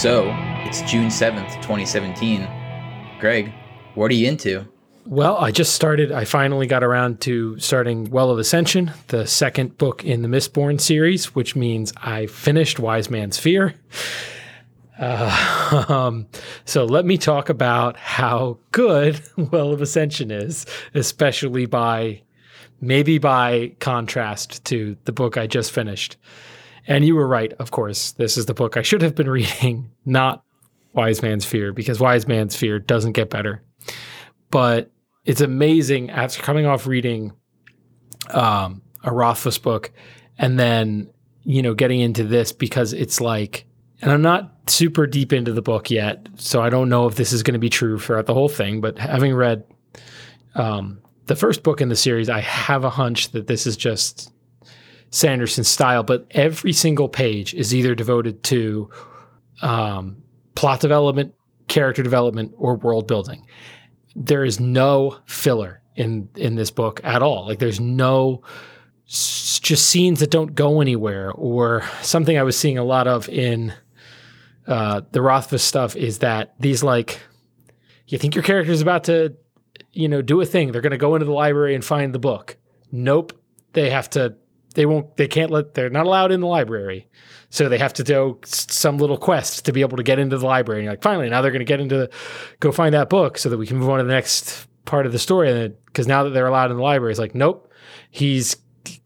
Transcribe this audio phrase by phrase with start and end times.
[0.00, 0.34] So,
[0.64, 2.48] it's June 7th, 2017.
[3.18, 3.52] Greg,
[3.94, 4.66] what are you into?
[5.04, 9.76] Well, I just started, I finally got around to starting Well of Ascension, the second
[9.76, 13.74] book in the Mistborn series, which means I finished Wise Man's Fear.
[14.98, 16.26] Uh, um,
[16.64, 20.64] so let me talk about how good Well of Ascension is,
[20.94, 22.22] especially by
[22.80, 26.16] maybe by contrast to the book I just finished.
[26.86, 28.12] And you were right, of course.
[28.12, 30.44] This is the book I should have been reading, not
[30.92, 33.62] Wise Man's Fear, because Wise Man's Fear doesn't get better.
[34.50, 34.90] But
[35.24, 37.32] it's amazing after coming off reading
[38.30, 39.92] um, a Rothfuss book
[40.38, 41.10] and then,
[41.44, 43.66] you know, getting into this because it's like,
[44.02, 47.32] and I'm not super deep into the book yet, so I don't know if this
[47.32, 49.64] is going to be true throughout the whole thing, but having read
[50.54, 54.32] um, the first book in the series, I have a hunch that this is just
[55.10, 58.90] Sanderson's style, but every single page is either devoted to
[59.62, 60.22] um,
[60.54, 61.34] plot development,
[61.68, 63.46] character development, or world building.
[64.14, 67.46] There is no filler in in this book at all.
[67.46, 68.42] Like there's no
[69.06, 73.72] just scenes that don't go anywhere, or something I was seeing a lot of in
[74.66, 77.20] uh, the Rothfuss stuff is that these like
[78.06, 79.36] you think your character is about to
[79.92, 80.72] you know, do a thing.
[80.72, 82.56] They're going to go into the library and find the book.
[82.92, 83.32] Nope.
[83.72, 84.36] They have to,
[84.74, 87.08] they won't, they can't let, they're not allowed in the library.
[87.50, 90.46] So they have to do some little quest to be able to get into the
[90.46, 90.80] library.
[90.80, 92.10] And you're like, finally, now they're going to get into, the,
[92.60, 95.12] go find that book so that we can move on to the next part of
[95.12, 95.50] the story.
[95.50, 97.72] And because now that they're allowed in the library, it's like, nope,
[98.10, 98.56] he's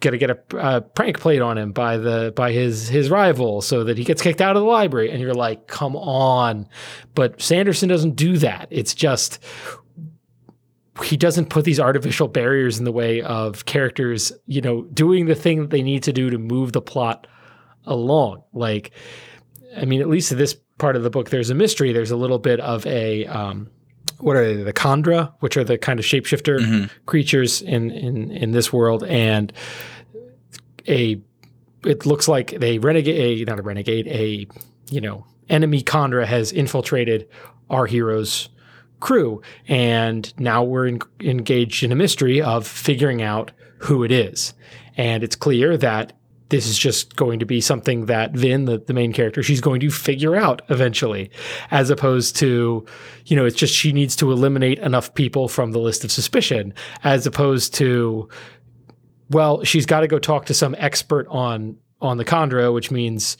[0.01, 3.85] gonna get a, a, prank played on him by the by his his rival so
[3.85, 6.69] that he gets kicked out of the library and you're like come on
[7.15, 9.43] but sanderson doesn't do that it's just
[11.03, 15.35] he doesn't put these artificial barriers in the way of characters, you know, doing the
[15.35, 17.27] thing that they need to do to move the plot
[17.85, 18.45] along.
[18.53, 18.93] Like,
[19.77, 21.93] I mean, at least in this part of the book, there's a mystery.
[21.93, 23.71] There's a little bit of a, um,
[24.19, 24.63] what are they?
[24.63, 26.85] The Kandra, which are the kind of shapeshifter mm-hmm.
[27.07, 29.03] creatures in, in, in this world.
[29.03, 29.53] And
[30.87, 31.21] a,
[31.85, 34.47] it looks like a renegade, a, not a renegade, a,
[34.91, 37.29] you know, enemy Kandra has infiltrated
[37.69, 38.49] our heroes
[39.01, 39.43] crew.
[39.69, 44.55] And now we're in, engaged in a mystery of figuring out who it is.
[44.97, 46.13] And it's clear that
[46.51, 49.81] this is just going to be something that Vin, the, the main character, she's going
[49.81, 51.31] to figure out eventually,
[51.71, 52.85] as opposed to,
[53.27, 56.73] you know, it's just she needs to eliminate enough people from the list of suspicion,
[57.03, 58.29] as opposed to,
[59.31, 63.39] well, she's got to go talk to some expert on on the Kandra, which means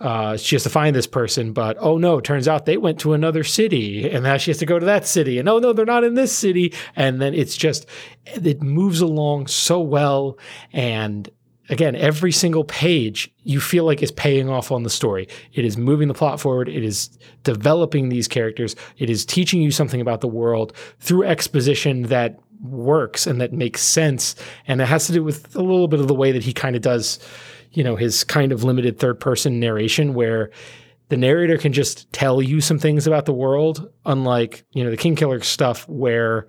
[0.00, 3.12] uh, she has to find this person, but oh no, turns out they went to
[3.12, 5.84] another city, and now she has to go to that city, and oh no, they're
[5.84, 7.86] not in this city, and then it's just
[8.24, 10.38] it moves along so well,
[10.72, 11.28] and
[11.68, 15.28] again, every single page you feel like is paying off on the story.
[15.52, 16.68] It is moving the plot forward.
[16.68, 18.74] It is developing these characters.
[18.98, 23.82] It is teaching you something about the world through exposition that works and that makes
[23.82, 24.34] sense,
[24.66, 26.74] and it has to do with a little bit of the way that he kind
[26.74, 27.18] of does
[27.72, 30.50] you know, his kind of limited third person narration where
[31.08, 34.96] the narrator can just tell you some things about the world, unlike, you know, the
[34.96, 36.46] King Killer stuff where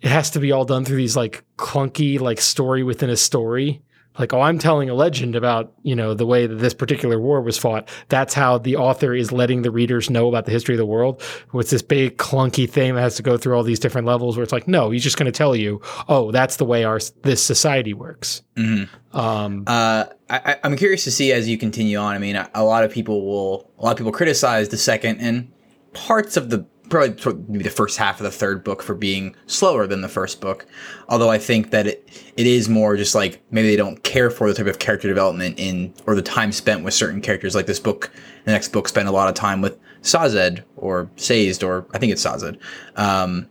[0.00, 3.82] it has to be all done through these like clunky, like story within a story
[4.18, 7.40] like oh i'm telling a legend about you know the way that this particular war
[7.40, 7.88] was fought.
[8.08, 11.22] That's how the author is letting the readers know about the history of the world.
[11.50, 14.44] What's this big clunky thing that has to go through all these different levels where
[14.44, 17.44] it's like no he's just going to tell you oh that's the way our this
[17.44, 18.42] society works.
[18.56, 19.16] Mm-hmm.
[19.16, 22.64] um, uh, I, i'm curious to see as you continue on i mean a, a
[22.64, 25.52] lot of people will a lot of people criticize the second and
[25.92, 29.86] parts of the probably maybe the first half of the third book for being slower
[29.86, 30.66] than the first book.
[31.08, 34.48] Although I think that it it is more just like maybe they don't care for
[34.48, 37.54] the type of character development in or the time spent with certain characters.
[37.54, 38.12] Like this book,
[38.44, 42.12] the next book spent a lot of time with Sazed or Sazed or I think
[42.12, 42.58] it's Sazed,
[42.96, 43.48] um,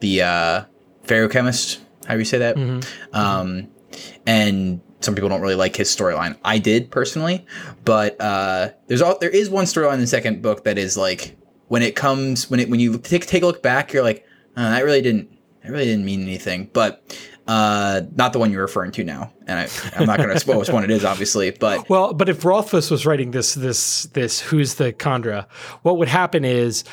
[0.00, 0.64] the uh,
[1.04, 1.80] Feruchemist.
[2.06, 2.56] How do you say that?
[2.56, 3.14] Mm-hmm.
[3.14, 3.68] Um,
[4.26, 6.36] and some people don't really like his storyline.
[6.44, 7.46] I did personally,
[7.84, 11.36] but uh, there's all there is one storyline in the second book that is like
[11.68, 14.26] when it comes when it when you take take a look back, you're like,
[14.56, 15.30] oh, that really didn't
[15.62, 16.70] that really didn't mean anything.
[16.72, 17.16] But
[17.46, 20.58] uh, not the one you're referring to now, and I, am not going to spoil
[20.58, 21.50] which one it is, obviously.
[21.50, 25.46] But well, but if Rothfuss was writing this this this who's the Kandra,
[25.82, 26.84] what would happen is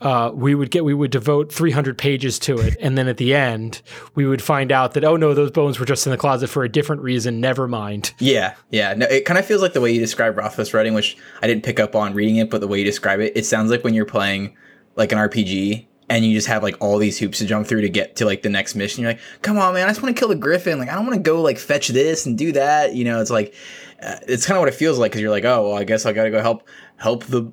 [0.00, 2.76] uh, we would get we would devote 300 pages to it.
[2.80, 3.82] And then at the end
[4.14, 6.64] we would find out that oh no those bones were just in the closet for
[6.64, 7.40] a different reason.
[7.40, 8.12] Never mind.
[8.18, 8.94] Yeah yeah.
[8.94, 11.64] No, it kind of feels like the way you describe rothfuss writing which i didn't
[11.64, 13.94] pick up on reading it but the way you describe it it sounds like when
[13.94, 14.56] you're playing
[14.96, 17.88] like an rpg and you just have like all these hoops to jump through to
[17.88, 19.02] get to like the next mission.
[19.02, 20.78] You're like come on man i just want to kill the griffin.
[20.78, 22.94] Like i don't want to go like fetch this and do that.
[22.94, 23.54] You know it's like
[24.02, 26.06] uh, it's kind of what it feels like because you're like oh well i guess
[26.06, 26.66] i gotta go help
[26.96, 27.52] help the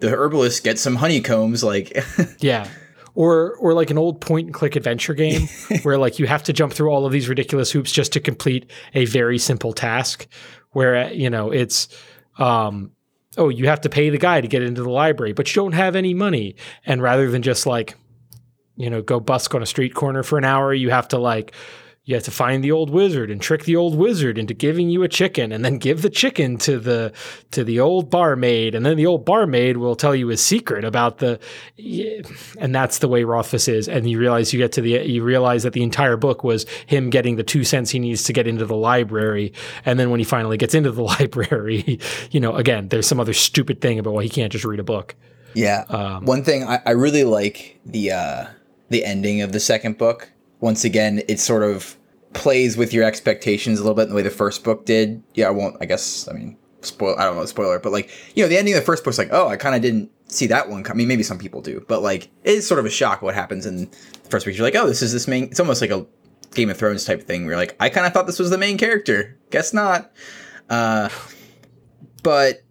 [0.00, 1.62] the herbalist gets some honeycombs.
[1.64, 1.96] Like,
[2.40, 2.68] yeah.
[3.14, 5.48] Or, or like an old point and click adventure game
[5.82, 8.70] where like you have to jump through all of these ridiculous hoops just to complete
[8.94, 10.26] a very simple task
[10.72, 11.88] where you know it's
[12.36, 12.90] um
[13.38, 15.72] oh you have to pay the guy to get into the library but you don't
[15.72, 16.54] have any money
[16.84, 17.96] and rather than just like
[18.76, 21.54] you know go busk on a street corner for an hour you have to like
[22.06, 25.02] you have to find the old wizard and trick the old wizard into giving you
[25.02, 27.12] a chicken and then give the chicken to the
[27.50, 31.18] to the old barmaid and then the old barmaid will tell you a secret about
[31.18, 31.38] the
[32.60, 33.88] and that's the way Rothfuss is.
[33.88, 37.10] And you realize you get to the you realize that the entire book was him
[37.10, 39.52] getting the 2 cents he needs to get into the library.
[39.84, 41.98] And then when he finally gets into the library
[42.30, 44.84] you know again there's some other stupid thing about why he can't just read a
[44.84, 45.16] book.
[45.54, 45.84] Yeah.
[45.88, 48.46] Um, one thing I, I really like the uh
[48.90, 50.30] the ending of the second book
[50.60, 51.96] once again, it sort of
[52.32, 55.22] plays with your expectations a little bit in the way the first book did.
[55.34, 55.76] Yeah, I won't.
[55.80, 56.28] I guess.
[56.28, 57.16] I mean, spoil.
[57.18, 59.30] I don't know, spoiler, but like you know, the ending of the first book's like,
[59.32, 60.82] oh, I kind of didn't see that one.
[60.82, 60.98] coming.
[60.98, 63.66] I mean, maybe some people do, but like it's sort of a shock what happens
[63.66, 64.54] in the first book.
[64.54, 65.44] You're like, oh, this is this main.
[65.44, 66.06] It's almost like a
[66.54, 67.42] Game of Thrones type thing.
[67.42, 69.38] Where you're like, I kind of thought this was the main character.
[69.50, 70.12] Guess not.
[70.68, 71.08] Uh,
[72.22, 72.62] but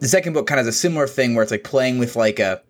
[0.00, 2.38] the second book kind of has a similar thing where it's like playing with like
[2.38, 2.62] a,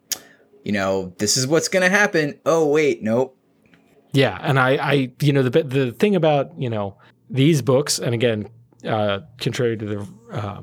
[0.64, 2.38] you know, this is what's gonna happen.
[2.44, 3.37] Oh wait, nope
[4.12, 6.96] yeah, and I, I, you know, the the thing about you know
[7.30, 8.48] these books, and again,
[8.84, 10.62] uh, contrary to the uh,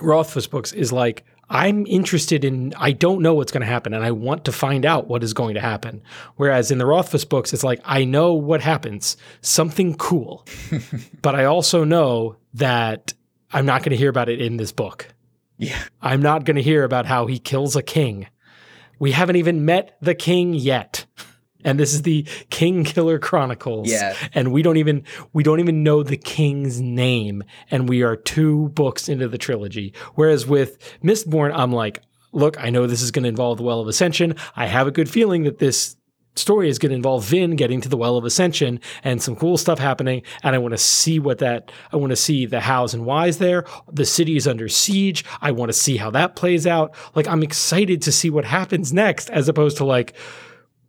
[0.00, 2.74] Rothfuss books, is like I'm interested in.
[2.76, 5.32] I don't know what's going to happen, and I want to find out what is
[5.32, 6.02] going to happen.
[6.36, 10.44] Whereas in the Rothfuss books, it's like I know what happens, something cool,
[11.22, 13.14] but I also know that
[13.52, 15.08] I'm not going to hear about it in this book.
[15.56, 18.26] Yeah, I'm not going to hear about how he kills a king.
[18.98, 21.05] We haven't even met the king yet
[21.64, 23.90] and this is the King Killer Chronicles.
[23.90, 24.16] Yeah.
[24.34, 28.68] And we don't even we don't even know the king's name, and we are two
[28.70, 29.92] books into the trilogy.
[30.14, 33.80] Whereas with Mistborn, I'm like, look, I know this is going to involve the Well
[33.80, 34.36] of Ascension.
[34.54, 35.96] I have a good feeling that this
[36.34, 39.56] story is going to involve Vin getting to the Well of Ascension and some cool
[39.56, 40.22] stuff happening.
[40.42, 43.38] And I want to see what that, I want to see the hows and whys
[43.38, 43.64] there.
[43.90, 45.24] The city is under siege.
[45.40, 46.94] I want to see how that plays out.
[47.14, 50.14] Like, I'm excited to see what happens next, as opposed to like,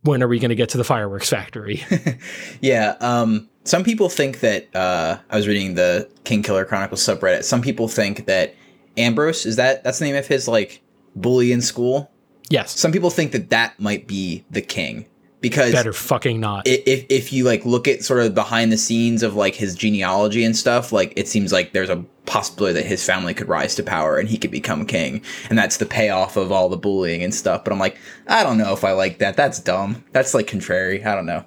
[0.08, 1.84] when are we going to get to the fireworks factory?
[2.60, 2.96] yeah.
[3.00, 7.44] Um, some people think that uh, I was reading the King Killer Chronicles subreddit.
[7.44, 8.54] Some people think that
[8.96, 10.82] Ambrose is that that's the name of his like
[11.14, 12.10] bully in school.
[12.48, 12.78] Yes.
[12.78, 15.04] Some people think that that might be the king
[15.40, 16.66] because better fucking not.
[16.66, 20.44] If if you like look at sort of behind the scenes of like his genealogy
[20.44, 23.82] and stuff, like it seems like there's a possibility that his family could rise to
[23.82, 25.22] power and he could become king.
[25.48, 27.64] And that's the payoff of all the bullying and stuff.
[27.64, 29.36] But I'm like, I don't know if I like that.
[29.36, 30.04] That's dumb.
[30.12, 31.04] That's like contrary.
[31.04, 31.44] I don't know.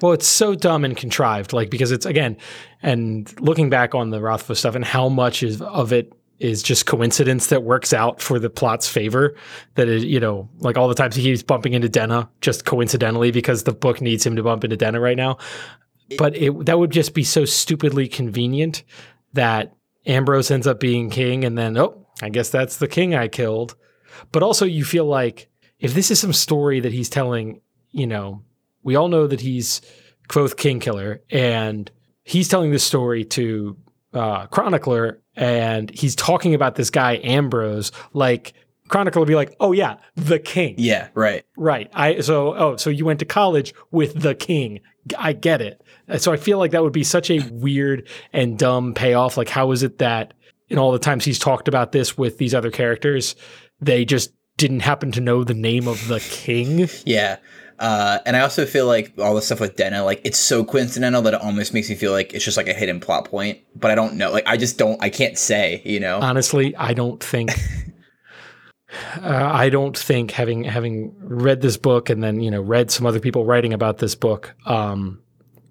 [0.00, 2.36] Well, it's so dumb and contrived, like because it's again,
[2.82, 6.86] and looking back on the Rothfuss stuff and how much is of it is just
[6.86, 9.34] coincidence that works out for the plot's favor.
[9.74, 13.30] That it, you know, like all the times he keeps bumping into Denna just coincidentally
[13.30, 15.38] because the book needs him to bump into Denna right now.
[16.16, 18.82] But it, that would just be so stupidly convenient
[19.34, 19.74] that
[20.06, 23.76] Ambrose ends up being king, and then, oh, I guess that's the king I killed.
[24.32, 28.42] But also, you feel like if this is some story that he's telling, you know,
[28.82, 29.82] we all know that he's
[30.28, 31.90] Kvothe King Killer, and
[32.22, 33.76] he's telling this story to
[34.12, 38.54] uh, Chronicler, and he's talking about this guy Ambrose, like
[38.88, 41.90] Chronicler would be like, "Oh yeah, the king." Yeah, right, right.
[41.94, 44.80] I so oh so you went to college with the king.
[45.18, 45.82] I get it.
[46.18, 49.36] So I feel like that would be such a weird and dumb payoff.
[49.36, 50.34] Like, how is it that
[50.68, 53.36] in all the times he's talked about this with these other characters,
[53.80, 56.88] they just didn't happen to know the name of the king?
[57.04, 57.36] yeah.
[57.78, 61.22] Uh, and I also feel like all the stuff with Denna, like it's so coincidental
[61.22, 63.60] that it almost makes me feel like it's just like a hidden plot point.
[63.76, 64.32] But I don't know.
[64.32, 65.00] Like I just don't.
[65.02, 65.82] I can't say.
[65.84, 66.18] You know.
[66.20, 67.50] Honestly, I don't think.
[69.22, 73.06] uh, I don't think having having read this book and then you know read some
[73.06, 75.20] other people writing about this book, um,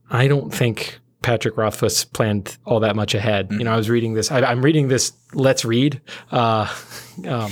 [0.10, 3.50] I don't think Patrick Rothfuss planned all that much ahead.
[3.50, 3.60] Mm-hmm.
[3.60, 4.32] You know, I was reading this.
[4.32, 5.12] I, am reading this.
[5.34, 6.02] Let's read.
[6.32, 6.74] Uh,
[7.28, 7.52] um,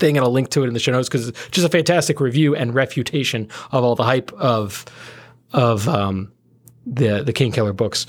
[0.00, 2.20] thing and I'll link to it in the show notes because it's just a fantastic
[2.20, 4.84] review and refutation of all the hype of
[5.52, 6.32] of um,
[6.86, 8.06] the the King Killer books.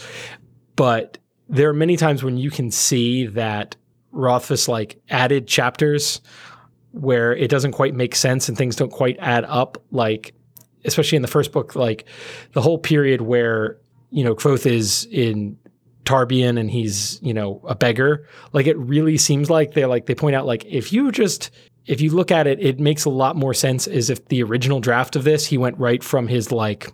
[0.75, 1.17] But
[1.49, 3.75] there are many times when you can see that
[4.11, 6.21] Rothfuss like added chapters
[6.91, 9.81] where it doesn't quite make sense and things don't quite add up.
[9.91, 10.33] Like
[10.85, 12.05] especially in the first book, like
[12.53, 13.77] the whole period where
[14.09, 15.57] you know Kvothe is in
[16.05, 18.27] Tarbean and he's you know a beggar.
[18.53, 21.51] Like it really seems like they like they point out like if you just
[21.85, 24.79] if you look at it, it makes a lot more sense as if the original
[24.79, 26.93] draft of this he went right from his like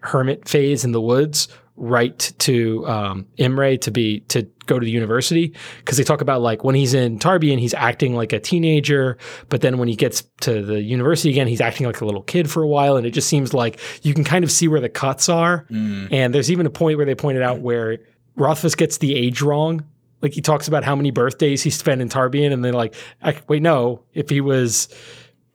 [0.00, 4.90] hermit phase in the woods right to um, Imre to be to go to the
[4.90, 9.18] university because they talk about like when he's in Tarbean, he's acting like a teenager,
[9.48, 12.50] but then when he gets to the university again, he's acting like a little kid
[12.50, 14.88] for a while, and it just seems like you can kind of see where the
[14.88, 15.66] cuts are.
[15.70, 16.12] Mm.
[16.12, 17.98] And there's even a point where they pointed out where
[18.36, 19.84] Rothfuss gets the age wrong.
[20.24, 23.36] Like he talks about how many birthdays he spent in Tarbean, and they're like, I,
[23.46, 24.00] "Wait, no.
[24.14, 24.88] If he was,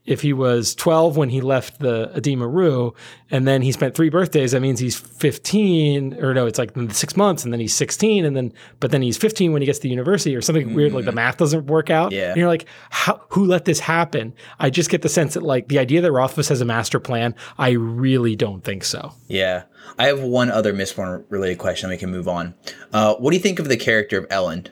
[0.10, 2.92] if he was 12 when he left the Edema Ruh,
[3.32, 7.16] and then he spent three birthdays, that means he's 15, or no, it's like six
[7.16, 9.88] months, and then he's 16, and then but then he's 15 when he gets to
[9.88, 10.94] university, or something weird.
[10.94, 12.12] Like the math doesn't work out.
[12.12, 12.30] Yeah.
[12.30, 13.22] And you're like, how?
[13.30, 14.34] Who let this happen?
[14.60, 17.36] I just get the sense that like the idea that Rothfuss has a master plan.
[17.58, 19.13] I really don't think so.
[19.28, 19.63] Yeah.
[19.98, 21.89] I have one other Mistborn related question.
[21.89, 22.56] And we can move on.
[22.92, 24.70] Uh, what do you think of the character of Elend?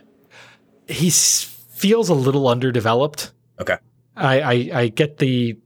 [0.87, 3.31] he feels a little underdeveloped.
[3.59, 3.77] Okay.
[4.17, 5.57] I, I I get the.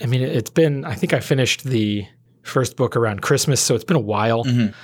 [0.00, 0.84] I mean, it's been.
[0.84, 2.06] I think I finished the
[2.42, 4.44] first book around Christmas, so it's been a while.
[4.44, 4.74] Mhm.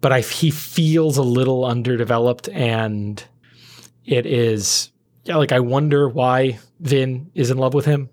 [0.00, 3.22] But I he feels a little underdeveloped, and
[4.04, 4.90] it is
[5.24, 5.36] yeah.
[5.36, 8.08] Like I wonder why Vin is in love with him.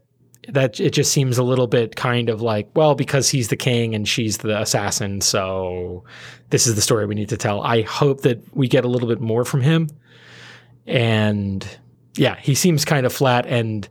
[0.50, 3.96] That it just seems a little bit kind of like well because he's the king
[3.96, 6.04] and she's the assassin, so
[6.50, 7.62] this is the story we need to tell.
[7.62, 9.88] I hope that we get a little bit more from him
[10.86, 11.66] and
[12.16, 13.88] yeah, he seems kind of flat and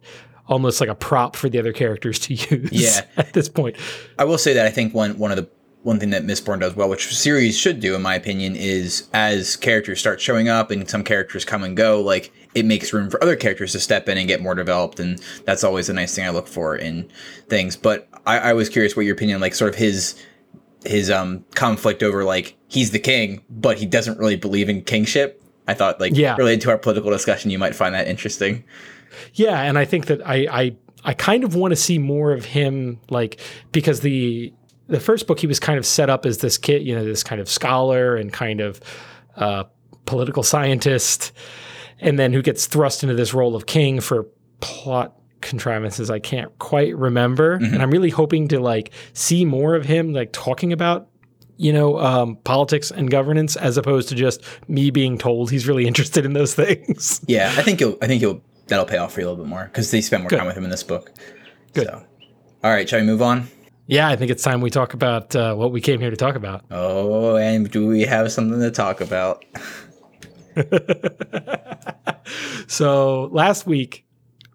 [0.53, 2.71] almost like a prop for the other characters to use.
[2.71, 3.01] Yeah.
[3.17, 3.77] at this point.
[4.19, 5.49] I will say that I think one one of the
[5.83, 9.57] one thing that Mistborn does well, which series should do, in my opinion, is as
[9.57, 13.21] characters start showing up and some characters come and go, like it makes room for
[13.21, 16.25] other characters to step in and get more developed, and that's always a nice thing
[16.25, 17.11] I look for in
[17.49, 17.75] things.
[17.77, 20.15] But I, I was curious what your opinion, like sort of his
[20.85, 25.43] his um conflict over like he's the king, but he doesn't really believe in kingship.
[25.67, 26.37] I thought like Yeah.
[26.37, 28.63] related to our political discussion, you might find that interesting.
[29.35, 32.45] Yeah, and I think that I I I kind of want to see more of
[32.45, 33.41] him like
[33.73, 34.53] because the
[34.89, 37.23] the first book he was kind of set up as this kid, you know, this
[37.23, 38.81] kind of scholar and kind of
[39.37, 39.65] uh,
[40.05, 41.33] political scientist,
[42.01, 44.27] and then who gets thrust into this role of king for
[44.61, 47.55] plot contrivances I can't quite remember.
[47.55, 51.09] And I'm really hoping to like see more of him like talking about
[51.59, 55.87] you know um, politics and governance as opposed to just me being told he's really
[55.89, 57.21] interested in those things.
[57.27, 58.43] Yeah, I think you'll I think you'll
[58.73, 60.39] that'll pay off for you a little bit more because they spent more Good.
[60.39, 61.13] time with him in this book.
[61.73, 61.87] Good.
[61.87, 62.03] So.
[62.65, 63.49] All right, shall we move on?
[63.87, 66.37] Yeah, I think it's time we talk about uh, what we came here to talk
[66.37, 66.65] about.
[66.71, 69.45] Oh, and do we have something to talk about?
[72.73, 74.07] So last week,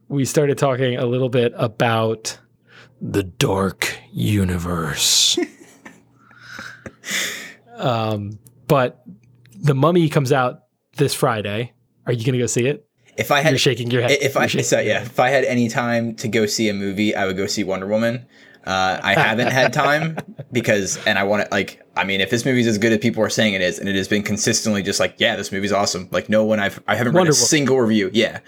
[0.07, 2.39] we started talking a little bit about
[2.99, 5.37] the dark universe.
[7.77, 9.03] um, but
[9.53, 10.63] the mummy comes out
[10.95, 11.73] this Friday.
[12.07, 12.86] Are you going to go see it?
[13.17, 14.11] If I had You're shaking your head.
[14.11, 16.73] if I You're shaking so, yeah, if I had any time to go see a
[16.73, 18.25] movie, I would go see Wonder Woman.
[18.67, 20.17] Uh, I haven't had time
[20.51, 21.81] because, and I want to like.
[21.95, 23.95] I mean, if this movie's as good as people are saying it is, and it
[23.95, 26.09] has been consistently just like, yeah, this movie's awesome.
[26.11, 28.41] Like, no one I've I haven't read a single review, yeah,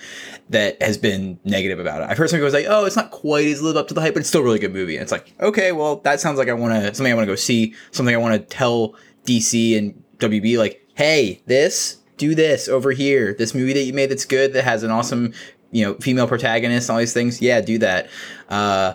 [0.49, 2.09] that has been negative about it.
[2.09, 4.13] I've heard some goes like, oh, it's not quite as lived up to the hype,
[4.13, 4.97] but it's still a really good movie.
[4.97, 7.31] And it's like, okay, well, that sounds like I want to something I want to
[7.31, 12.67] go see, something I want to tell DC and WB like, hey, this do this
[12.67, 13.33] over here.
[13.33, 15.33] This movie that you made that's good that has an awesome,
[15.71, 17.41] you know, female protagonist and all these things.
[17.41, 18.09] Yeah, do that.
[18.49, 18.93] Uh,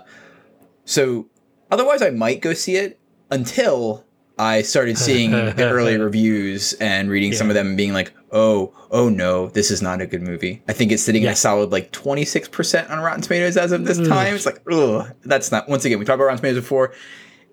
[0.84, 1.26] so
[1.70, 3.00] otherwise, I might go see it
[3.30, 4.04] until
[4.38, 8.72] I started seeing the early reviews and reading some of them and being like, oh,
[8.90, 10.62] oh no, this is not a good movie.
[10.68, 11.30] I think it's sitting Yeah.
[11.30, 14.34] at a solid like 26% on Rotten Tomatoes as of this time.
[14.34, 16.92] It's like, ugh, that's not, once again, we talked about Rotten Tomatoes before.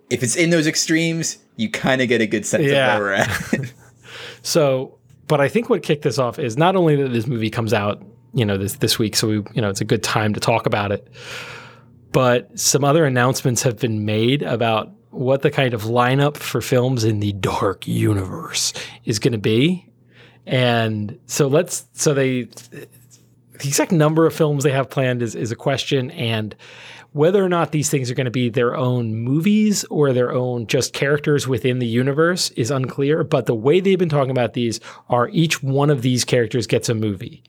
[0.10, 2.96] If it's in those extremes, you kind of get a good sense Yeah.
[2.96, 3.74] of where we're at.
[4.44, 4.98] So,
[5.32, 8.04] but I think what kicked this off is not only that this movie comes out,
[8.34, 10.66] you know, this this week, so we, you know, it's a good time to talk
[10.66, 11.08] about it,
[12.12, 17.06] but some other announcements have been made about what the kind of lineup for films
[17.06, 18.74] in the dark universe
[19.06, 19.90] is going to be.
[20.46, 22.88] And so let's so they the
[23.64, 26.58] exact number of films they have planned is is a question and
[27.14, 30.66] whether or not these things are going to be their own movies or their own
[30.68, 33.24] just characters within the universe is unclear.
[33.24, 36.88] But the way they've been talking about these are each one of these characters gets
[36.88, 37.44] a movie.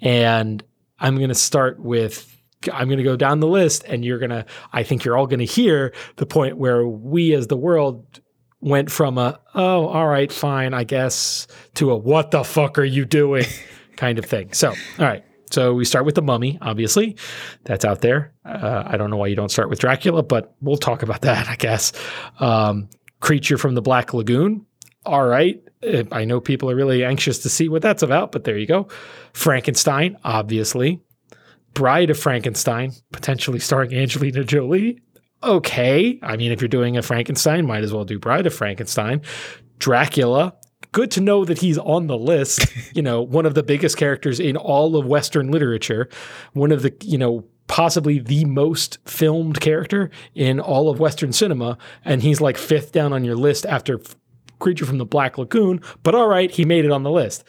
[0.00, 0.62] And
[0.98, 2.34] I'm going to start with,
[2.72, 5.26] I'm going to go down the list, and you're going to, I think you're all
[5.26, 8.20] going to hear the point where we as the world
[8.60, 12.84] went from a, oh, all right, fine, I guess, to a, what the fuck are
[12.84, 13.44] you doing
[13.96, 14.54] kind of thing.
[14.54, 15.24] So, all right.
[15.54, 17.16] So we start with the mummy, obviously.
[17.62, 18.34] That's out there.
[18.44, 21.48] Uh, I don't know why you don't start with Dracula, but we'll talk about that,
[21.48, 21.92] I guess.
[22.40, 22.88] Um,
[23.20, 24.66] Creature from the Black Lagoon.
[25.06, 25.62] All right.
[26.10, 28.88] I know people are really anxious to see what that's about, but there you go.
[29.32, 31.00] Frankenstein, obviously.
[31.72, 35.00] Bride of Frankenstein, potentially starring Angelina Jolie.
[35.42, 36.18] Okay.
[36.22, 39.22] I mean, if you're doing a Frankenstein, might as well do Bride of Frankenstein.
[39.78, 40.54] Dracula.
[40.94, 42.66] Good to know that he's on the list.
[42.94, 46.08] you know, one of the biggest characters in all of Western literature,
[46.52, 51.76] one of the, you know, possibly the most filmed character in all of Western cinema.
[52.04, 54.00] And he's like fifth down on your list after
[54.60, 55.80] Creature from the Black Lagoon.
[56.04, 57.42] But all right, he made it on the list.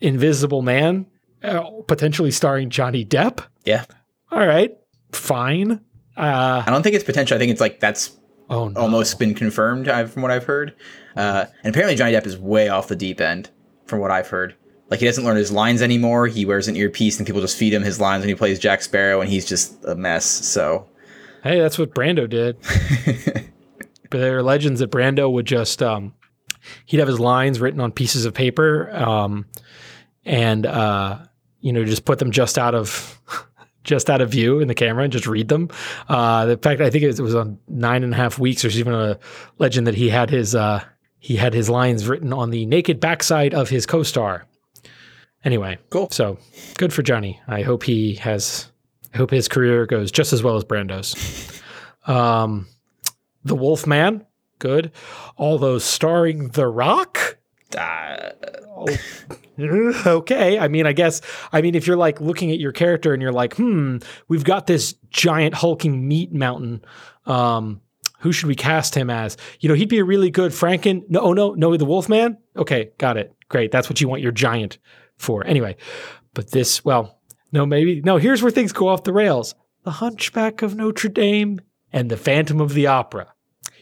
[0.00, 1.06] Invisible Man,
[1.44, 3.46] uh, potentially starring Johnny Depp.
[3.64, 3.84] Yeah.
[4.32, 4.76] All right,
[5.12, 5.80] fine.
[6.16, 7.36] Uh, I don't think it's potential.
[7.36, 8.16] I think it's like that's
[8.50, 8.80] oh, no.
[8.80, 10.74] almost been confirmed I've, from what I've heard.
[11.16, 13.50] Uh, and apparently Johnny Depp is way off the deep end
[13.86, 14.54] from what I've heard.
[14.90, 16.26] Like he doesn't learn his lines anymore.
[16.28, 18.82] He wears an earpiece and people just feed him his lines when he plays Jack
[18.82, 20.24] Sparrow, and he's just a mess.
[20.24, 20.86] So,
[21.42, 22.56] hey, that's what Brando did.
[24.10, 26.14] but there are legends that Brando would just um,
[26.84, 29.46] he'd have his lines written on pieces of paper, um,
[30.24, 31.18] and uh,
[31.60, 33.20] you know just put them just out of
[33.82, 35.68] just out of view in the camera and just read them.
[36.08, 38.62] Uh, the fact I think it was on nine and a half weeks.
[38.62, 39.18] There's even a
[39.58, 40.84] legend that he had his uh,
[41.26, 44.46] he had his lines written on the naked backside of his co-star.
[45.44, 46.08] Anyway, cool.
[46.12, 46.38] So
[46.78, 47.40] good for Johnny.
[47.48, 48.70] I hope he has.
[49.12, 51.14] I hope his career goes just as well as Brando's.
[52.08, 52.68] Um,
[53.42, 54.24] the Wolf Man,
[54.60, 54.92] good.
[55.36, 57.36] Although starring The Rock.
[57.76, 58.30] Uh,
[59.58, 60.56] okay.
[60.56, 61.20] I mean, I guess,
[61.52, 63.96] I mean, if you're like looking at your character and you're like, hmm,
[64.28, 66.84] we've got this giant hulking meat mountain.
[67.24, 67.80] Um,
[68.18, 69.36] who should we cast him as?
[69.60, 71.02] You know, he'd be a really good Franken.
[71.08, 72.38] No, oh no, no, the Wolfman.
[72.56, 73.34] Okay, got it.
[73.48, 73.70] Great.
[73.70, 74.78] That's what you want your giant
[75.16, 75.46] for.
[75.46, 75.76] Anyway,
[76.34, 77.18] but this, well,
[77.52, 78.16] no, maybe no.
[78.16, 79.54] Here's where things go off the rails:
[79.84, 81.60] The Hunchback of Notre Dame
[81.92, 83.32] and the Phantom of the Opera.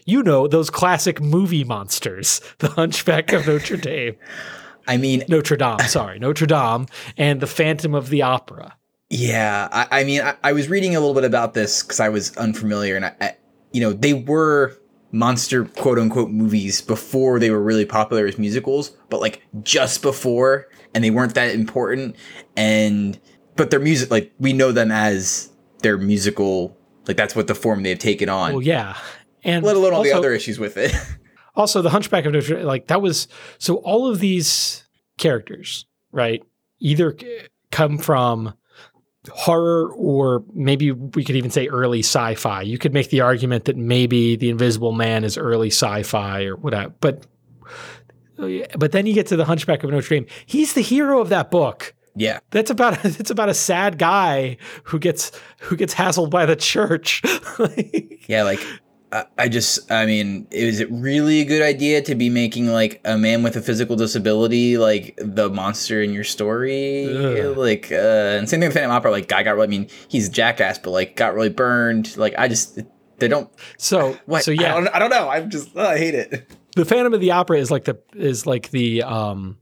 [0.05, 4.15] You know those classic movie monsters, The Hunchback of Notre Dame.
[4.87, 6.85] I mean, Notre Dame, sorry, Notre Dame,
[7.17, 8.75] and the Phantom of the Opera.
[9.09, 12.09] Yeah, I, I mean, I, I, was reading a little bit about this because I
[12.09, 13.35] was unfamiliar, and I, I,
[13.75, 14.77] you know, they were
[15.11, 20.69] monster quote unquote movies before they were really popular as musicals, but like just before,
[20.93, 22.15] and they weren't that important.
[22.55, 23.19] And
[23.57, 27.83] but their music, like we know them as their musical, like that's what the form
[27.83, 28.53] they've taken on.
[28.53, 28.95] Well, yeah,
[29.43, 30.95] and let alone all the other issues with it.
[31.55, 34.85] also, the Hunchback of Notre Dame, like that was so all of these
[35.17, 36.41] characters, right?
[36.79, 37.13] Either
[37.71, 38.53] come from
[39.33, 42.61] horror or maybe we could even say early sci-fi.
[42.61, 46.93] You could make the argument that maybe The Invisible Man is early sci-fi or whatever.
[46.99, 47.25] But
[48.77, 50.25] but then you get to the Hunchback of Notre Dame.
[50.45, 51.93] He's the hero of that book.
[52.15, 56.55] Yeah, that's about it's about a sad guy who gets who gets hassled by the
[56.55, 57.21] church.
[58.27, 58.65] yeah, like
[59.37, 63.17] I just, I mean, is it really a good idea to be making like a
[63.17, 67.15] man with a physical disability like the monster in your story?
[67.15, 67.57] Ugh.
[67.57, 69.11] Like, uh, and same thing with Phantom Opera.
[69.11, 72.17] Like, guy got, really, I mean, he's a jackass, but like got really burned.
[72.17, 72.79] Like, I just,
[73.19, 73.49] they don't.
[73.77, 74.43] So, what?
[74.43, 75.29] So yeah, I don't, I don't know.
[75.29, 76.49] I'm just, oh, I hate it.
[76.75, 79.57] The Phantom of the Opera is like the is like the um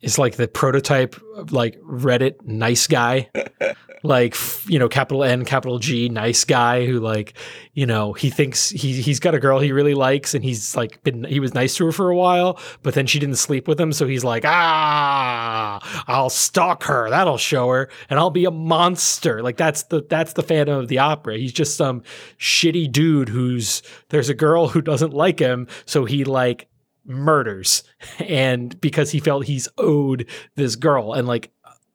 [0.00, 3.30] is like the prototype of like Reddit nice guy.
[4.02, 4.36] like
[4.66, 7.34] you know capital N capital G nice guy who like
[7.72, 11.02] you know he thinks he he's got a girl he really likes and he's like
[11.02, 13.80] been he was nice to her for a while but then she didn't sleep with
[13.80, 17.10] him so he's like ah I'll stalk her.
[17.10, 19.42] That'll show her and I'll be a monster.
[19.42, 21.38] Like that's the that's the Phantom of the Opera.
[21.38, 22.02] He's just some
[22.38, 26.68] shitty dude who's there's a girl who doesn't like him so he like
[27.04, 27.82] murders.
[28.18, 31.52] And because he felt he's owed this girl and like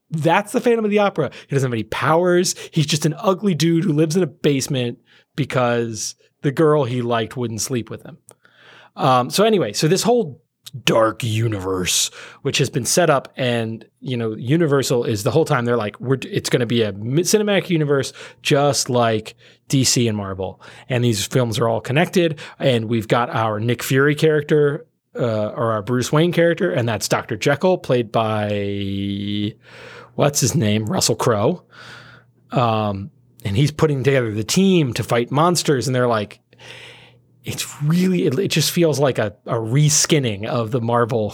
[0.09, 1.31] that's the Phantom of the Opera.
[1.47, 2.55] He doesn't have any powers.
[2.71, 4.99] He's just an ugly dude who lives in a basement
[5.35, 8.17] because the girl he liked wouldn't sleep with him.
[8.95, 10.41] Um, so anyway, so this whole
[10.83, 12.09] dark universe,
[12.41, 15.99] which has been set up, and you know, Universal is the whole time they're like,
[15.99, 19.35] we're it's going to be a cinematic universe just like
[19.69, 22.39] DC and Marvel, and these films are all connected.
[22.59, 27.07] And we've got our Nick Fury character uh, or our Bruce Wayne character, and that's
[27.07, 27.37] Dr.
[27.37, 29.53] Jekyll, played by
[30.15, 31.63] what's his name, Russell Crowe.
[32.51, 33.11] Um,
[33.43, 36.39] and he's putting together the team to fight monsters, and they're like,
[37.43, 41.33] it's really, it, it just feels like a, a reskinning of the Marvel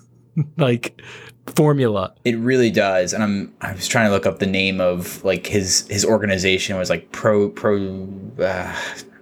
[0.56, 1.02] like
[1.46, 2.14] formula.
[2.24, 3.12] It really does.
[3.12, 6.76] And I'm I was trying to look up the name of like his his organization
[6.76, 8.08] was like pro pro
[8.40, 8.76] uh,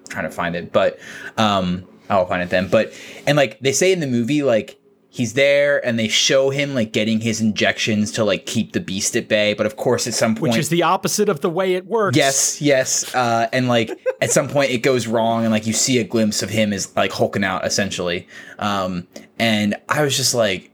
[0.09, 0.99] trying to find it, but
[1.39, 2.69] um I'll find it then.
[2.69, 2.93] But
[3.27, 4.79] and like they say in the movie, like
[5.17, 9.17] he's there and they show him like getting his injections to like keep the beast
[9.17, 9.55] at bay.
[9.55, 12.17] But of course, at some point, which is the opposite of the way it works.
[12.17, 13.15] Yes, yes.
[13.15, 13.91] Uh, and like
[14.21, 16.95] at some point, it goes wrong, and like you see a glimpse of him as
[16.97, 18.29] like hulking out essentially.
[18.59, 20.71] Um, and I was just like,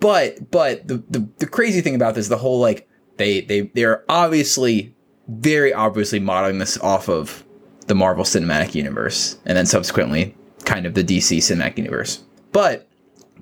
[0.00, 4.04] but but the, the the crazy thing about this, the whole like they they they're
[4.08, 4.94] obviously
[5.28, 7.44] very obviously modeling this off of
[7.86, 10.34] the Marvel Cinematic Universe, and then subsequently
[10.68, 12.22] kind of the DC cinematic universe.
[12.52, 12.86] But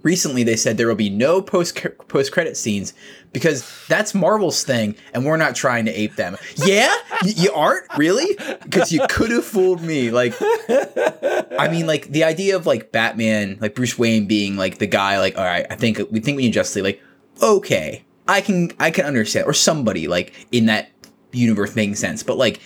[0.02, 2.94] recently they said there will be no post post credit scenes
[3.32, 6.36] because that's Marvel's thing, and we're not trying to ape them.
[6.54, 10.10] Yeah, y- you aren't really because you could have fooled me.
[10.10, 14.86] Like, I mean, like the idea of like Batman, like Bruce Wayne being like the
[14.86, 16.84] guy, like, all right, I think we think we need Justice League.
[16.84, 17.02] Like,
[17.42, 20.90] okay, I can I can understand, or somebody like in that
[21.32, 22.60] universe making sense, but like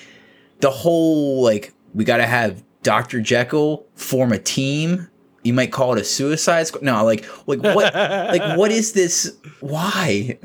[0.61, 5.09] the whole like we got to have Doctor Jekyll form a team
[5.43, 6.83] you might call it a suicide squad.
[6.83, 9.37] No, like like what like what is this?
[9.61, 10.38] Why?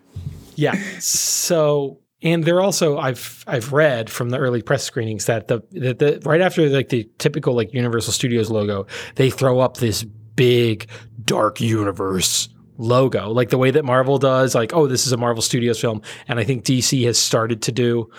[0.54, 0.74] yeah.
[1.00, 5.98] So and they're also I've I've read from the early press screenings that the, that
[5.98, 10.88] the right after like the typical like Universal Studios logo, they throw up this big
[11.24, 15.42] dark universe logo, like the way that Marvel does, like, oh, this is a Marvel
[15.42, 16.02] Studios film.
[16.28, 18.10] And I think DC has started to do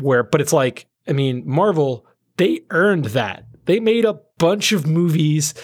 [0.00, 3.44] where, but it's like, I mean, Marvel, they earned that.
[3.66, 5.54] They made a bunch of movies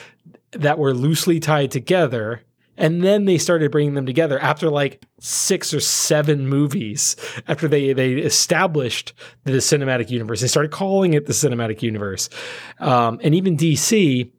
[0.53, 2.43] that were loosely tied together.
[2.77, 7.17] And then they started bringing them together after like six or seven movies.
[7.47, 9.13] After they they established
[9.45, 12.29] the cinematic universe, they started calling it the cinematic universe.
[12.81, 14.31] Um, and even DC,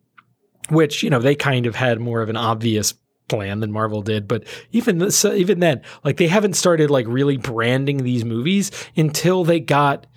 [0.70, 2.96] which you know they kind of had more of an obvious
[3.30, 4.28] plan than Marvel did.
[4.28, 9.44] But even this, even then, like they haven't started like really branding these movies until
[9.44, 10.08] they got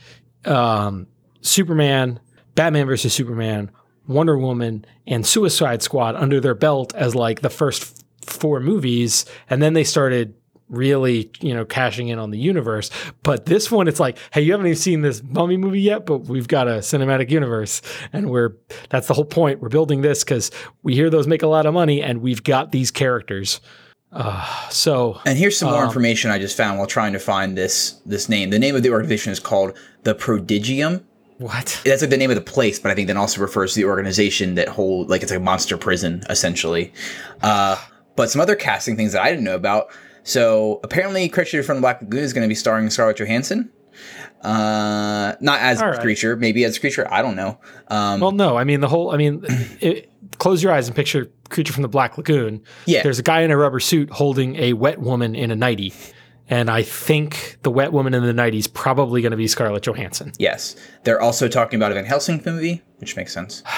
[0.47, 1.07] um,
[1.47, 2.21] Superman,
[2.55, 3.71] Batman versus Superman,
[4.07, 9.63] Wonder Woman, and Suicide Squad under their belt as like the first four movies, and
[9.63, 10.35] then they started
[10.69, 12.91] really, you know, cashing in on the universe.
[13.23, 16.25] But this one, it's like, hey, you haven't even seen this mummy movie yet, but
[16.25, 17.83] we've got a cinematic universe.
[18.13, 18.57] And we're,
[18.91, 19.61] that's the whole point.
[19.61, 20.51] We're building this because
[20.83, 23.61] we hear those make a lot of money and we've got these characters.
[24.13, 27.57] Uh, so, and here's some more um, information I just found while trying to find
[27.57, 28.51] this this name.
[28.51, 31.07] The name of the organization is called the Prodigium,
[31.39, 31.81] what?
[31.85, 33.87] That's like the name of the place, but I think that also refers to the
[33.87, 36.93] organization that hold like it's like a monster prison essentially.
[37.43, 37.77] Uh,
[38.17, 39.89] but some other casting things that I didn't know about.
[40.23, 43.71] So apparently, Creature from the Black Lagoon is going to be starring Scarlett Johansson.
[44.43, 46.01] Uh, not as right.
[46.01, 47.07] creature, maybe as creature.
[47.13, 47.59] I don't know.
[47.89, 49.11] Um, well, no, I mean the whole.
[49.11, 49.45] I mean,
[49.81, 52.63] it, close your eyes and picture creature from the Black Lagoon.
[52.87, 55.93] Yeah, there's a guy in a rubber suit holding a wet woman in a nightie.
[56.49, 60.33] And I think the wet woman in the 90s probably going to be Scarlett Johansson.
[60.39, 60.77] Yes.
[61.05, 63.63] They're also talking about a Van Helsing movie, which makes sense.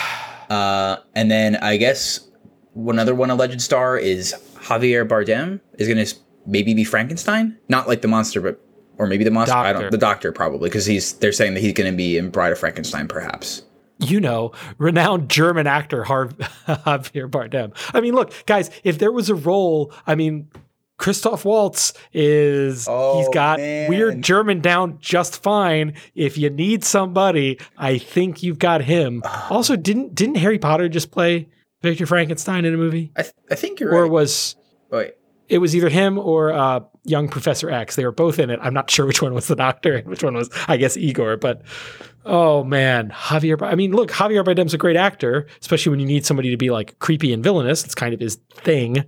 [0.49, 2.27] Uh, and then I guess
[2.75, 6.15] another one alleged star is Javier Bardem is going to
[6.47, 8.59] maybe be Frankenstein, not like the monster, but
[8.99, 9.53] or maybe the monster.
[9.53, 9.69] Doctor.
[9.69, 9.91] I don't.
[9.91, 11.15] The doctor probably because he's.
[11.15, 13.63] They're saying that he's going to be in Bride of Frankenstein, perhaps.
[14.01, 17.73] You know, renowned German actor Javier Bardem.
[17.95, 20.49] I mean, look, guys, if there was a role, I mean,
[20.99, 23.89] Christoph Waltz is oh, he's got man.
[23.89, 25.95] weird German down just fine.
[26.15, 29.23] If you need somebody, I think you've got him.
[29.51, 31.49] also, didn't didn't Harry Potter just play
[31.83, 33.13] Victor Frankenstein in a movie?
[33.17, 34.11] I, th- I think you're right or right.
[34.11, 34.57] was
[34.91, 35.15] wait.
[35.49, 37.97] It was either him or uh, young Professor X.
[37.97, 38.59] They were both in it.
[38.63, 41.39] I'm not sure which one was the doctor and which one was, I guess, Igor.
[41.39, 41.63] But
[42.27, 43.63] oh man, Javier.
[43.63, 46.71] I mean, look, Javier Bardem's a great actor, especially when you need somebody to be
[46.71, 47.85] like creepy and villainous.
[47.85, 49.05] It's kind of his thing.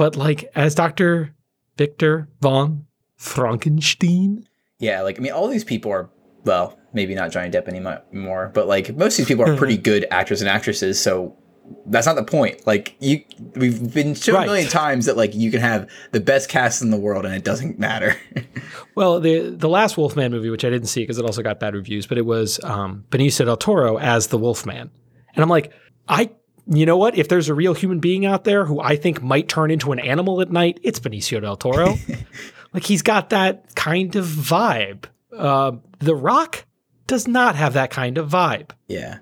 [0.00, 1.34] But like as Dr.
[1.76, 2.86] Victor von
[3.16, 4.48] Frankenstein.
[4.78, 6.08] Yeah, like I mean all these people are
[6.46, 10.06] well, maybe not Johnny Depp anymore, but like most of these people are pretty good
[10.10, 11.36] actors and actresses, so
[11.84, 12.66] that's not the point.
[12.66, 13.22] Like you
[13.56, 14.44] we've been shown right.
[14.44, 17.34] a million times that like you can have the best cast in the world and
[17.34, 18.16] it doesn't matter.
[18.94, 21.74] well, the the last Wolfman movie, which I didn't see because it also got bad
[21.74, 24.90] reviews, but it was um, Benicio del Toro as the Wolfman.
[25.34, 25.74] And I'm like,
[26.08, 26.30] I
[26.70, 27.18] you know what?
[27.18, 29.98] If there's a real human being out there who I think might turn into an
[29.98, 31.96] animal at night, it's Benicio del Toro.
[32.72, 35.04] like he's got that kind of vibe.
[35.36, 36.64] Uh, the Rock
[37.06, 38.70] does not have that kind of vibe.
[38.86, 39.18] Yeah.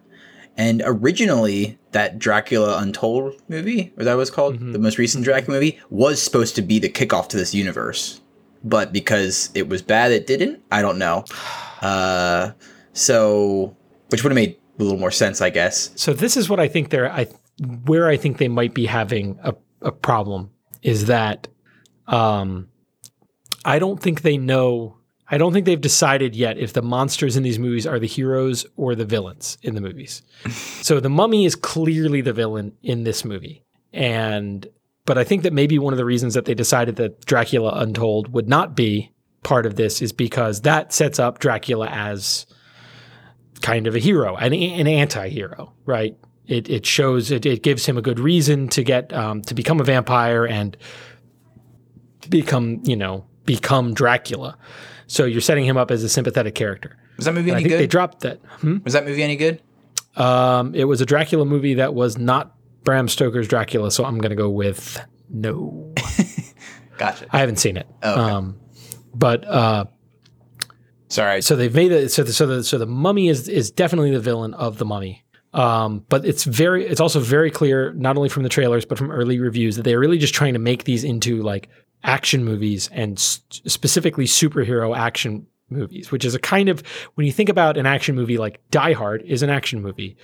[0.59, 4.73] And originally, that Dracula Untold movie, or that was called, mm-hmm.
[4.73, 8.21] the most recent Dracula movie, was supposed to be the kickoff to this universe.
[8.65, 10.63] But because it was bad, it didn't.
[10.71, 11.25] I don't know.
[11.81, 12.51] Uh,
[12.93, 13.77] so,
[14.09, 15.91] which would have made a little more sense, I guess.
[15.97, 17.27] So this is what I think they're I
[17.85, 20.51] where I think they might be having a, a problem
[20.83, 21.49] is that
[22.07, 22.69] um,
[23.65, 24.99] I don't think they know
[25.31, 28.65] I don't think they've decided yet if the monsters in these movies are the heroes
[28.77, 30.23] or the villains in the movies.
[30.49, 33.65] so the mummy is clearly the villain in this movie.
[33.93, 34.67] And
[35.05, 38.33] but I think that maybe one of the reasons that they decided that Dracula Untold
[38.33, 39.11] would not be
[39.43, 42.47] part of this is because that sets up Dracula as
[43.59, 46.17] kind of a hero, an, an anti-hero, right?
[46.47, 49.81] It, it shows it, it gives him a good reason to get um, to become
[49.81, 50.77] a vampire and
[52.29, 54.57] become you know become Dracula.
[55.07, 56.97] So you're setting him up as a sympathetic character.
[57.17, 57.81] Was that movie any I think good?
[57.81, 58.41] They dropped that.
[58.61, 58.79] Hmm?
[58.85, 59.61] Was that movie any good?
[60.17, 64.31] Um, it was a Dracula movie that was not Bram Stoker's Dracula, so I'm going
[64.31, 65.93] to go with no.
[66.99, 67.27] Gotcha.
[67.31, 67.87] I haven't seen it.
[68.03, 68.33] Oh, okay.
[68.33, 68.61] Um,
[69.15, 69.85] but uh,
[71.09, 71.43] Sorry.
[71.43, 74.21] so they've made it so the, so the so the mummy is is definitely the
[74.21, 75.25] villain of the mummy.
[75.55, 79.11] Um, but it's very it's also very clear not only from the trailers but from
[79.11, 81.69] early reviews that they're really just trying to make these into like
[82.05, 86.83] action movies and specifically superhero action movies, which is a kind of
[87.15, 90.17] when you think about an action movie like Die Hard is an action movie,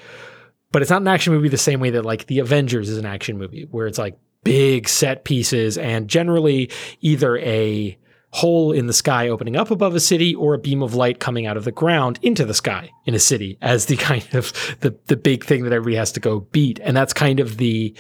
[0.73, 3.07] but it's not an action movie the same way that like The Avengers is an
[3.07, 6.70] action movie where it's like big set pieces and generally
[7.01, 7.97] either a
[8.35, 11.47] hole in the sky opening up above a city or a beam of light coming
[11.47, 14.92] out of the ground into the sky in a city as the kind of the
[15.07, 17.97] the big thing that everybody has to go beat and that's kind of the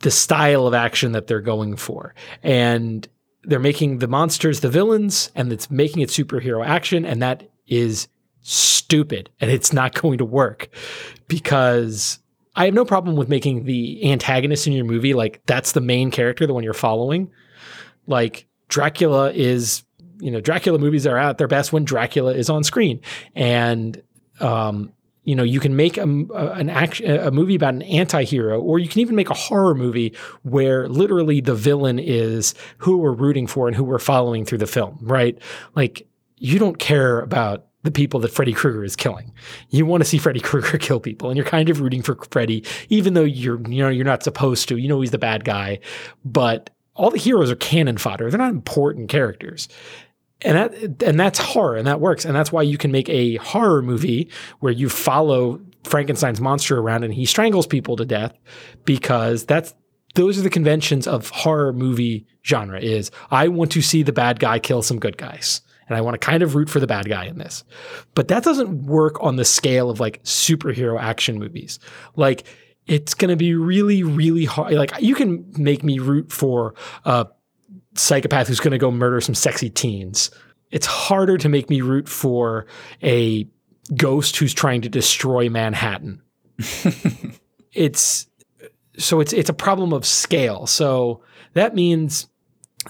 [0.00, 3.08] the style of action that they're going for and
[3.42, 8.06] they're making the monsters the villains and it's making it superhero action and that is
[8.42, 10.68] stupid and it's not going to work
[11.26, 12.20] because
[12.54, 16.12] I have no problem with making the antagonist in your movie like that's the main
[16.12, 17.30] character, the one you're following.
[18.08, 19.82] Like Dracula is,
[20.20, 23.00] you know, Dracula movies are at their best when Dracula is on screen,
[23.34, 24.02] and
[24.40, 24.92] um,
[25.28, 28.88] you know, you can make a, an action a movie about an anti-hero, or you
[28.88, 33.66] can even make a horror movie where literally the villain is who we're rooting for
[33.68, 35.38] and who we're following through the film, right?
[35.74, 39.32] Like you don't care about the people that Freddy Krueger is killing.
[39.68, 42.64] You want to see Freddy Krueger kill people, and you're kind of rooting for Freddy,
[42.88, 44.78] even though you're you know you're not supposed to.
[44.78, 45.80] You know he's the bad guy,
[46.24, 48.30] but all the heroes are cannon fodder.
[48.30, 49.68] They're not important characters.
[50.42, 53.36] And that and that's horror, and that works, and that's why you can make a
[53.36, 54.30] horror movie
[54.60, 58.38] where you follow Frankenstein's monster around and he strangles people to death,
[58.84, 59.74] because that's
[60.14, 62.78] those are the conventions of horror movie genre.
[62.78, 66.14] Is I want to see the bad guy kill some good guys and I want
[66.14, 67.64] to kind of root for the bad guy in this.
[68.14, 71.78] But that doesn't work on the scale of like superhero action movies.
[72.14, 72.44] Like
[72.88, 74.72] it's going to be really, really hard.
[74.72, 76.74] Like you can make me root for
[77.04, 77.26] a
[77.94, 80.30] psychopath who's going to go murder some sexy teens.
[80.70, 82.66] It's harder to make me root for
[83.02, 83.46] a
[83.94, 86.22] ghost who's trying to destroy Manhattan.
[87.72, 88.26] it's
[88.98, 90.66] so it's it's a problem of scale.
[90.66, 91.22] So
[91.52, 92.26] that means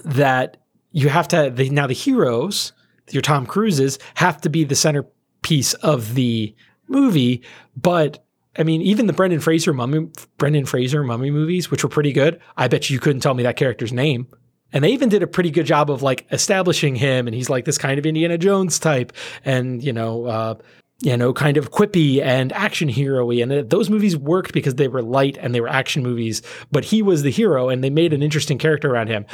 [0.03, 0.57] that
[0.91, 2.73] you have to the, now the heroes
[3.11, 6.55] your Tom Cruises have to be the centerpiece of the
[6.87, 7.43] movie.
[7.75, 8.23] But
[8.59, 12.39] I mean, even the Brendan Fraser mummy, Brendan Fraser mummy movies, which were pretty good.
[12.57, 14.27] I bet you couldn't tell me that character's name.
[14.71, 17.65] And they even did a pretty good job of like establishing him, and he's like
[17.65, 20.55] this kind of Indiana Jones type, and you know, uh,
[21.01, 23.35] you know, kind of quippy and action hero-y.
[23.35, 26.43] And those movies worked because they were light and they were action movies.
[26.71, 29.25] But he was the hero, and they made an interesting character around him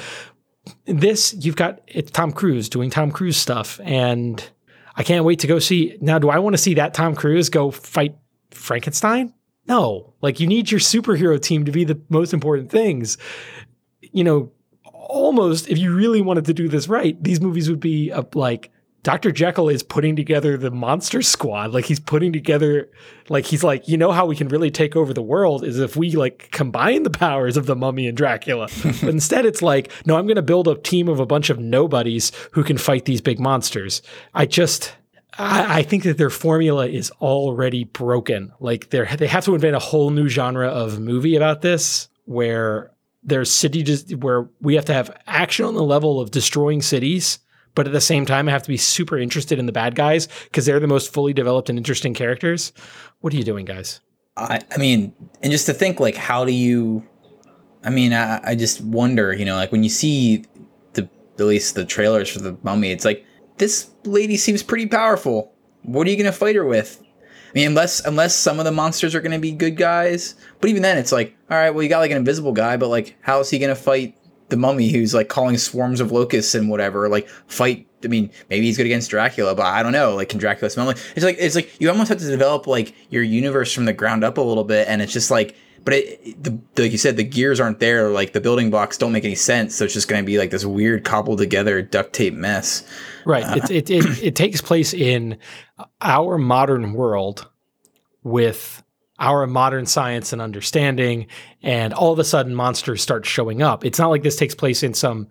[0.86, 4.48] this you've got it's Tom Cruise doing Tom Cruise stuff, and
[4.96, 5.98] I can't wait to go see.
[6.02, 8.16] Now, do I want to see that Tom Cruise go fight
[8.52, 9.34] Frankenstein?
[9.68, 13.18] No, like you need your superhero team to be the most important things.
[14.02, 14.52] You know,
[14.94, 18.72] almost if you really wanted to do this right, these movies would be a, like
[19.06, 19.32] Dr.
[19.32, 21.72] Jekyll is putting together the monster squad.
[21.72, 22.90] Like he's putting together,
[23.30, 25.96] like he's like, you know how we can really take over the world is if
[25.96, 28.68] we like combine the powers of the mummy and Dracula.
[28.84, 31.60] but instead it's like, no, I'm going to build a team of a bunch of
[31.60, 34.02] nobodies who can fight these big monsters.
[34.34, 34.96] I just,
[35.38, 38.54] I, I think that their formula is already broken.
[38.60, 42.92] Like they're, they have to invent a whole new genre of movie about this where
[43.24, 47.40] there's city, just where we have to have action on the level of destroying cities
[47.76, 50.28] but at the same time, I have to be super interested in the bad guys
[50.46, 52.72] because they're the most fully developed and interesting characters.
[53.20, 54.00] What are you doing, guys?
[54.38, 57.06] I, I mean, and just to think, like, how do you?
[57.84, 60.46] I mean, I, I just wonder, you know, like when you see
[60.94, 63.26] the at least the trailers for the mummy, it's like
[63.58, 65.54] this lady seems pretty powerful.
[65.84, 67.02] What are you gonna fight her with?
[67.02, 70.82] I mean, unless unless some of the monsters are gonna be good guys, but even
[70.82, 73.40] then, it's like, all right, well, you got like an invisible guy, but like, how
[73.40, 74.18] is he gonna fight
[74.50, 78.66] the mummy who's like calling swarms of locusts and whatever like fight i mean maybe
[78.66, 81.38] he's good against dracula but i don't know like can dracula smell like it's like
[81.40, 84.42] it's like you almost have to develop like your universe from the ground up a
[84.42, 87.80] little bit and it's just like but it, the, like you said the gears aren't
[87.80, 90.38] there like the building blocks don't make any sense so it's just going to be
[90.38, 92.86] like this weird cobbled together duct tape mess
[93.26, 95.38] right uh, it, it, it, it takes place in
[96.02, 97.48] our modern world
[98.24, 98.84] with
[99.20, 101.28] our modern science and understanding,
[101.64, 103.86] and all of a sudden monsters start showing up.
[103.86, 105.30] It's not like this takes place in some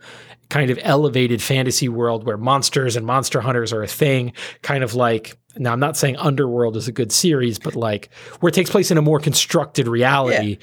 [0.48, 4.94] kind of elevated fantasy world where monsters and monster hunters are a thing, kind of
[4.94, 8.70] like now I'm not saying Underworld is a good series, but like where it takes
[8.70, 10.58] place in a more constructed reality.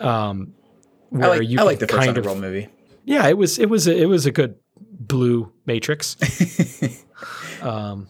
[0.00, 0.28] Yeah.
[0.28, 0.54] Um,
[1.10, 2.68] where I like, you I like the first Underworld of, movie.
[3.04, 6.16] Yeah, it was it was a, it was a good blue Matrix.
[7.62, 8.08] um,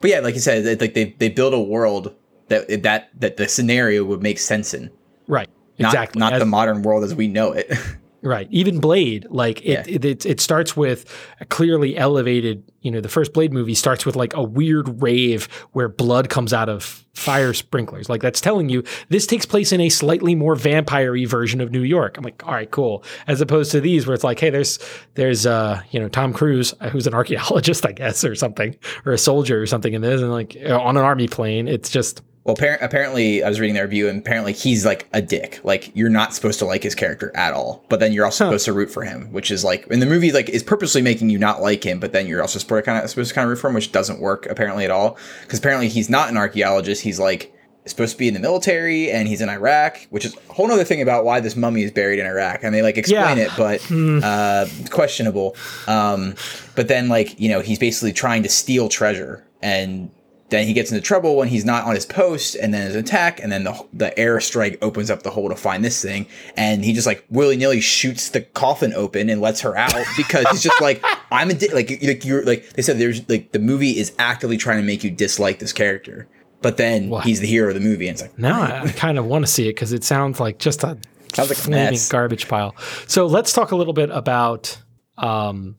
[0.00, 2.14] but yeah, like you said, like they they build a world
[2.48, 4.90] that that that the scenario would make sense in.
[5.28, 5.48] Right.
[5.78, 6.18] not, Exactly.
[6.18, 7.72] not As- the modern world as we know it.
[8.24, 8.46] Right.
[8.52, 9.84] Even Blade, like it, Yeah.
[9.88, 14.06] it, it, it starts with a clearly elevated, you know, the first Blade movie starts
[14.06, 18.08] with like a weird rave where blood comes out of fire sprinklers.
[18.08, 21.82] Like that's telling you this takes place in a slightly more vampire version of New
[21.82, 22.16] York.
[22.16, 23.02] I'm like, all right, cool.
[23.26, 24.78] As opposed to these where it's like, hey, there's,
[25.14, 29.12] there's, uh, you know, Tom Cruise, uh, who's an archaeologist, I guess, or something, or
[29.12, 30.20] a soldier or something in this.
[30.20, 33.84] And like on an army plane, it's just, Well, appar- apparently, I was reading their
[33.84, 35.60] review, and apparently he's like a dick.
[35.62, 38.50] Like you're not supposed to like his character at all, but then you're also Huh.
[38.50, 41.30] supposed to root for him, which is like in the movie, like is purposely making
[41.30, 43.44] you not like him, but then you're also supposed to kind of supposed to kind
[43.44, 45.16] of root for him, which doesn't work apparently at all.
[45.42, 47.54] Because apparently he's not an archaeologist; he's like
[47.86, 50.84] supposed to be in the military, and he's in Iraq, which is a whole other
[50.84, 53.44] thing about why this mummy is buried in Iraq, and they like explain Yeah.
[53.44, 53.90] it, but
[54.24, 55.54] uh, questionable.
[55.86, 56.34] Um,
[56.74, 60.10] but then like you know he's basically trying to steal treasure and
[60.52, 63.00] then he gets into trouble when he's not on his post and then there's an
[63.00, 66.84] attack and then the, the airstrike opens up the hole to find this thing and
[66.84, 70.80] he just like willy-nilly shoots the coffin open and lets her out because he's just
[70.80, 74.12] like i'm a di-, like, like you're like they said there's like the movie is
[74.20, 76.28] actively trying to make you dislike this character
[76.60, 77.24] but then What?
[77.24, 79.44] he's the hero of the movie and it's like now I, I kind of want
[79.44, 80.96] to see it because it sounds like just a
[81.34, 82.08] Sounds like a flaming mess.
[82.10, 82.76] garbage pile.
[83.06, 84.76] So let's talk a little bit about
[85.16, 85.76] um,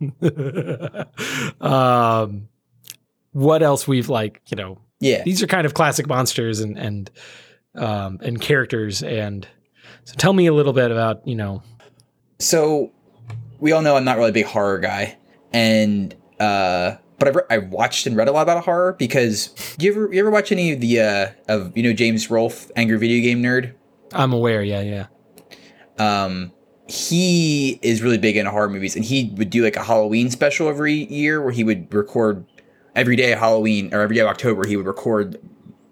[1.60, 2.48] um,
[3.32, 4.40] what else we've like.
[4.46, 7.10] You know, yeah these are kind of classic monsters and and
[7.74, 9.02] um, and characters.
[9.02, 9.46] And
[10.04, 11.62] so tell me a little bit about you know.
[12.38, 12.92] so
[13.58, 15.16] we all know I'm not really a big horror guy,
[15.52, 19.92] and uh, but I've, re- I've watched and read a lot about horror because you
[19.92, 23.22] ever you ever watch any of the uh, of you know James Rolfe, angry video
[23.22, 23.74] game nerd?
[24.12, 24.62] I'm aware.
[24.62, 25.06] Yeah, yeah.
[25.98, 26.52] Um,
[26.88, 30.68] he is really big into horror movies, and he would do like a Halloween special
[30.68, 32.44] every year where he would record
[32.94, 34.66] every day of Halloween or every day of October.
[34.66, 35.38] He would record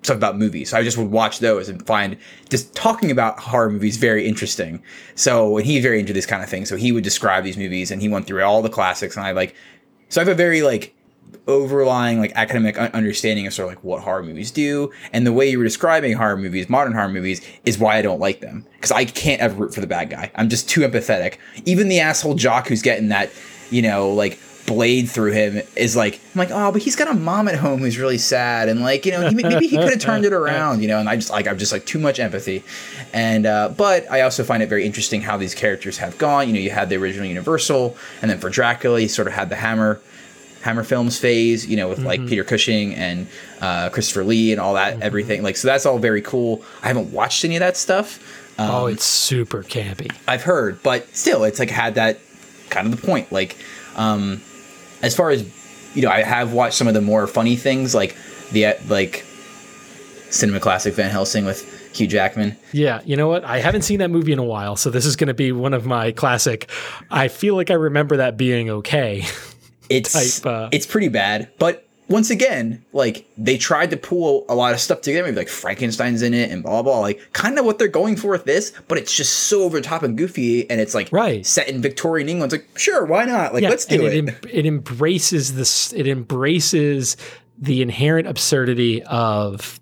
[0.02, 0.70] stuff about movies.
[0.70, 2.16] So I just would watch those and find
[2.48, 4.82] just talking about horror movies very interesting.
[5.14, 6.64] So and he's very into this kind of thing.
[6.66, 9.32] So he would describe these movies, and he went through all the classics, and I
[9.32, 9.54] like.
[10.08, 10.94] So I have a very like
[11.46, 15.48] overlying like academic understanding of sort of like what horror movies do and the way
[15.48, 18.90] you were describing horror movies modern horror movies is why i don't like them because
[18.90, 22.34] i can't ever root for the bad guy i'm just too empathetic even the asshole
[22.34, 23.30] jock who's getting that
[23.70, 24.38] you know like
[24.74, 27.80] blade through him is like i'm like oh but he's got a mom at home
[27.80, 30.80] who's really sad and like you know he, maybe he could have turned it around
[30.80, 32.62] you know and i just like i'm just like too much empathy
[33.12, 36.54] and uh, but i also find it very interesting how these characters have gone you
[36.54, 39.56] know you had the original universal and then for dracula you sort of had the
[39.56, 40.00] hammer
[40.62, 43.26] Hammer Films phase, you know, with like Peter Cushing and
[43.62, 45.42] uh, Christopher Lee and all that, everything.
[45.42, 46.62] Like, so that's all very cool.
[46.82, 48.18] I haven't watched any of that stuff.
[48.58, 50.14] Um, oh, it's super campy.
[50.28, 52.20] I've heard, but still, it's like had that
[52.68, 53.32] kind of the point.
[53.32, 53.56] Like,
[53.96, 54.42] um,
[55.02, 55.44] as far as
[55.94, 58.16] you know, I have watched some of the more funny things, like
[58.52, 59.24] the like
[60.30, 62.56] cinema classic Van Helsing with Hugh Jackman.
[62.72, 63.44] Yeah, you know what?
[63.44, 65.74] I haven't seen that movie in a while, so this is going to be one
[65.74, 66.70] of my classic.
[67.10, 69.24] I feel like I remember that being okay.
[69.88, 74.54] It's Type, uh, it's pretty bad, but once again, like they tried to pull a
[74.54, 77.64] lot of stuff together, maybe like Frankenstein's in it and blah blah, like kind of
[77.64, 80.68] what they're going for with this, but it's just so over the top and goofy,
[80.68, 81.46] and it's like Right.
[81.46, 82.52] set in Victorian England.
[82.52, 83.54] It's like sure, why not?
[83.54, 84.14] Like let's do and it.
[84.14, 84.28] it.
[84.28, 85.92] em- It embraces this.
[85.94, 87.16] It embraces
[87.58, 89.80] the inherent absurdity of,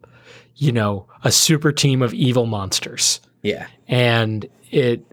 [0.56, 5.04] you know, a super team of evil monsters, yeah, and it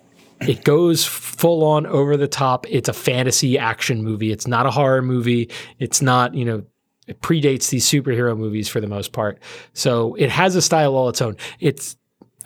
[0.41, 2.65] it goes full on over the top.
[2.69, 4.31] It's a fantasy action movie.
[4.31, 5.49] It's not a horror movie.
[5.79, 6.63] It's not you know.
[7.07, 9.39] It predates these superhero movies for the most part,
[9.73, 11.37] so it has a style all its own.
[11.59, 11.95] It's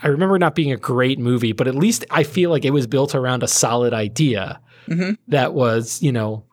[0.02, 2.88] I remember not being a great movie, but at least I feel like it was
[2.88, 5.18] built around a solid idea Mhm.
[5.28, 6.44] that was, you know,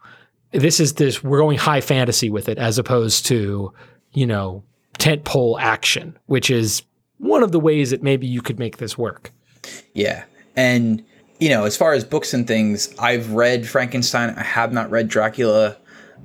[0.53, 3.73] this is this, we're going high fantasy with it as opposed to,
[4.13, 4.63] you know,
[4.99, 6.83] tentpole action, which is
[7.19, 9.31] one of the ways that maybe you could make this work.
[9.95, 10.25] yeah,
[10.57, 11.03] and
[11.39, 14.31] you know, as far as books and things, I've read Frankenstein.
[14.39, 15.77] I have not read Dracula.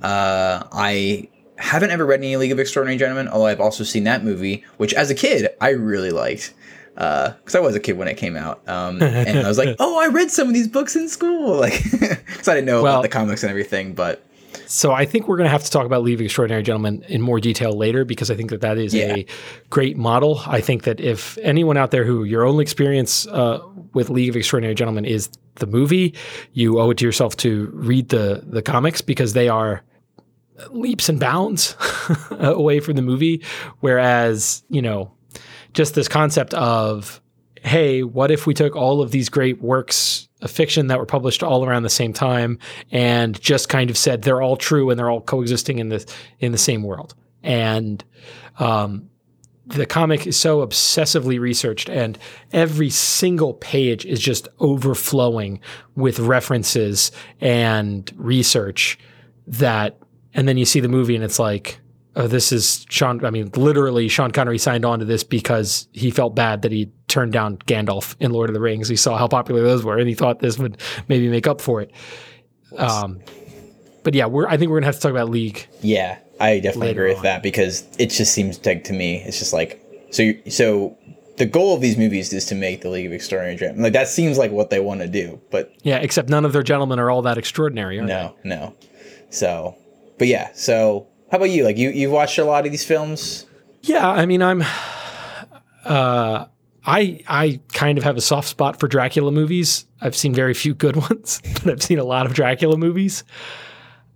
[0.02, 4.24] Uh, I haven't ever read any League of Extraordinary Gentlemen, although I've also seen that
[4.24, 6.54] movie, which as a kid I really liked.
[6.94, 9.98] Because I was a kid when it came out, um, and I was like, "Oh,
[9.98, 13.02] I read some of these books in school," like because I didn't know Well- about
[13.02, 13.94] the comics and everything.
[13.94, 14.22] But
[14.66, 17.22] So I think we're going to have to talk about League of Extraordinary Gentlemen in
[17.22, 19.14] more detail later because I think that that is Yeah.
[19.16, 19.26] a
[19.70, 20.42] great model.
[20.46, 23.60] I think that if anyone out there who your only experience uh,
[23.94, 26.14] with League of Extraordinary Gentlemen is the movie,
[26.52, 29.82] you owe it to yourself to read the the comics because they are
[30.70, 31.76] leaps and bounds
[32.30, 33.42] away from the movie.
[33.80, 35.12] Whereas you know,
[35.72, 37.20] just this concept of
[37.62, 41.44] hey, what if we took all of these great works of fiction that were published
[41.44, 42.58] all around the same time
[42.90, 46.52] and just kind of said they're all true and they're all coexisting in the in
[46.52, 47.14] the same world?
[47.42, 48.04] And
[48.58, 49.10] um,
[49.66, 52.18] the comic is so obsessively researched and
[52.52, 55.60] every single page is just overflowing
[55.94, 58.98] with references and research
[59.46, 59.98] that
[60.34, 61.78] and then you see the movie and it's like
[62.16, 66.10] oh this is Sean I mean literally Sean Connery signed on to this because he
[66.10, 69.28] felt bad that he turned down Gandalf in Lord of the Rings he saw how
[69.28, 70.78] popular those were and he thought this would
[71.08, 71.90] maybe make up for it
[72.78, 73.20] um
[74.02, 76.58] but yeah we're I think we're going to have to talk about League Yeah, I
[76.60, 77.22] definitely agree with on.
[77.24, 79.80] that because it just seems like to me, it's just like
[80.10, 80.32] so.
[80.48, 80.96] So
[81.36, 83.84] the goal of these movies is to make the League of Extraordinary Gentlemen.
[83.84, 86.64] Like that seems like what they want to do, but yeah except none of their
[86.64, 88.12] gentlemen are all that extraordinary are they?
[88.12, 88.74] no, no.
[89.30, 89.76] So,
[90.22, 90.52] but yeah.
[90.54, 91.64] So how about you?
[91.64, 93.44] Like you, you've watched a lot of these films.
[93.80, 94.62] Yeah, I mean, I'm.
[95.84, 96.44] Uh,
[96.86, 99.84] I I kind of have a soft spot for Dracula movies.
[100.00, 103.24] I've seen very few good ones, but I've seen a lot of Dracula movies.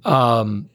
[0.04, 0.70] Um,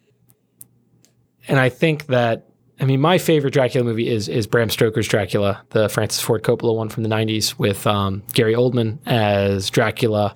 [1.47, 2.49] and I think that
[2.81, 6.75] I mean my favorite Dracula movie is is Bram Stoker's Dracula, the Francis Ford Coppola
[6.75, 10.35] one from the '90s with um, Gary Oldman as Dracula,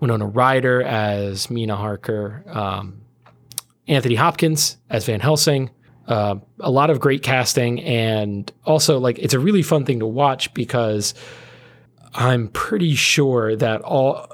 [0.00, 3.00] Winona Ryder as Mina Harker, um,
[3.88, 5.70] Anthony Hopkins as Van Helsing.
[6.06, 10.06] Uh, a lot of great casting, and also like it's a really fun thing to
[10.06, 11.12] watch because
[12.14, 14.26] I'm pretty sure that all,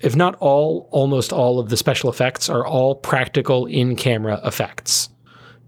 [0.00, 5.08] if not all, almost all of the special effects are all practical in-camera effects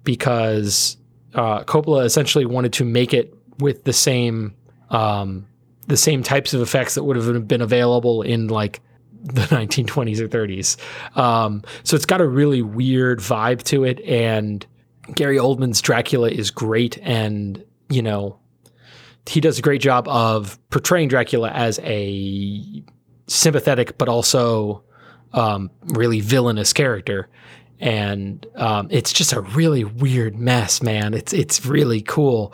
[0.04, 0.96] because
[1.34, 4.54] uh, Coppola essentially wanted to make it with the same
[4.90, 5.46] um,
[5.88, 8.80] the same types of effects that would have been available in like
[9.22, 10.76] the 1920s or 30s.
[11.16, 14.66] Um, so it's got a really weird vibe to it, and
[15.14, 18.38] Gary Oldman's Dracula is great, and you know
[19.26, 22.84] he does a great job of portraying Dracula as a
[23.26, 24.82] sympathetic but also
[25.32, 27.28] um, really villainous character.
[27.80, 31.14] And um, it's just a really weird mess, man.
[31.14, 32.52] It's it's really cool.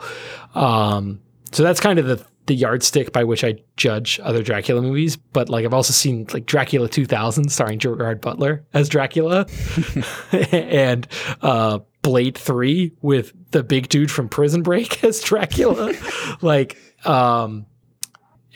[0.53, 1.19] Um,
[1.51, 5.15] so that's kind of the the yardstick by which I judge other Dracula movies.
[5.17, 9.47] But like I've also seen like Dracula 2000 starring Gerard Butler as Dracula,
[10.51, 11.07] and
[11.41, 15.93] uh, Blade 3 with the big dude from Prison Break as Dracula.
[16.41, 17.65] like, um,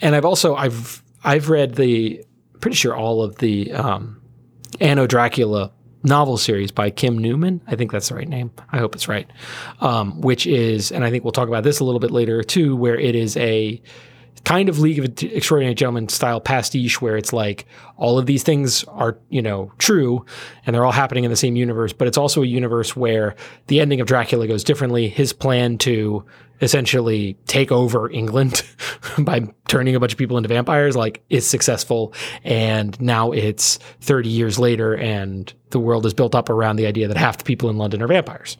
[0.00, 2.24] and I've also I've I've read the
[2.60, 4.22] pretty sure all of the um,
[4.80, 5.72] Anno Dracula
[6.02, 7.60] novel series by Kim Newman.
[7.66, 8.50] I think that's the right name.
[8.72, 9.30] I hope it's right.
[9.80, 12.76] Um, which is, and I think we'll talk about this a little bit later too,
[12.76, 13.80] where it is a
[14.44, 17.66] kind of League of Extraordinary Gentlemen style pastiche, where it's like
[17.96, 20.24] all of these things are, you know, true
[20.66, 23.36] and they're all happening in the same universe, but it's also a universe where
[23.68, 25.08] the ending of Dracula goes differently.
[25.08, 26.24] His plan to
[26.60, 28.62] essentially take over England
[29.18, 32.12] by turning a bunch of people into vampires, like, is successful.
[32.44, 37.08] And now it's 30 years later and the world is built up around the idea
[37.08, 38.56] that half the people in London are vampires.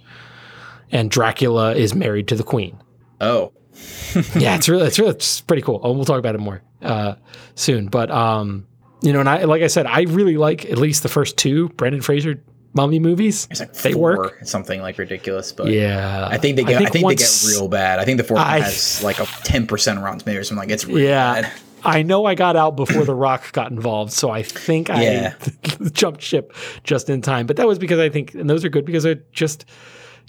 [0.92, 2.80] And Dracula is married to the queen
[3.20, 3.52] Oh,
[4.36, 5.80] yeah, it's really, it's really, it's pretty cool.
[5.82, 7.14] Oh, we'll talk about it more uh,
[7.54, 7.86] soon.
[7.88, 8.66] But um,
[9.02, 11.68] you know, and I, like I said, I really like at least the first two
[11.70, 12.42] Brendan Fraser
[12.72, 13.48] mummy movies.
[13.50, 14.38] it's like They four, work.
[14.44, 16.76] something like ridiculous, but Yeah, I think they get.
[16.76, 17.98] I think, they once- get real bad.
[17.98, 20.68] I think the fourth one I- has like a ten percent Rotten Tomatoes or something.
[20.68, 21.42] Like it's really Yeah.
[21.42, 21.52] bad.
[21.82, 25.32] I know I got out before The Rock got involved, so I think Yeah.
[25.42, 26.52] I jumped ship
[26.84, 27.46] just in time.
[27.46, 29.64] But that was because I think, and those are good because they're just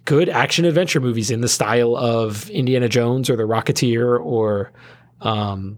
[0.06, 4.72] good action adventure movies in the style of Indiana Jones or The Rocketeer or,
[5.22, 5.78] um,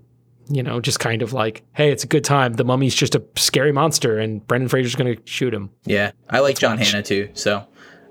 [0.50, 2.54] you know, just kind of like, hey, it's a good time.
[2.54, 5.70] The mummy's just a scary monster, and Brendan Fraser's going to shoot him.
[5.86, 7.30] Yeah, I like John Hannah too.
[7.34, 7.66] So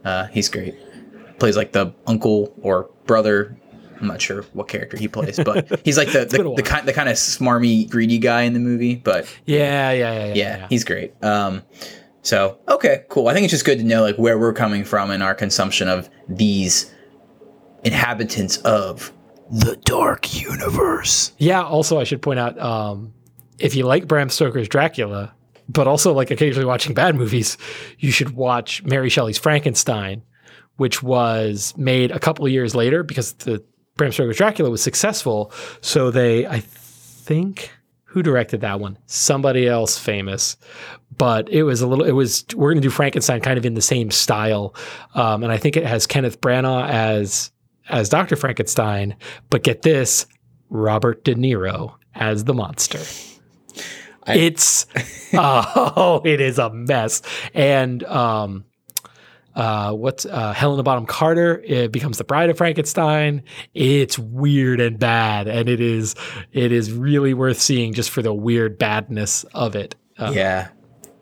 [0.04, 0.74] uh, he's great.
[1.38, 3.56] Plays like the uncle or brother.
[4.00, 6.92] I'm not sure what character he plays, but he's like the the, the kind the
[6.92, 8.96] kind of smarmy, greedy guy in the movie.
[8.96, 10.34] But Yeah, yeah, yeah, yeah.
[10.34, 11.12] yeah, he's great.
[11.22, 11.62] Um,
[12.22, 13.28] so okay, cool.
[13.28, 15.88] I think it's just good to know like where we're coming from in our consumption
[15.88, 16.92] of these
[17.84, 19.12] inhabitants of
[19.50, 21.32] the dark universe.
[21.38, 21.62] Yeah.
[21.62, 23.12] Also, I should point out um,
[23.58, 25.34] if you like Bram Stoker's Dracula,
[25.68, 27.58] but also like occasionally watching bad movies,
[27.98, 30.22] you should watch Mary Shelley's Frankenstein,
[30.76, 33.62] which was made a couple of years later because the
[33.96, 35.52] Bram Stoker's Dracula was successful.
[35.80, 37.70] So they, I think,
[38.12, 38.98] who directed that one?
[39.06, 40.58] Somebody else famous,
[41.16, 42.04] but it was a little.
[42.04, 44.74] It was we're going to do Frankenstein kind of in the same style,
[45.14, 47.50] um, and I think it has Kenneth Branagh as
[47.88, 49.16] as Doctor Frankenstein.
[49.48, 50.26] But get this,
[50.68, 53.00] Robert De Niro as the monster.
[54.24, 54.86] I- it's
[55.32, 57.22] oh, it is a mess.
[57.54, 58.66] And um,
[59.54, 61.62] uh, what's uh, Helena Bonham Carter?
[61.66, 63.42] It becomes the bride of Frankenstein.
[63.74, 66.14] It's weird and bad, and it is
[66.52, 69.94] it is really worth seeing just for the weird badness of it.
[70.18, 70.68] Uh, Yeah,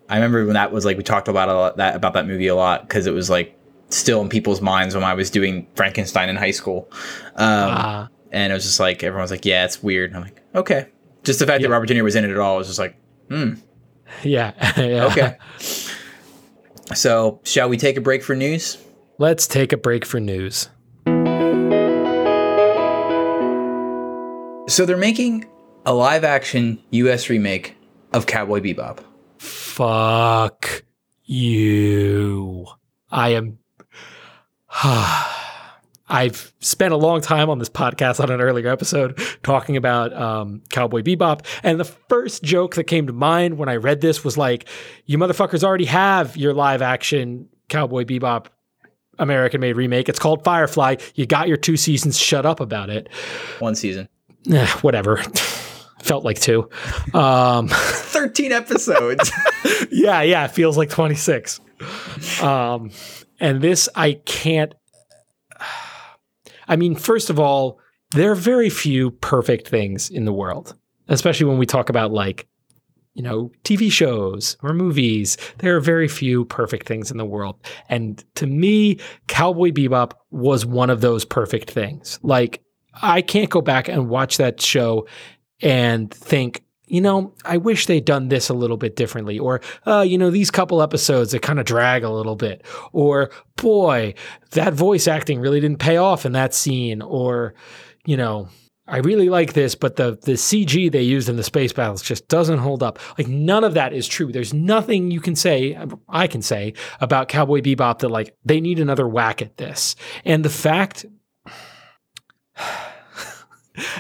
[0.09, 2.47] I remember when that was like we talked about a lot, that about that movie
[2.49, 3.57] a lot because it was like
[3.89, 6.89] still in people's minds when I was doing Frankenstein in high school.
[7.37, 8.09] Um, Ah.
[8.33, 10.87] and it was just like everyone's like, "Yeah, it's weird." And I'm like, "Okay."
[11.25, 12.95] Just the fact that Robert De Niro was in it at all was just like,
[13.29, 13.55] "Hmm,
[14.23, 14.53] yeah.
[14.81, 15.05] yeah.
[15.07, 15.37] okay."
[16.95, 18.79] so, shall we take a break for news?
[19.19, 20.69] Let's take a break for news.
[24.69, 25.47] So they're making
[25.85, 27.29] a live-action U.S.
[27.29, 27.77] remake
[28.13, 29.01] of Cowboy Bebop.
[29.39, 30.85] Fuck
[31.25, 32.67] you.
[33.11, 33.59] I am.
[36.11, 40.63] I've spent a long time on this podcast on an earlier episode talking about um,
[40.71, 41.47] Cowboy Bebop.
[41.63, 44.69] And the first joke that came to mind when I read this was like,
[45.07, 48.47] you motherfuckers already have your live action Cowboy Bebop
[49.19, 50.09] American made remake.
[50.09, 50.97] It's called Firefly.
[51.15, 52.19] You got your two seasons.
[52.19, 53.09] Shut up about it.
[53.61, 54.09] One season,
[54.51, 55.17] Eh, whatever.
[56.03, 56.69] Felt like two.
[57.13, 59.31] Um, thirteen episodes.
[59.93, 61.61] yeah, yeah, it feels like 26.
[62.43, 62.91] Um,
[63.39, 64.75] and this I can't.
[66.71, 67.81] I mean, first of all,
[68.13, 70.77] there are very few perfect things in the world,
[71.09, 72.49] especially when we talk about like,
[73.15, 75.37] you know, TV shows or movies.
[75.59, 77.57] There are very few perfect things in the world.
[77.89, 82.21] And to me, Cowboy Bebop was one of those perfect things.
[82.23, 82.63] Like,
[83.03, 85.09] I can't go back and watch that show
[85.61, 89.39] and think, you know, I wish they'd done this a little bit differently.
[89.39, 92.67] Or, uh, you know, these couple episodes that kind of drag a little bit.
[92.93, 94.15] Or, boy,
[94.51, 97.01] that voice acting really didn't pay off in that scene.
[97.01, 97.55] Or,
[98.07, 98.49] you know,
[98.89, 102.27] I really like this, but the the CG they used in the space battles just
[102.27, 102.99] doesn't hold up.
[103.17, 104.33] Like none of that is true.
[104.33, 105.79] There's nothing you can say,
[106.09, 109.95] I can say about Cowboy Bebop that like they need another whack at this.
[110.25, 111.07] And the fact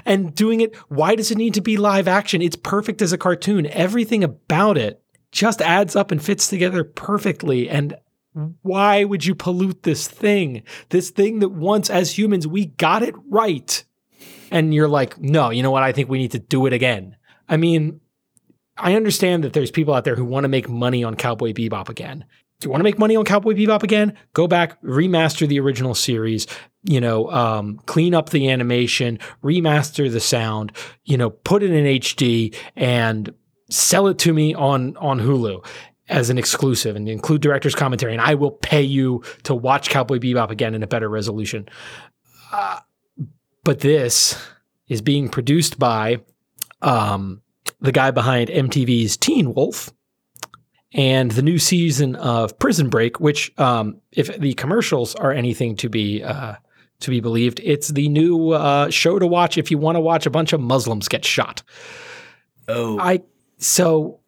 [0.04, 2.42] and doing it, why does it need to be live action?
[2.42, 3.66] It's perfect as a cartoon.
[3.66, 5.02] Everything about it
[5.32, 7.68] just adds up and fits together perfectly.
[7.68, 7.96] And
[8.62, 10.62] why would you pollute this thing?
[10.90, 13.84] This thing that once, as humans, we got it right.
[14.50, 15.82] And you're like, no, you know what?
[15.82, 17.16] I think we need to do it again.
[17.48, 18.00] I mean,
[18.76, 21.88] I understand that there's people out there who want to make money on Cowboy Bebop
[21.88, 22.24] again.
[22.60, 24.16] Do you want to make money on Cowboy Bebop again?
[24.34, 26.46] Go back, remaster the original series,
[26.84, 30.72] you know, um, clean up the animation, remaster the sound,
[31.04, 33.32] you know, put it in HD and
[33.70, 35.64] sell it to me on on Hulu
[36.10, 40.18] as an exclusive and include director's commentary, and I will pay you to watch Cowboy
[40.18, 41.66] Bebop again in a better resolution.
[42.52, 42.80] Uh,
[43.64, 44.36] but this
[44.88, 46.20] is being produced by
[46.82, 47.40] um,
[47.80, 49.90] the guy behind MTV's Teen Wolf
[50.92, 55.88] and the new season of Prison Break, which, um, if the commercials are anything to
[55.88, 56.56] be uh,
[57.00, 60.26] to be believed, it's the new uh, show to watch if you want to watch
[60.26, 61.62] a bunch of Muslims get shot.
[62.68, 63.22] oh, I
[63.58, 64.20] so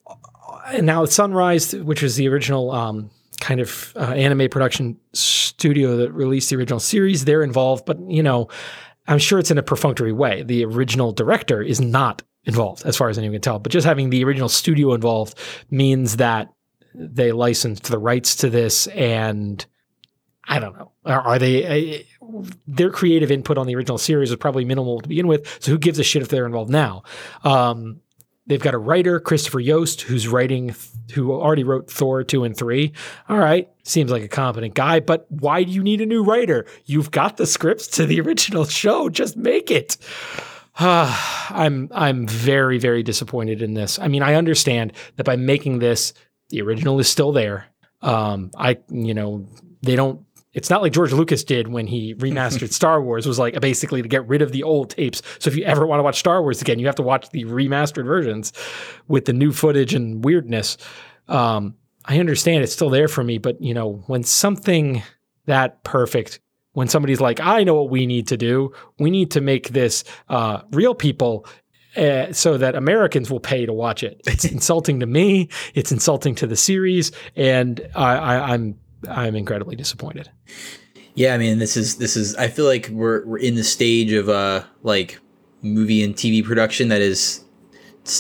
[0.81, 3.11] now Sunrise, which was the original um,
[3.41, 8.23] kind of uh, anime production studio that released the original series, they're involved, but you
[8.23, 8.49] know,
[9.09, 10.43] I'm sure it's in a perfunctory way.
[10.43, 13.59] The original director is not involved, as far as anyone can tell.
[13.59, 15.39] But just having the original studio involved
[15.71, 16.53] means that
[16.95, 19.65] they licensed the rights to this, and
[20.47, 20.93] I don't know.
[21.05, 22.05] Are, are they?
[22.21, 25.59] Uh, their creative input on the original series was probably minimal to begin with.
[25.63, 27.03] So who gives a shit if they're involved now?
[27.45, 28.01] Um,
[28.47, 30.75] They've got a writer, Christopher Yost, who's writing,
[31.15, 32.93] who already wrote Thor 2 and 3.
[33.29, 36.67] All right, seems like a competent guy, but why do you need a new writer?
[36.85, 39.97] You've got the scripts to the original show, just make it.
[40.79, 43.99] I'm I'm very very disappointed in this.
[43.99, 46.15] I mean, I understand that by making this,
[46.49, 47.67] the original is still there.
[48.01, 49.47] Um, I you know
[49.83, 50.25] they don't.
[50.55, 53.27] It's not like George Lucas did when he remastered Star Wars.
[53.27, 55.23] Was like basically to get rid of the old tapes.
[55.39, 57.45] So if you ever want to watch Star Wars again, you have to watch the
[57.45, 58.53] remastered versions
[59.09, 60.79] with the new footage and weirdness.
[61.29, 65.03] Um, I understand it's still there for me, but you know when something
[65.47, 66.41] that perfect
[66.73, 68.73] when somebody's like, I know what we need to do.
[68.99, 71.47] We need to make this uh, real people
[71.97, 74.21] uh, so that Americans will pay to watch it.
[74.27, 75.49] It's insulting to me.
[75.75, 80.31] It's insulting to the series, and I, I, I'm I'm incredibly disappointed.
[81.15, 82.35] Yeah, I mean, this is this is.
[82.37, 85.21] I feel like we're we're in the stage of uh like
[85.61, 87.45] movie and TV production that is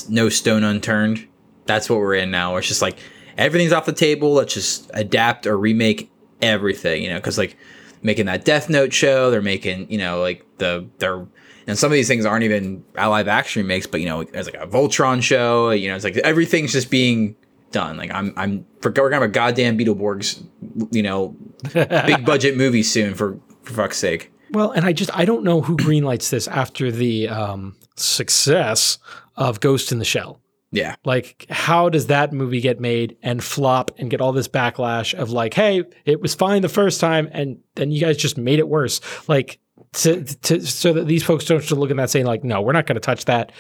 [0.09, 1.27] no stone unturned.
[1.67, 2.57] That's what we're in now.
[2.57, 2.99] It's just like
[3.39, 4.35] everything's off the table.
[4.35, 6.11] Let's just adapt or remake
[6.43, 7.03] everything.
[7.03, 7.57] You know, because like
[8.03, 11.27] making that Death Note show, they're making you know like the they're
[11.67, 14.61] and some of these things aren't even live action remakes, but you know, there's like
[14.61, 15.71] a Voltron show.
[15.71, 17.37] You know, it's like everything's just being
[17.71, 17.97] done.
[17.97, 20.45] Like I'm I'm gonna have a goddamn Beetleborgs,
[20.91, 21.37] you know,
[21.73, 24.33] big budget movie soon for for fuck's sake.
[24.51, 28.99] Well, and I just I don't know who greenlights this after the um, success
[29.37, 30.42] of Ghost in the Shell.
[30.73, 30.97] Yeah.
[31.05, 35.31] Like, how does that movie get made and flop and get all this backlash of
[35.31, 38.69] like, hey, it was fine the first time, and then you guys just made it
[38.69, 39.01] worse?
[39.29, 39.61] Like,
[39.93, 42.87] to, to so that these folks don't look at that saying like, no, we're not
[42.87, 43.53] going to touch that.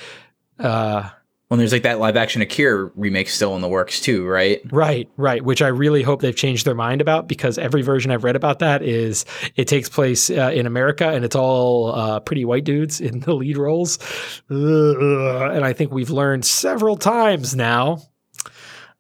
[0.59, 1.11] Uh,
[1.53, 4.63] Well, there's like that live action Akira remake still in the works too, right?
[4.73, 5.45] Right, right.
[5.45, 8.61] Which I really hope they've changed their mind about because every version I've read about
[8.61, 13.03] that is it takes place uh, in America and it's all uh, pretty white dudes
[13.03, 13.99] in the lead roles.
[14.51, 14.57] Ugh.
[14.57, 17.99] And I think we've learned several times now.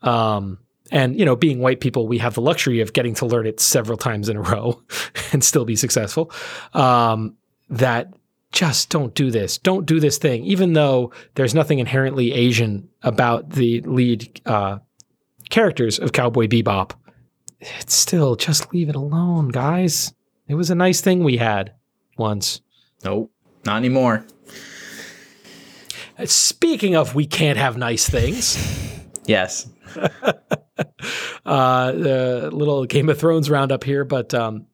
[0.02, 0.58] Um,
[0.90, 3.60] and you know, being white people, we have the luxury of getting to learn it
[3.60, 4.78] several times in a row
[5.32, 6.30] and still be successful.
[6.74, 7.38] Um,
[7.70, 8.12] that
[8.52, 9.58] just don't do this.
[9.58, 10.44] Don't do this thing.
[10.44, 14.78] Even though there's nothing inherently Asian about the lead uh,
[15.50, 16.92] characters of Cowboy Bebop,
[17.60, 20.12] it's still just leave it alone, guys.
[20.48, 21.72] It was a nice thing we had
[22.18, 22.60] once.
[23.04, 23.32] Nope,
[23.64, 24.24] not anymore.
[26.24, 28.58] Speaking of, we can't have nice things.
[29.26, 29.68] Yes.
[31.46, 34.66] uh, the little Game of Thrones roundup here, but um,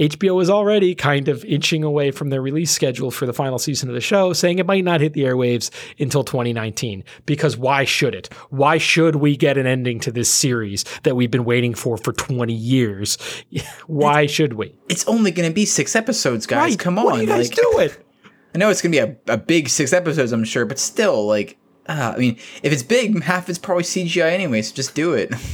[0.00, 3.90] HBO is already kind of inching away from their release schedule for the final season
[3.90, 7.04] of the show, saying it might not hit the airwaves until 2019.
[7.26, 8.32] Because why should it?
[8.48, 12.14] Why should we get an ending to this series that we've been waiting for for
[12.14, 13.18] 20 years?
[13.86, 14.74] why should we?
[14.88, 16.76] It's only going to be six episodes, guys.
[16.76, 17.04] Come on.
[17.04, 17.90] What are you guys like, doing?
[18.54, 21.26] I know it's going to be a, a big six episodes, I'm sure, but still,
[21.26, 25.12] like, uh, I mean, if it's big, half it's probably CGI anyway, so just do
[25.12, 25.32] it.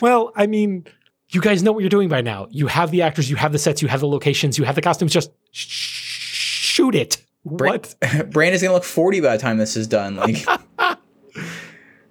[0.00, 0.86] Well, I mean,
[1.30, 2.46] you guys know what you're doing by now.
[2.50, 4.82] You have the actors, you have the sets, you have the locations, you have the
[4.82, 5.12] costumes.
[5.12, 7.24] Just sh- shoot it.
[7.42, 7.94] What?
[8.30, 10.16] Bran is going to look 40 by the time this is done.
[10.16, 10.46] Like,
[10.78, 10.96] uh,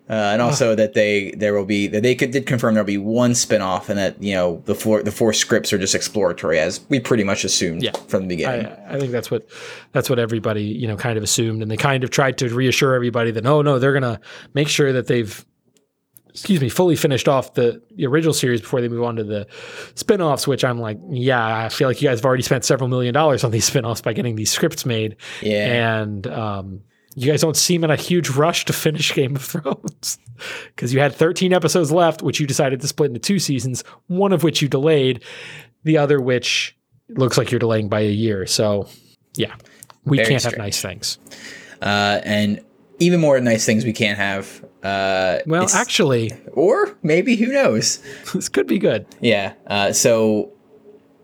[0.08, 3.36] and also that they there will be that they could, did confirm there'll be one
[3.36, 7.00] spin-off and that you know the four the four scripts are just exploratory as we
[7.00, 7.92] pretty much assumed Yeah.
[8.08, 8.66] from the beginning.
[8.66, 9.48] I, I think that's what
[9.92, 12.96] that's what everybody you know kind of assumed, and they kind of tried to reassure
[12.96, 14.20] everybody that oh no, they're gonna
[14.56, 15.46] make sure that they've
[16.40, 19.48] excuse me fully finished off the, the original series before they move on to the
[19.96, 23.14] spin-offs which i'm like yeah i feel like you guys have already spent several million
[23.14, 26.00] dollars on these spin-offs by getting these scripts made yeah.
[26.02, 26.82] and um,
[27.16, 30.20] you guys don't seem in a huge rush to finish Game of Thrones
[30.68, 34.32] because you had 13 episodes left, which you decided to split into two seasons, one
[34.32, 35.24] of which you delayed,
[35.84, 36.78] the other which
[37.10, 38.46] looks like you're delaying by a year.
[38.46, 38.88] So,
[39.36, 39.56] yeah,
[40.06, 41.18] we Very can't have nice things.
[41.82, 42.64] Uh, and
[43.00, 44.64] even more nice things we can't have.
[44.84, 47.98] Uh, Well, actually, or maybe who knows?
[48.34, 49.06] this could be good.
[49.22, 49.54] Yeah.
[49.68, 50.52] Uh, so,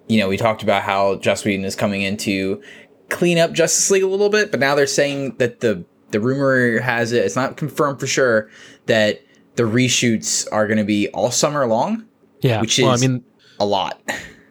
[0.08, 2.62] you know, we talked about how Joss Whedon is coming in to
[3.10, 6.80] clean up Justice League a little bit, but now they're saying that the the rumor
[6.80, 7.26] has it.
[7.26, 8.50] It's not confirmed for sure
[8.86, 9.22] that
[9.56, 12.06] the reshoots are going to be all summer long.
[12.42, 12.62] Yeah.
[12.62, 13.24] Which well, is- I mean,
[13.60, 14.02] A lot.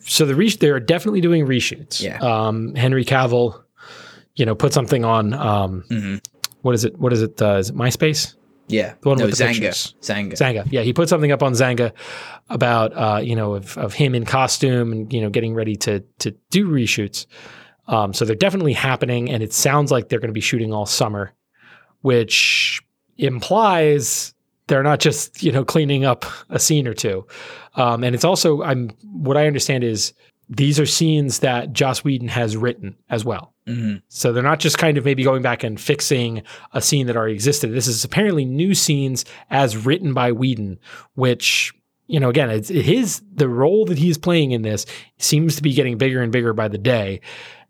[0.01, 2.03] so the re- they're definitely doing reshoots.
[2.03, 2.18] Yeah.
[2.18, 3.62] Um, Henry Cavill,
[4.35, 5.33] you know, put something on.
[5.35, 6.20] Um, Mhm.
[6.65, 6.99] What is it?
[6.99, 7.41] What is it?
[7.43, 8.37] Uh, is it MySpace?
[8.69, 8.95] Yeah.
[9.03, 9.53] The one no, with the Xanga.
[9.53, 9.95] pictures.
[10.01, 10.33] Xanga.
[10.33, 10.67] Xanga.
[10.71, 11.93] Yeah, he put something up on Xanga
[12.49, 16.01] about uh, you know of, of him in costume and you know getting ready to
[16.21, 17.27] to do reshoots.
[17.87, 20.87] Um, so they're definitely happening, and it sounds like they're going to be shooting all
[20.87, 21.35] summer,
[22.01, 22.81] which
[23.19, 24.35] implies
[24.69, 27.27] they're not just you know cleaning up a scene or two.
[27.75, 30.15] Um, and it's also I'm what I understand is
[30.49, 33.55] these are scenes that Joss Whedon has written as well.
[33.66, 36.42] hmm So they're not just kind of maybe going back and fixing
[36.72, 37.72] a scene that already existed.
[37.72, 40.78] This is apparently new scenes as written by Whedon,
[41.14, 41.72] which
[42.07, 44.84] you know again it's his the role that he's playing in this
[45.18, 47.20] seems to be getting bigger and bigger by the day.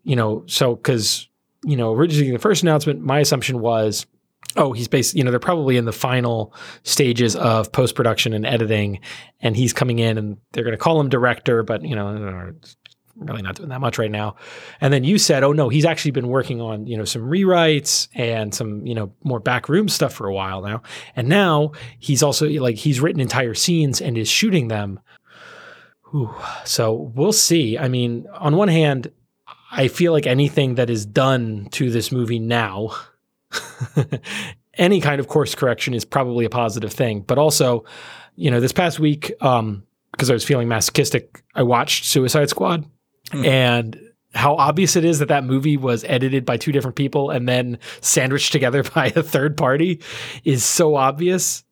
[0.03, 1.29] You know, so because
[1.63, 4.05] you know originally the first announcement, my assumption was.
[4.55, 6.53] Oh, he's based, you know, they're probably in the final
[6.83, 8.99] stages of post production and editing,
[9.41, 12.53] and he's coming in and they're going to call him director, but, you know,
[13.17, 14.35] really not doing that much right now.
[14.81, 18.07] And then you said, "Oh no, he's actually been working on you know some rewrites
[18.13, 20.81] and some you know more backroom stuff for a while now.
[21.15, 24.99] And now he's also like he's written entire scenes and is shooting them.
[26.11, 26.33] Whew.
[26.65, 27.77] So we'll see.
[27.77, 29.11] I mean, on one hand,
[29.71, 32.95] I feel like anything that is done to this movie now,
[34.75, 37.21] any kind of course correction is probably a positive thing.
[37.21, 37.85] But also,
[38.35, 42.85] you know, this past week, um, because I was feeling masochistic, I watched Suicide Squad
[43.31, 43.43] Hmm.
[43.43, 43.99] and
[44.35, 47.79] how obvious it is that that movie was edited by two different people and then
[48.01, 50.01] sandwiched together by a third party
[50.43, 51.63] is so obvious.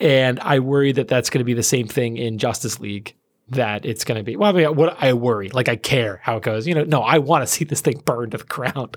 [0.00, 3.14] And I worry that that's going to be the same thing in Justice League.
[3.50, 4.36] That it's going to be.
[4.36, 6.66] Well, I mean, what I worry, like I care how it goes.
[6.66, 8.96] You know, no, I want to see this thing burned to the ground.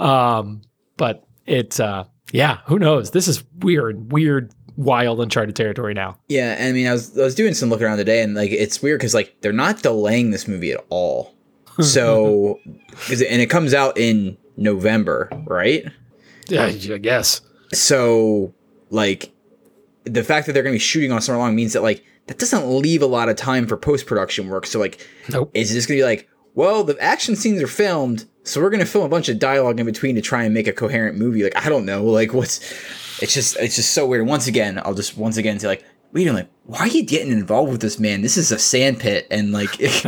[0.00, 0.62] um,
[0.96, 3.10] but it's, uh, yeah, who knows?
[3.12, 6.18] This is weird, weird, wild, uncharted territory now.
[6.28, 8.50] Yeah, and I mean, I was I was doing some looking around today, and like
[8.50, 11.34] it's weird because like they're not delaying this movie at all.
[11.82, 12.58] So,
[13.06, 15.84] 'cause it- and it comes out in November, right?
[16.48, 17.42] Yeah, I guess.
[17.74, 18.54] So
[18.90, 19.30] like
[20.04, 22.38] the fact that they're going to be shooting on summer long means that like that
[22.38, 24.64] doesn't leave a lot of time for post production work.
[24.66, 25.50] So like, Nope.
[25.54, 28.80] is this going to be like, well, the action scenes are filmed, so we're going
[28.80, 31.42] to film a bunch of dialogue in between to try and make a coherent movie?
[31.42, 32.04] Like, I don't know.
[32.04, 32.60] Like, what's?
[33.20, 34.26] It's just it's just so weird.
[34.26, 37.32] Once again, I'll just once again say like, wait a minute, why are you getting
[37.32, 38.22] involved with this man?
[38.22, 39.70] This is a sand pit, and like,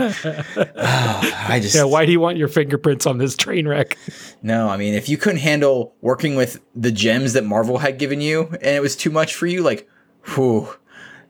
[0.76, 3.98] ah, I just Yeah, why do you want your fingerprints on this train wreck?
[4.42, 8.20] no, I mean, if you couldn't handle working with the gems that Marvel had given
[8.20, 9.88] you and it was too much for you, like,
[10.34, 10.68] whew,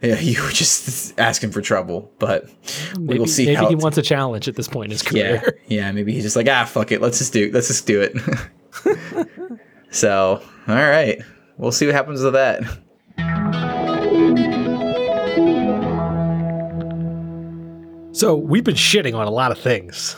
[0.02, 2.10] yeah, you were just asking for trouble.
[2.18, 2.48] But
[2.98, 3.68] we'll see maybe how.
[3.68, 5.58] he wants a challenge at this point in his yeah, career.
[5.66, 9.28] yeah, maybe he's just like, ah, fuck it, let's just do, let's just do it.
[9.90, 11.20] so, all right,
[11.56, 12.62] we'll see what happens with that.
[18.12, 20.16] So we've been shitting on a lot of things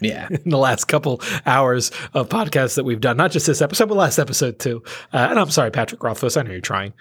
[0.00, 3.16] Yeah, in the last couple hours of podcasts that we've done.
[3.16, 4.82] Not just this episode, but last episode too.
[5.12, 6.36] Uh, and I'm sorry, Patrick Rothfuss.
[6.36, 6.92] I know you're trying.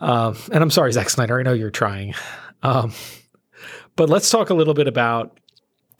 [0.00, 1.38] Um, and I'm sorry, Zack Snyder.
[1.38, 2.14] I know you're trying.
[2.62, 2.92] Um,
[3.96, 5.38] but let's talk a little bit about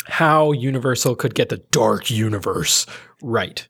[0.06, 2.86] how Universal could get the Dark Universe
[3.22, 3.68] right.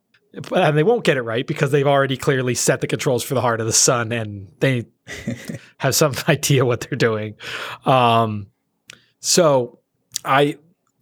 [0.54, 3.40] And they won't get it right because they've already clearly set the controls for the
[3.40, 4.86] Heart of the Sun, and they
[5.78, 7.34] have some idea what they're doing.
[7.84, 8.48] Um,
[9.20, 9.80] so,
[10.24, 10.58] I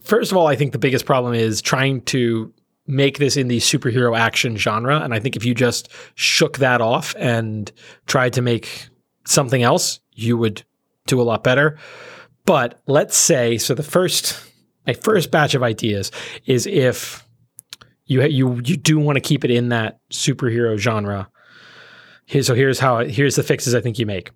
[0.07, 2.53] first of all, I think the biggest problem is trying to
[2.87, 6.81] make this in the superhero action genre, and I think if you just shook that
[6.81, 7.71] off and
[8.07, 8.89] tried to make
[9.25, 10.63] something else, you would
[11.07, 11.79] do a lot better.
[12.45, 14.41] But let's say so the first
[14.87, 16.13] my first batch of ideas
[16.47, 17.25] is if
[18.07, 21.29] you you you do want to keep it in that superhero genre.
[22.27, 24.31] Here, so here's how here's the fixes I think you make.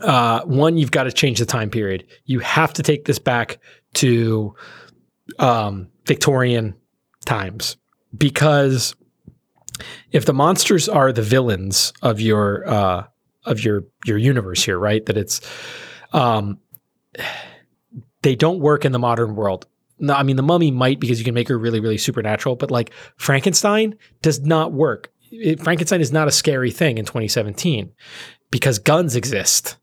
[0.00, 2.06] Uh, one, you've got to change the time period.
[2.24, 3.58] You have to take this back
[3.94, 4.54] to
[5.38, 6.74] um, Victorian
[7.24, 7.76] times
[8.16, 8.94] because
[10.12, 13.04] if the monsters are the villains of your uh,
[13.44, 15.04] of your your universe here, right?
[15.06, 15.40] That it's
[16.12, 16.58] um,
[18.22, 19.66] they don't work in the modern world.
[19.98, 22.70] No, I mean the mummy might because you can make her really really supernatural, but
[22.70, 25.10] like Frankenstein does not work.
[25.30, 27.92] It- Frankenstein is not a scary thing in 2017
[28.50, 29.76] because guns exist.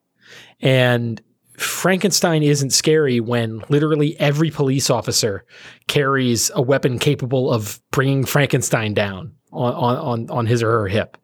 [0.59, 1.21] And
[1.57, 5.43] Frankenstein isn't scary when literally every police officer
[5.87, 11.17] carries a weapon capable of bringing Frankenstein down on, on, on, his or her hip.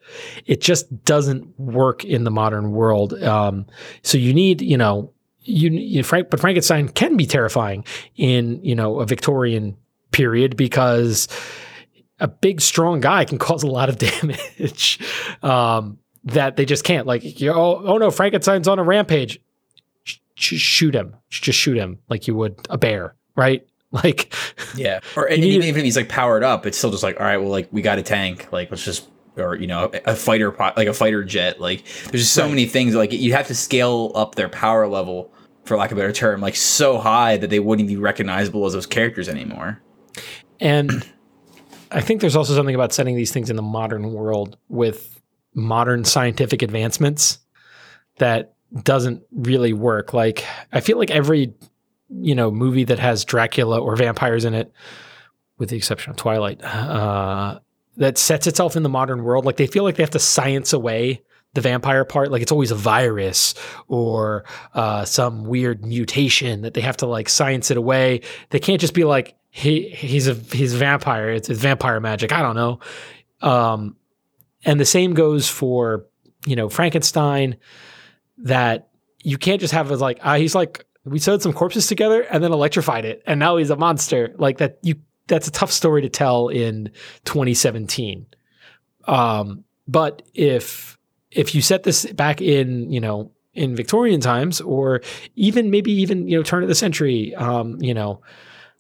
[0.48, 3.14] It just doesn't work in the modern world.
[3.22, 3.68] Um,
[4.02, 8.74] so you need, you know, you, you Frank, but Frankenstein can be terrifying in, you
[8.74, 9.78] know, a Victorian
[10.12, 11.28] period because
[12.20, 15.00] a big, strong guy can cause a lot of damage.
[15.44, 19.42] Um, that they just can't like oh, oh no frankenstein's on a rampage
[20.36, 23.66] shoot him just shoot him like you would a bear right
[24.04, 24.34] like
[24.76, 25.00] yeah.
[25.16, 27.38] Or and You even if he's like powered up, it's still just like, all right,
[27.38, 29.08] well, like we got a tank, like let's just.
[29.38, 32.44] Or you know a, a fighter pot like a fighter jet like there's just so
[32.44, 32.50] Right.
[32.50, 35.32] many things like you have to scale up their power level
[35.66, 38.74] for lack of a better term like so high that they wouldn't be recognizable as
[38.74, 39.82] those characters anymore
[40.60, 41.04] and
[41.90, 45.20] i think there's also something about setting these things in the modern world with
[45.56, 47.40] modern scientific advancements
[48.20, 50.14] that doesn't really work.
[50.14, 51.54] Like i feel like every
[52.10, 54.72] you know movie that has dracula or vampires in it
[55.58, 57.60] with the exception of twilight uh,
[57.98, 60.74] that sets itself in the modern world like they feel like they have to science
[60.74, 61.22] away
[61.54, 62.32] the vampire part.
[62.32, 63.54] Like it's always a virus
[63.88, 64.44] or
[64.74, 68.22] uh, some weird mutation that they have to like science it away.
[68.50, 71.30] They can't just be like he he's a he's a vampire.
[71.30, 72.32] It's, it's vampire magic.
[72.32, 72.80] I don't know.
[73.42, 73.96] Um
[74.66, 76.06] and the same goes for
[76.46, 77.58] you know frankenstein
[78.44, 78.90] that
[79.24, 82.44] you can't just have as like ah he's like we sewed some corpses together and
[82.44, 83.22] then electrified it.
[83.26, 84.34] And now he's a monster.
[84.38, 84.96] Like that you
[85.28, 86.92] that's a tough story to tell in
[87.26, 88.26] 2017
[89.08, 90.98] um but if
[91.32, 95.02] if you set this back in you know in victorian times or
[95.36, 98.22] even maybe even you know turn of the century um you know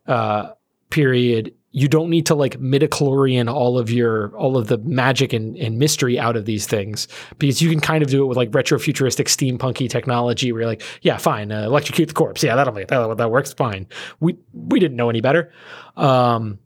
[0.07, 0.49] uh
[0.89, 5.57] period you don't need to like midichlorian all of your all of the magic and,
[5.57, 7.07] and mystery out of these things
[7.39, 10.83] because you can kind of do it with like retrofuturistic steampunky technology where you're like
[11.01, 12.43] yeah fine uh, electrocute the corpse.
[12.43, 13.87] Yeah that'll that, that works fine.
[14.19, 15.51] We we didn't know any better.
[15.97, 16.59] Um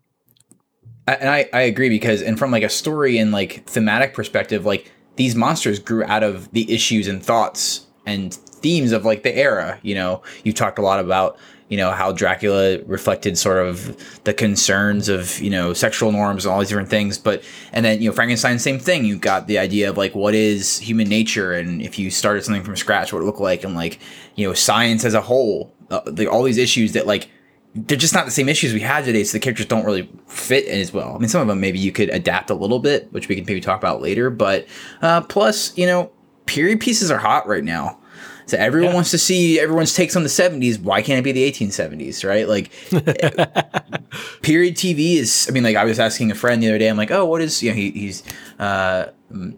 [1.07, 4.91] and I, I agree because and from like a story and like thematic perspective like
[5.15, 9.79] these monsters grew out of the issues and thoughts and themes of like the era
[9.83, 10.21] you know?
[10.43, 11.37] You talked a lot about
[11.69, 16.53] you know how dracula reflected sort of the concerns of you know sexual norms and
[16.53, 17.43] all these different things but
[17.73, 20.79] and then you know frankenstein same thing you got the idea of like what is
[20.79, 23.99] human nature and if you started something from scratch what it look like and like
[24.35, 27.29] you know science as a whole uh, the, all these issues that like
[27.75, 30.65] they're just not the same issues we have today, so the characters don't really fit
[30.65, 31.15] as well.
[31.15, 33.45] I mean, some of them maybe you could adapt a little bit, which we can
[33.45, 34.29] maybe talk about later.
[34.29, 34.67] But
[35.01, 36.11] uh, plus, you know,
[36.47, 37.99] period pieces are hot right now.
[38.47, 38.95] So everyone yeah.
[38.95, 40.81] wants to see everyone's takes on the 70s.
[40.81, 42.47] Why can't it be the 1870s, right?
[42.47, 42.71] Like
[44.41, 46.95] period TV is I mean like I was asking a friend the other day I'm
[46.95, 48.23] like, "Oh, what is, you know, he, he's
[48.57, 49.07] uh,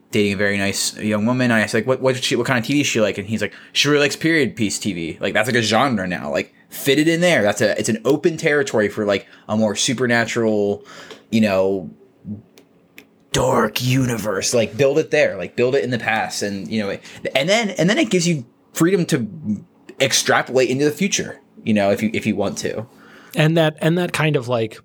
[0.10, 2.66] dating a very nice young woman." I was like, "What what she, what kind of
[2.66, 5.48] TV is she like?" And he's like, "She really likes period piece TV." Like that's
[5.48, 6.32] like a genre now.
[6.32, 7.44] Like fit it in there.
[7.44, 10.84] That's a it's an open territory for like a more supernatural,
[11.30, 11.92] you know,
[13.34, 14.56] dark universe.
[14.56, 15.38] Like build it there.
[15.38, 16.98] Like build it in the past, and you know,
[17.36, 19.66] and then and then it gives you freedom to
[20.00, 21.40] extrapolate into the future.
[21.64, 22.86] You know, if you if you want to,
[23.36, 24.80] and that and that kind of like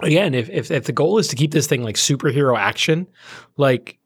[0.00, 3.06] again, if if, if the goal is to keep this thing like superhero action,
[3.56, 3.98] like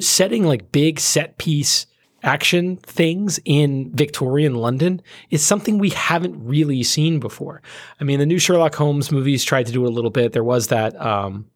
[0.00, 1.86] setting like big set piece
[2.22, 7.62] action things in Victorian London is something we haven't really seen before.
[8.00, 10.32] I mean, the new Sherlock Holmes movies tried to do it a little bit.
[10.32, 11.46] There was that um,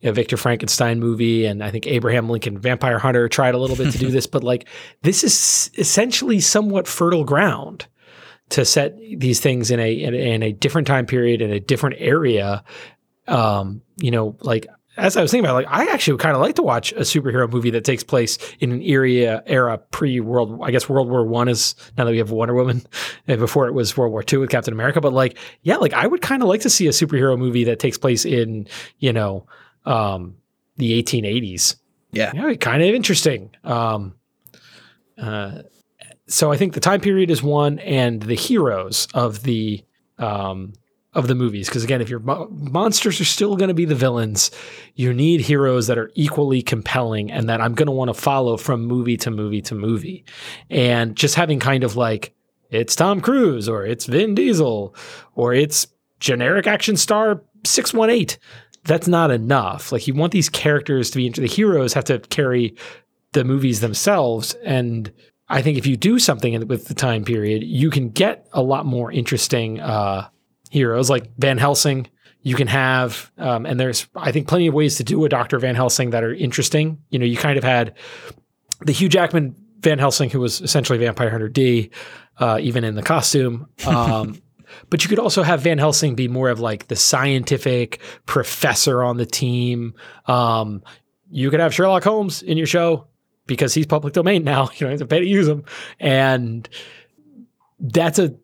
[0.00, 3.76] you know, Victor Frankenstein movie, and I think Abraham Lincoln Vampire Hunter tried a little
[3.76, 4.66] bit to do this, but like
[5.02, 7.86] this is essentially somewhat fertile ground
[8.50, 11.96] to set these things in a in, in a different time period in a different
[11.98, 12.64] area.
[13.28, 16.42] Um, you know, like as I was thinking about, like I actually would kind of
[16.42, 20.60] like to watch a superhero movie that takes place in an area era pre World.
[20.62, 22.82] I guess World War One is now that we have Wonder Woman,
[23.28, 25.00] and before it was World War Two with Captain America.
[25.00, 27.78] But like, yeah, like I would kind of like to see a superhero movie that
[27.78, 28.66] takes place in
[28.98, 29.46] you know
[29.90, 30.36] um,
[30.76, 31.76] the 1880s.
[32.12, 33.50] Yeah, yeah, kind of interesting.
[33.64, 34.14] Um,
[35.18, 35.62] uh,
[36.26, 39.84] so I think the time period is one, and the heroes of the
[40.18, 40.72] um,
[41.12, 41.68] of the movies.
[41.68, 44.50] Because again, if your mo- monsters are still going to be the villains,
[44.94, 48.56] you need heroes that are equally compelling and that I'm going to want to follow
[48.56, 50.24] from movie to movie to movie.
[50.68, 52.34] And just having kind of like
[52.70, 54.94] it's Tom Cruise or it's Vin Diesel
[55.34, 55.88] or it's
[56.20, 58.38] generic action star 618
[58.84, 59.92] that's not enough.
[59.92, 62.74] Like you want these characters to be into the heroes have to carry
[63.32, 65.12] the movies themselves and
[65.50, 68.86] I think if you do something with the time period, you can get a lot
[68.86, 70.28] more interesting uh,
[70.70, 72.06] heroes like Van Helsing.
[72.42, 75.58] You can have, um, and there's I think plenty of ways to do a Doctor
[75.58, 77.02] Van Helsing that are interesting.
[77.10, 77.94] You know, you kind of had
[78.82, 81.90] the Hugh Jackman Van Helsing, who was essentially Vampire Hunter D,
[82.38, 83.68] uh, even in the costume.
[83.86, 84.40] Um,
[84.88, 89.16] But you could also have Van Helsing be more of like the scientific professor on
[89.16, 89.94] the team.
[90.26, 90.82] Um,
[91.30, 93.06] you could have Sherlock Holmes in your show
[93.46, 94.68] because he's public domain now.
[94.74, 95.64] You don't have to pay to use him,
[95.98, 96.68] and
[97.78, 98.34] that's a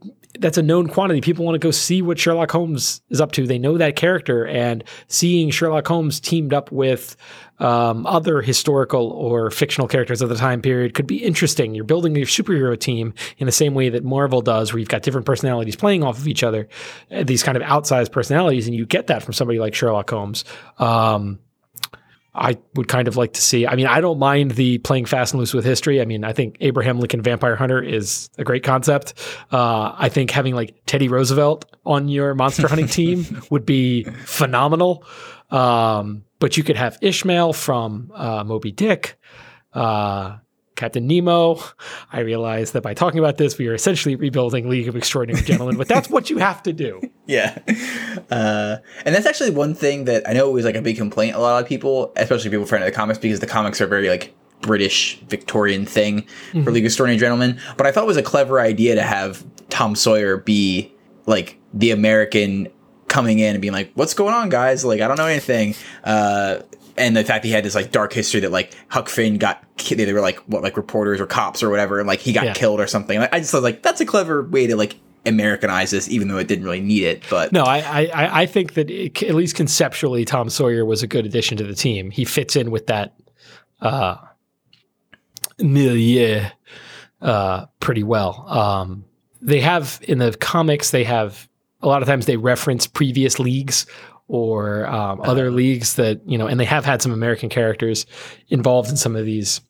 [0.41, 1.21] that's a known quantity.
[1.21, 3.47] People want to go see what Sherlock Holmes is up to.
[3.47, 7.17] They know that character, and seeing Sherlock Holmes teamed up with
[7.59, 11.75] um, other historical or fictional characters of the time period could be interesting.
[11.75, 15.03] You're building your superhero team in the same way that Marvel does, where you've got
[15.03, 16.69] different personalities playing off of each other,
[17.11, 20.45] uh, these kind of outsized personalities, and you get that from somebody like Sherlock Holmes.
[20.79, 21.39] Um,
[22.37, 23.67] I would kind of like to see.
[23.67, 26.01] I mean, I don't mind the playing fast and loose with history.
[26.01, 29.15] I mean, I think Abraham Lincoln Vampire Hunter is a great concept.
[29.51, 35.05] Uh, I think having like Teddy Roosevelt on your monster hunting team would be phenomenal.
[35.51, 39.19] Um, but you could have Ishmael from uh, Moby Dick.
[39.73, 40.39] Uh,
[40.77, 41.59] Captain Nemo.
[42.13, 45.77] I realize that by talking about this, we are essentially rebuilding League of Extraordinary Gentlemen,
[45.77, 47.01] but that's what you have to do.
[47.29, 47.59] Yeah.
[48.31, 51.41] Uh, and that's actually one thing that I know was like a big complaint a
[51.41, 54.33] lot of people, especially people friend of the comics, because the comics are very like
[54.61, 56.63] British Victorian thing mm-hmm.
[56.63, 57.59] for League of Extraordinary Gentlemen.
[57.77, 60.95] But I thought it was a clever idea to have Tom Sawyer be
[61.27, 62.69] like the American
[63.09, 64.85] coming in and being like, "What's going on, guys?
[64.85, 65.75] Like, I don't know anything."
[66.05, 66.59] Uh,
[66.99, 69.63] and the fact that he had this like dark history that like Huck Finn got
[69.89, 72.55] they were like what like reporters or cops or whatever and like he got yeah.
[72.55, 73.19] killed or something.
[73.19, 76.49] I just was like that's a clever way to like Americanize this, even though it
[76.49, 77.25] didn't really need it.
[77.29, 81.07] But no, I I, I think that it, at least conceptually, Tom Sawyer was a
[81.07, 82.11] good addition to the team.
[82.11, 83.15] He fits in with that
[83.81, 84.17] uh,
[85.59, 86.45] milieu
[87.21, 88.45] uh, pretty well.
[88.49, 89.05] Um,
[89.43, 91.49] they have in the comics, they have
[91.83, 93.87] a lot of times they reference previous leagues
[94.29, 98.07] or um, other uh, leagues that you know, and they have had some American characters
[98.49, 99.61] involved in some of these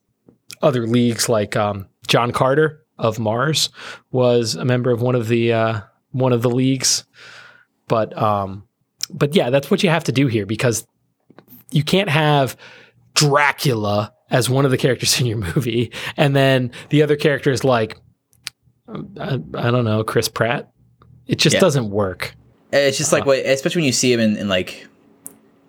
[0.62, 3.68] other leagues, like um, John Carter of Mars
[4.10, 5.80] was a member of one of the uh,
[6.12, 7.04] one of the leagues,
[7.88, 8.66] but um,
[9.10, 10.86] but yeah, that's what you have to do here because
[11.70, 12.56] you can't have
[13.14, 17.98] Dracula as one of the characters in your movie, and then the other characters like
[18.88, 20.70] I, I don't know Chris Pratt.
[21.26, 21.60] It just yeah.
[21.60, 22.34] doesn't work.
[22.76, 24.86] It's just like uh, what, especially when you see him in, in like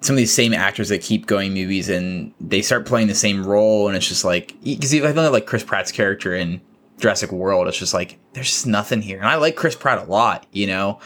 [0.02, 3.46] some of these same actors that keep going movies and they start playing the same
[3.46, 6.62] role, and it's just like because I think like Chris Pratt's character in
[7.00, 10.10] Jurassic World, it's just like there's just nothing here, and I like Chris Pratt a
[10.10, 11.00] lot, you know.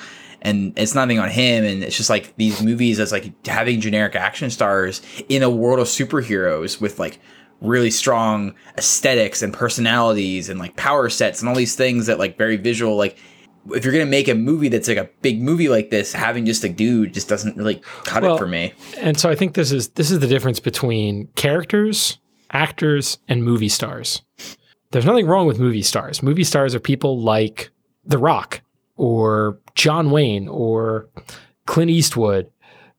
[0.44, 4.16] And it's nothing on him, and it's just like these movies as like having generic
[4.16, 7.20] action stars in a world of superheroes with like
[7.62, 12.38] really strong aesthetics and personalities and like power sets and all these things that like
[12.38, 13.18] very visual like
[13.70, 16.64] if you're gonna make a movie that's like a big movie like this, having just
[16.64, 18.74] a dude just doesn't really cut Well, it for me.
[18.98, 22.18] And so I think this is this is the difference between characters,
[22.52, 24.22] actors, and movie stars.
[24.92, 26.22] There's nothing wrong with movie stars.
[26.22, 27.70] Movie stars are people like
[28.04, 28.62] The Rock
[28.98, 31.08] or John Wayne or
[31.66, 32.52] Clint Eastwood,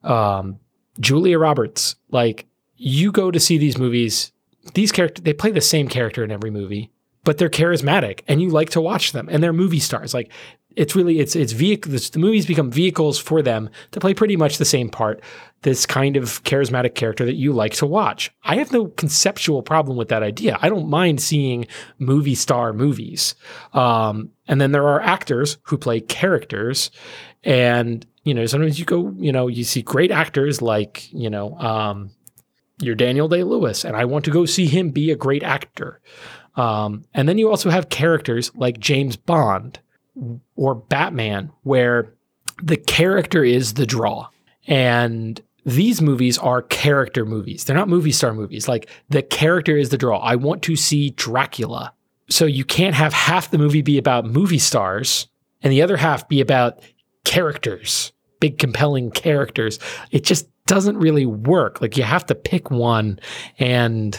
[0.03, 0.59] um,
[1.01, 1.97] Julia Roberts.
[2.11, 2.47] Like
[2.77, 4.33] you go to see these movies,
[4.75, 6.92] these characters they play the same character in every movie,
[7.25, 10.15] but they're charismatic and you like to watch them and they're movie stars.
[10.15, 10.31] Like
[10.77, 14.57] it's really it's it's vehicles the movies become vehicles for them to play pretty much
[14.57, 15.23] the same part
[15.63, 18.33] this kind of charismatic character that you like to watch.
[18.43, 20.59] I have no conceptual problem with that idea.
[20.61, 21.67] I don't mind seeing
[21.99, 23.37] movie star movies.
[23.73, 26.91] Um, and then there are actors who play characters
[27.45, 31.59] and you know sometimes you go you know you see great actors like you know
[31.59, 32.11] um,
[32.81, 36.01] your daniel day lewis and i want to go see him be a great actor
[36.57, 39.81] um, and then you also have characters like james bond
[40.57, 42.13] or Batman, where
[42.63, 44.29] the character is the draw.
[44.67, 47.65] And these movies are character movies.
[47.65, 48.69] They're not movie star movies.
[48.69, 50.19] Like the character is the draw.
[50.19, 51.93] I want to see Dracula.
[52.29, 55.29] So you can't have half the movie be about movie stars
[55.63, 56.81] and the other half be about
[57.25, 59.79] characters, big, compelling characters.
[60.11, 61.81] It just doesn't really work.
[61.81, 63.19] Like you have to pick one
[63.59, 64.19] and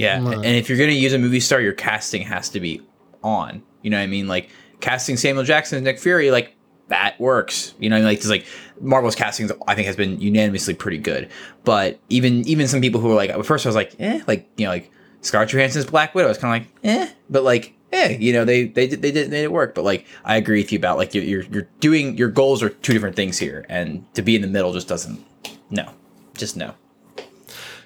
[0.00, 0.34] Yeah, Mm.
[0.36, 2.82] and if you're gonna use a movie star, your casting has to be
[3.22, 3.62] on.
[3.82, 4.26] You know what I mean?
[4.28, 6.54] Like casting Samuel Jackson as Nick Fury, like
[6.88, 7.74] that works.
[7.78, 8.06] You know, what I mean?
[8.08, 8.46] like it's like
[8.80, 11.28] Marvel's casting, I think, has been unanimously pretty good.
[11.64, 14.48] But even even some people who are like, at first I was like, eh, like
[14.56, 14.90] you know, like
[15.20, 18.44] Scarlett Johansson's Black Widow, I was kind of like, eh, but like, eh, you know,
[18.44, 19.74] they they did they did made it work.
[19.74, 22.70] But like, I agree with you about like you're you're, you're doing your goals are
[22.70, 25.24] two different things here, and to be in the middle just doesn't.
[25.70, 25.92] No,
[26.36, 26.74] just no.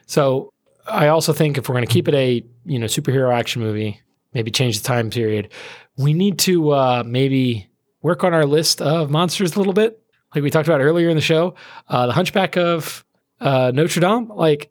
[0.07, 0.51] So
[0.87, 4.01] I also think if we're going to keep it a you know superhero action movie,
[4.33, 5.53] maybe change the time period,
[5.97, 7.69] we need to uh, maybe
[8.03, 10.01] work on our list of monsters a little bit,
[10.35, 11.55] like we talked about earlier in the show.
[11.89, 13.05] Uh, the Hunchback of
[13.41, 14.71] uh, Notre Dame, like,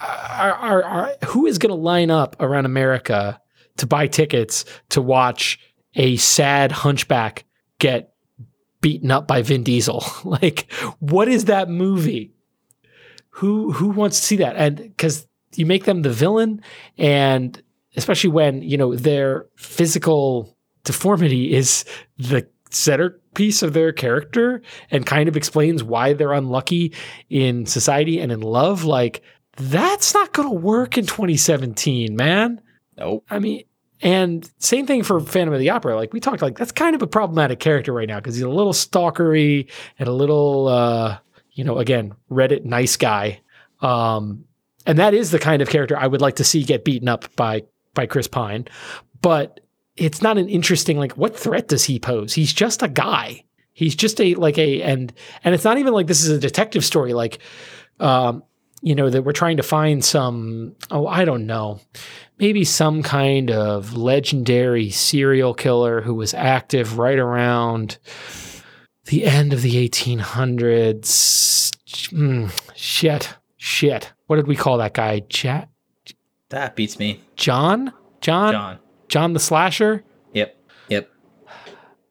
[0.00, 3.40] are, are, are, who is going to line up around America
[3.78, 5.58] to buy tickets to watch
[5.94, 7.44] a sad hunchback
[7.78, 8.12] get
[8.80, 10.04] beaten up by Vin Diesel?
[10.24, 12.32] like, what is that movie?
[13.38, 14.56] Who who wants to see that?
[14.56, 16.60] And because you make them the villain,
[16.96, 17.62] and
[17.96, 21.84] especially when you know their physical deformity is
[22.16, 24.60] the centerpiece of their character
[24.90, 26.92] and kind of explains why they're unlucky
[27.30, 28.82] in society and in love.
[28.82, 29.22] Like
[29.56, 32.60] that's not going to work in 2017, man.
[32.96, 33.24] Nope.
[33.30, 33.62] I mean,
[34.02, 35.94] and same thing for Phantom of the Opera.
[35.94, 38.48] Like we talked, like that's kind of a problematic character right now because he's a
[38.48, 41.18] little stalkery and a little, uh,
[41.58, 43.40] you know, again, Reddit nice guy.
[43.80, 44.44] Um,
[44.86, 47.34] and that is the kind of character I would like to see get beaten up
[47.34, 48.68] by by Chris Pine.
[49.20, 49.58] But
[49.96, 52.32] it's not an interesting like what threat does he pose?
[52.32, 53.44] He's just a guy.
[53.72, 56.84] He's just a like a and and it's not even like this is a detective
[56.84, 57.12] story.
[57.12, 57.40] Like,
[57.98, 58.44] um,
[58.80, 60.76] you know, that we're trying to find some.
[60.92, 61.80] Oh, I don't know
[62.38, 67.98] maybe some kind of legendary serial killer who was active right around
[69.08, 71.72] the end of the 1800s.
[72.12, 74.12] Mm, shit, shit.
[74.26, 75.20] What did we call that guy?
[75.20, 75.68] Chat?
[76.50, 77.92] That beats me, John?
[78.20, 78.52] John?
[78.52, 78.78] John.
[79.08, 80.04] John the slasher?
[80.32, 80.56] Yep.
[80.88, 81.10] Yep.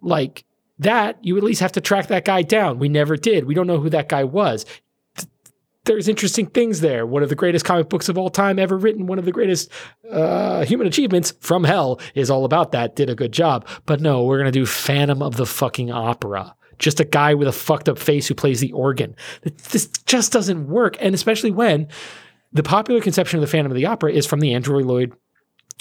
[0.01, 0.43] Like
[0.79, 2.79] that, you at least have to track that guy down.
[2.79, 3.45] We never did.
[3.45, 4.65] We don't know who that guy was.
[5.85, 7.05] There's interesting things there.
[7.05, 9.71] One of the greatest comic books of all time ever written, one of the greatest
[10.11, 12.95] uh, human achievements from hell is all about that.
[12.95, 13.65] Did a good job.
[13.85, 16.55] But no, we're going to do Phantom of the fucking Opera.
[16.79, 19.15] Just a guy with a fucked up face who plays the organ.
[19.71, 20.97] This just doesn't work.
[20.99, 21.87] And especially when
[22.53, 25.13] the popular conception of the Phantom of the Opera is from the Andrew Lloyd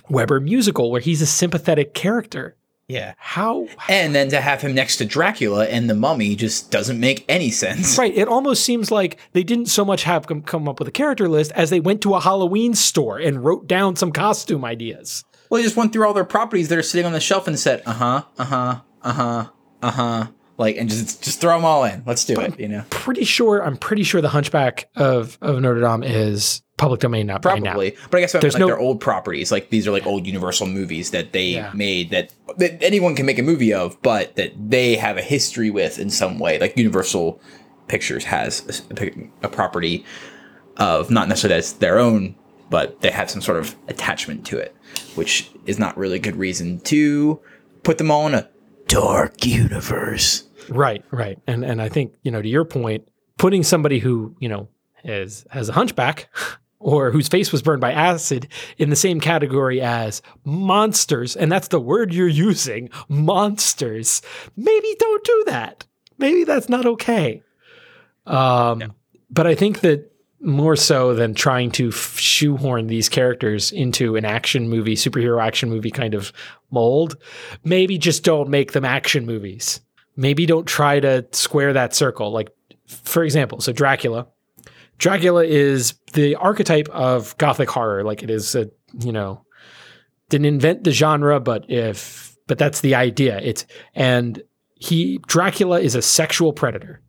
[0.09, 2.57] Webber musical, where he's a sympathetic character.
[2.89, 3.15] Yeah.
[3.19, 7.25] How And then to have him next to Dracula and the Mummy just doesn't make
[7.29, 7.99] any sense.
[7.99, 8.17] Right.
[8.17, 11.29] It almost seems like they didn't so much have come, come up with a character
[11.29, 15.25] list as they went to a Halloween store and wrote down some costume ideas.
[15.51, 17.59] Well, they just went through all their properties that are sitting on the shelf and
[17.59, 19.51] said, "Uh huh, uh huh, uh huh,
[19.83, 20.27] uh huh,"
[20.59, 22.03] like, and just just throw them all in.
[22.07, 22.59] Let's do it.
[22.59, 23.61] You know, Pretty sure.
[23.65, 27.39] I'm pretty sure the Hunchback of of Notre Dame is public domain now.
[27.39, 27.97] probably.
[28.11, 30.67] But I guess There's like no- their old properties, like these are like old Universal
[30.67, 31.71] movies that they Yeah.
[31.75, 35.71] made that that anyone can make a movie of, but that they have a history
[35.71, 36.59] with in some way.
[36.59, 37.41] Like Universal
[37.89, 39.11] Pictures has a
[39.43, 40.05] a, property
[40.77, 42.35] of not necessarily that's their own,
[42.69, 44.75] but they have some sort of attachment to it,
[45.15, 47.41] which is not really a good reason to
[47.85, 48.49] put them all in a
[48.87, 50.45] dark universe.
[50.69, 51.05] Right.
[51.11, 51.39] Right.
[51.47, 53.09] And and I think you know to your point,
[53.39, 54.69] putting somebody who you know
[55.05, 56.29] is has a hunchback
[56.79, 61.69] or whose face was burned by acid in the same category as monsters, and that's
[61.69, 64.23] the word you're using, monsters,
[64.57, 65.85] maybe don't do that.
[66.19, 67.43] Maybe that's not okay.
[68.27, 68.87] Um, yeah.
[69.31, 70.13] But I think that
[70.47, 75.91] more so than trying to shoehorn these characters into an action movie, superhero action movie
[75.91, 76.33] kind of
[76.71, 77.17] mold,
[77.65, 79.81] maybe just don't make them action movies.
[80.17, 82.33] Maybe don't try to square that circle.
[82.33, 82.49] Like,
[82.87, 84.29] for example, so Dracula.
[84.99, 88.03] Dracula is the archetype of gothic horror.
[88.05, 88.71] Like it is a,
[89.01, 89.45] you know,
[90.31, 93.39] didn't invent the genre, but if, but that's the idea.
[93.41, 94.41] It's, and
[94.75, 97.03] he, Dracula is a sexual predator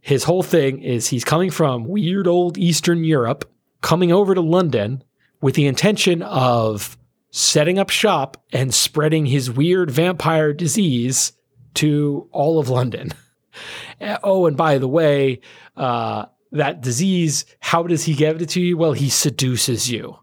[0.00, 5.02] his whole thing is he's coming from weird old Eastern Europe, coming over to London
[5.40, 6.96] with the intention of
[7.30, 11.32] setting up shop and spreading his weird vampire disease
[11.74, 13.12] to all of London.
[14.22, 15.40] oh, and by the way,
[15.76, 18.76] uh, that disease, how does he give it to you?
[18.76, 20.16] Well, he seduces you.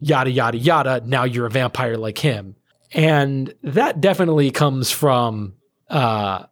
[0.00, 1.02] Yada, yada, yada.
[1.04, 2.56] Now you're a vampire like him.
[2.92, 5.54] And that definitely comes from
[5.88, 6.46] uh,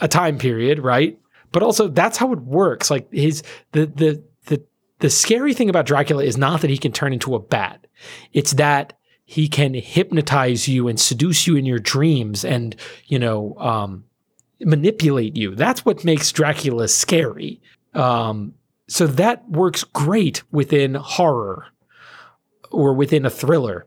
[0.00, 1.18] a time period, right?
[1.52, 2.90] But also that's how it works.
[2.90, 3.42] Like his
[3.72, 4.64] the the the
[4.98, 7.86] the scary thing about Dracula is not that he can turn into a bat.
[8.32, 8.94] It's that
[9.26, 12.76] he can hypnotize you and seduce you in your dreams and,
[13.06, 14.04] you know, um,
[14.60, 15.54] manipulate you.
[15.56, 17.60] That's what makes Dracula scary.
[17.92, 18.54] Um,
[18.88, 21.66] so that works great within horror
[22.70, 23.86] or within a thriller.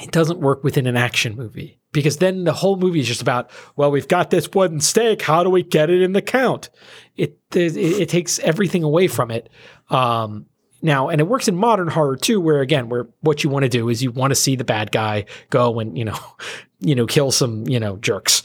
[0.00, 3.50] It doesn't work within an action movie because then the whole movie is just about,
[3.74, 6.68] well, we've got this one stake How do we get it in the count?
[7.16, 9.48] It it, it takes everything away from it.
[9.88, 10.44] Um,
[10.82, 13.70] now, and it works in modern horror too, where again, where what you want to
[13.70, 16.18] do is you want to see the bad guy go and you know,
[16.80, 18.42] you know, kill some you know jerks,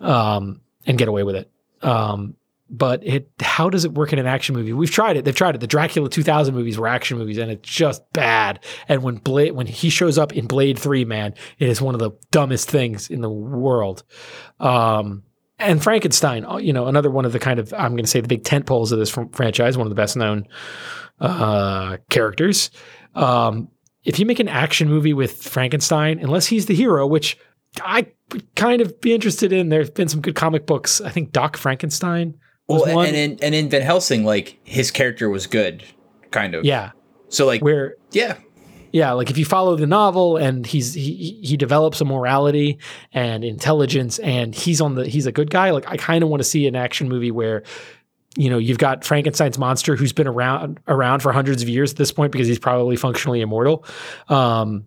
[0.00, 1.50] um, and get away with it.
[1.82, 2.36] Um,
[2.72, 4.72] but it how does it work in an action movie?
[4.72, 5.26] We've tried it.
[5.26, 5.60] They've tried it.
[5.60, 8.64] The Dracula 2000 movies were action movies, and it's just bad.
[8.88, 12.00] And when Blade when he shows up in Blade Three, man, it is one of
[12.00, 14.02] the dumbest things in the world.
[14.58, 15.22] Um,
[15.58, 18.22] and Frankenstein, uh, you know, another one of the kind of I'm going to say
[18.22, 20.48] the big tent poles of this franchise, one of the best known
[21.20, 22.70] uh, characters.
[23.14, 23.68] Um,
[24.02, 27.36] if you make an action movie with Frankenstein, unless he's the hero, which
[27.82, 28.06] I
[28.56, 31.02] kind of be interested in, there's been some good comic books.
[31.02, 32.38] I think Doc Frankenstein
[32.68, 35.82] well, and in and in Van Helsing, like his character was good,
[36.30, 36.64] kind of.
[36.64, 36.92] Yeah.
[37.28, 38.38] So like where yeah.
[38.92, 42.78] Yeah, like if you follow the novel and he's he he develops a morality
[43.12, 46.40] and intelligence and he's on the he's a good guy, like I kind of want
[46.40, 47.62] to see an action movie where
[48.36, 51.98] you know, you've got Frankenstein's monster who's been around around for hundreds of years at
[51.98, 53.84] this point because he's probably functionally immortal.
[54.28, 54.86] Um,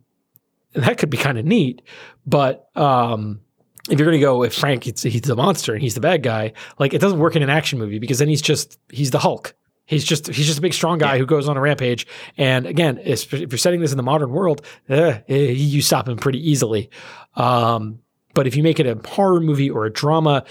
[0.74, 1.82] and that could be kind of neat,
[2.26, 3.42] but um,
[3.90, 6.24] if you're going to go if Frank he's, he's the monster and he's the bad
[6.24, 9.20] guy, like it doesn't work in an action movie because then he's just he's the
[9.20, 9.56] Hulk.
[9.86, 11.20] He's just he's just a big strong guy yeah.
[11.20, 12.08] who goes on a rampage.
[12.38, 16.10] And again, if, if, you're setting this in the modern world, eh, eh, you stop
[16.10, 16.90] him pretty easily.
[17.36, 18.00] Um,
[18.34, 20.44] but if you make it a horror movie or a drama,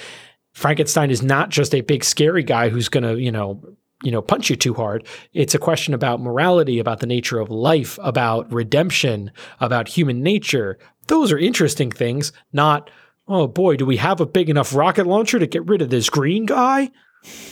[0.52, 3.60] Frankenstein is not just a big scary guy who's going to you know
[4.04, 5.04] you know punch you too hard.
[5.32, 10.78] It's a question about morality, about the nature of life, about redemption, about human nature.
[11.08, 12.88] Those are interesting things, not
[13.28, 16.10] oh boy, do we have a big enough rocket launcher to get rid of this
[16.10, 16.90] green guy?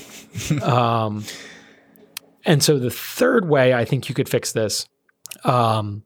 [0.62, 1.24] um,
[2.44, 4.86] and so the third way I think you could fix this,
[5.44, 6.02] um,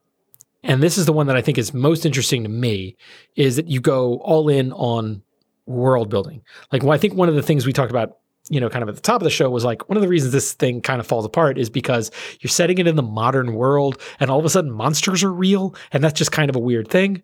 [0.62, 2.96] and this is the one that I think is most interesting to me,
[3.36, 5.22] is that you go all in on
[5.66, 6.42] world building.
[6.72, 8.16] Like, well, I think one of the things we talked about
[8.48, 10.08] you know, kind of at the top of the show was like one of the
[10.08, 12.10] reasons this thing kind of falls apart is because
[12.40, 15.74] you're setting it in the modern world and all of a sudden monsters are real.
[15.92, 17.22] And that's just kind of a weird thing.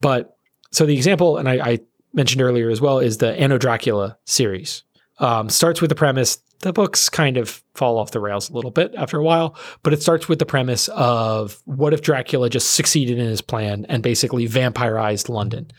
[0.00, 0.33] But
[0.74, 1.78] so the example, and I, I,
[2.12, 4.84] mentioned earlier as well, is the Anno Dracula series.
[5.18, 6.38] Um, starts with the premise.
[6.60, 9.92] The books kind of fall off the rails a little bit after a while, but
[9.92, 14.02] it starts with the premise of what if Dracula just succeeded in his plan and
[14.02, 15.70] basically vampirized London,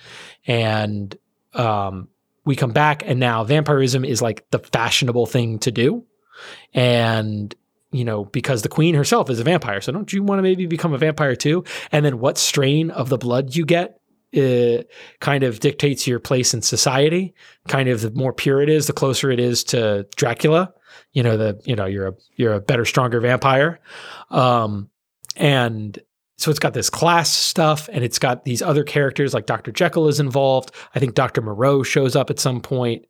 [0.45, 1.17] and
[1.53, 2.09] um,
[2.43, 6.05] we come back and now vampirism is like the fashionable thing to do,
[6.73, 7.55] and
[7.91, 9.79] you know, because the queen herself is a vampire.
[9.79, 11.63] So don't you want to maybe become a vampire too?
[11.93, 14.01] And then what strain of the blood you get
[14.35, 14.91] it
[15.21, 17.33] kind of dictates your place in society.
[17.69, 20.73] Kind of the more pure it is, the closer it is to Dracula.
[21.13, 23.79] You know, the you know you're a you're a better, stronger vampire,
[24.29, 24.89] um,
[25.37, 25.97] and
[26.37, 30.09] so it's got this class stuff, and it's got these other characters like Doctor Jekyll
[30.09, 30.71] is involved.
[30.93, 33.05] I think Doctor Moreau shows up at some point,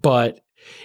[0.00, 0.40] but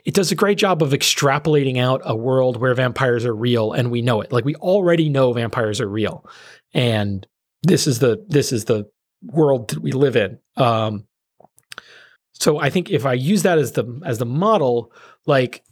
[0.06, 3.90] it does a great job of extrapolating out a world where vampires are real and
[3.90, 4.32] we know it.
[4.32, 6.26] Like we already know vampires are real.
[6.74, 7.26] And
[7.64, 8.90] this is the this is the
[9.22, 10.40] world that we live in.
[10.56, 11.06] Um,
[12.34, 14.94] so I think if I use that as the as the model,
[15.26, 15.64] like,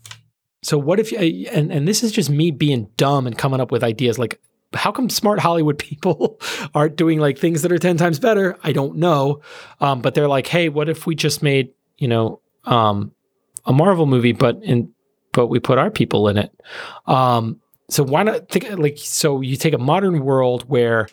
[0.63, 3.83] so what if and and this is just me being dumb and coming up with
[3.83, 4.19] ideas.
[4.19, 4.41] Like,
[4.73, 6.39] how come smart Hollywood people
[6.73, 8.57] aren't doing like things that are 10 times better?
[8.63, 9.41] I don't know.
[9.79, 13.13] Um, but they're like, hey, what if we just made, you know, um,
[13.65, 14.93] a Marvel movie, but in
[15.33, 16.51] but we put our people in it.
[17.05, 21.07] Um, so why not think like so you take a modern world where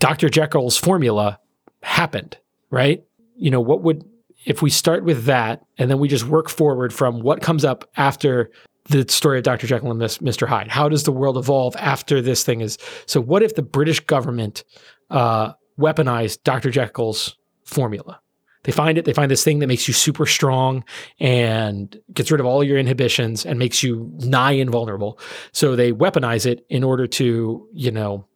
[0.00, 0.28] Dr.
[0.28, 1.38] Jekyll's formula
[1.84, 2.36] happened,
[2.70, 3.04] right?
[3.36, 4.04] You know, what would
[4.44, 7.88] if we start with that and then we just work forward from what comes up
[7.96, 8.50] after
[8.90, 9.66] the story of Dr.
[9.66, 10.46] Jekyll and Mr.
[10.46, 10.68] Hyde?
[10.68, 12.78] How does the world evolve after this thing is?
[13.06, 14.64] So, what if the British government
[15.10, 16.70] uh, weaponized Dr.
[16.70, 18.20] Jekyll's formula?
[18.64, 20.84] They find it, they find this thing that makes you super strong
[21.20, 25.18] and gets rid of all your inhibitions and makes you nigh invulnerable.
[25.52, 28.26] So, they weaponize it in order to, you know,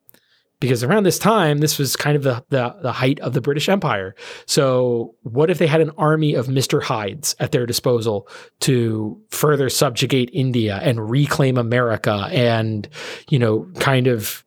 [0.61, 3.69] because around this time, this was kind of the, the, the height of the British
[3.69, 4.15] Empire.
[4.47, 8.29] So, what if they had an army of Mister Hydes at their disposal
[8.61, 12.89] to further subjugate India and reclaim America, and
[13.29, 14.45] you know, kind of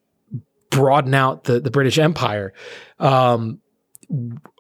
[0.70, 2.54] broaden out the the British Empire?
[3.00, 3.62] Um,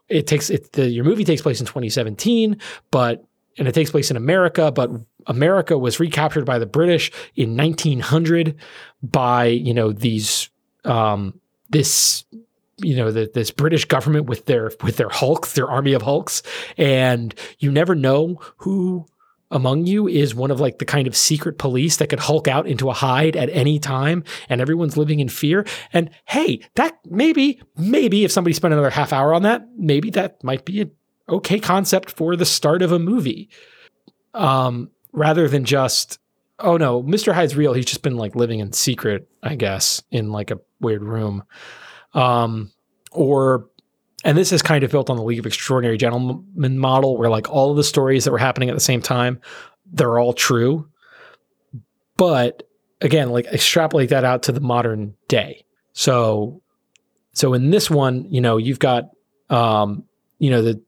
[0.07, 0.71] it takes it.
[0.73, 2.57] The, your movie takes place in 2017,
[2.91, 3.25] but
[3.57, 4.89] and it takes place in America, but
[5.27, 8.55] America was recaptured by the British in 1900
[9.03, 10.49] by you know these
[10.85, 11.39] um,
[11.71, 12.23] this
[12.77, 16.43] you know the, this British government with their with their hulks, their army of hulks,
[16.77, 19.05] and you never know who
[19.51, 22.67] among you is one of like the kind of secret police that could hulk out
[22.67, 25.65] into a Hyde at any time and everyone's living in fear.
[25.93, 30.43] And hey that maybe maybe if somebody spent another half hour on that maybe that
[30.43, 30.91] might be an
[31.29, 33.49] okay concept for the start of a movie.
[34.33, 36.17] Um rather than just
[36.59, 37.73] oh no mr hyde's real.
[37.73, 41.43] He's just been like living in secret i guess in like a weird room.
[42.13, 42.71] Um,
[43.11, 43.67] or,
[44.23, 47.49] and this is kind of built on the League of Extraordinary Gentlemen model, where like
[47.49, 49.39] all of the stories that were happening at the same time,
[49.93, 50.87] they're all true.
[52.17, 52.63] But
[53.01, 55.65] again, like extrapolate that out to the modern day.
[55.93, 56.61] So,
[57.33, 59.09] so in this one, you know, you've got,
[59.49, 60.03] um,
[60.39, 60.81] you know, the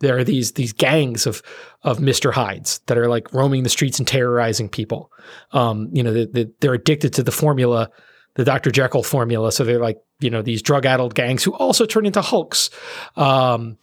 [0.00, 1.42] there are these these gangs of
[1.82, 5.10] of Mister Hydes that are like roaming the streets and terrorizing people.
[5.52, 7.90] Um, you know, the, the, they're addicted to the formula
[8.38, 8.70] the Dr.
[8.70, 9.50] Jekyll formula.
[9.50, 12.70] So they're like, you know, these drug addled gangs who also turn into Hulks.
[13.16, 13.76] Um,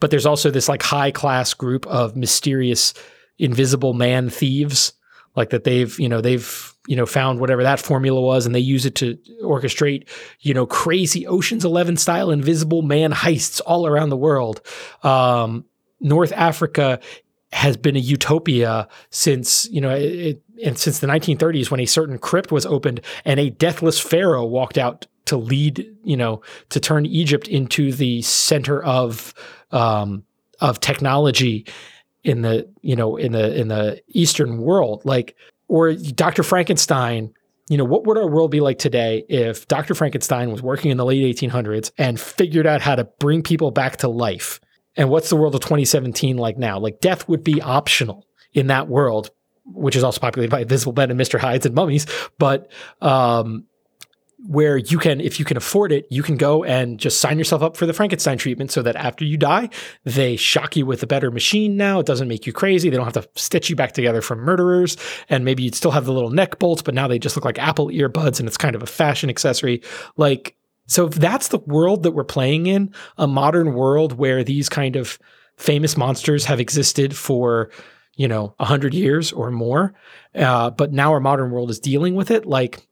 [0.00, 2.92] but there's also this like high class group of mysterious
[3.38, 4.94] invisible man thieves,
[5.36, 8.60] like that they've, you know, they've, you know, found whatever that formula was and they
[8.60, 10.08] use it to orchestrate,
[10.40, 14.60] you know, crazy Ocean's 11 style invisible man heists all around the world.
[15.04, 15.66] Um,
[16.00, 16.98] North Africa
[17.52, 22.18] has been a utopia since you know it, and since the 1930s when a certain
[22.18, 27.06] crypt was opened and a deathless pharaoh walked out to lead you know to turn
[27.06, 29.34] Egypt into the center of
[29.72, 30.24] um,
[30.60, 31.66] of technology
[32.24, 35.36] in the you know in the in the eastern world like
[35.68, 36.42] or Dr.
[36.42, 37.32] Frankenstein
[37.68, 39.94] you know what would our world be like today if Dr.
[39.94, 43.98] Frankenstein was working in the late 1800s and figured out how to bring people back
[43.98, 44.60] to life
[44.96, 46.78] and what's the world of 2017 like now?
[46.78, 49.30] Like death would be optional in that world,
[49.72, 51.38] which is also populated by Invisible Men and Mr.
[51.38, 52.06] Hydes and mummies,
[52.38, 52.70] but
[53.00, 53.64] um,
[54.46, 57.62] where you can, if you can afford it, you can go and just sign yourself
[57.62, 59.68] up for the Frankenstein treatment so that after you die,
[60.04, 62.00] they shock you with a better machine now.
[62.00, 62.88] It doesn't make you crazy.
[62.88, 64.96] They don't have to stitch you back together from murderers.
[65.28, 67.58] And maybe you'd still have the little neck bolts, but now they just look like
[67.58, 69.82] Apple earbuds and it's kind of a fashion accessory.
[70.16, 70.56] Like
[70.90, 74.96] so if that's the world that we're playing in, a modern world where these kind
[74.96, 75.20] of
[75.56, 77.70] famous monsters have existed for,
[78.20, 79.94] you know, a hundred years or more,
[80.34, 82.86] uh, but now our modern world is dealing with it, like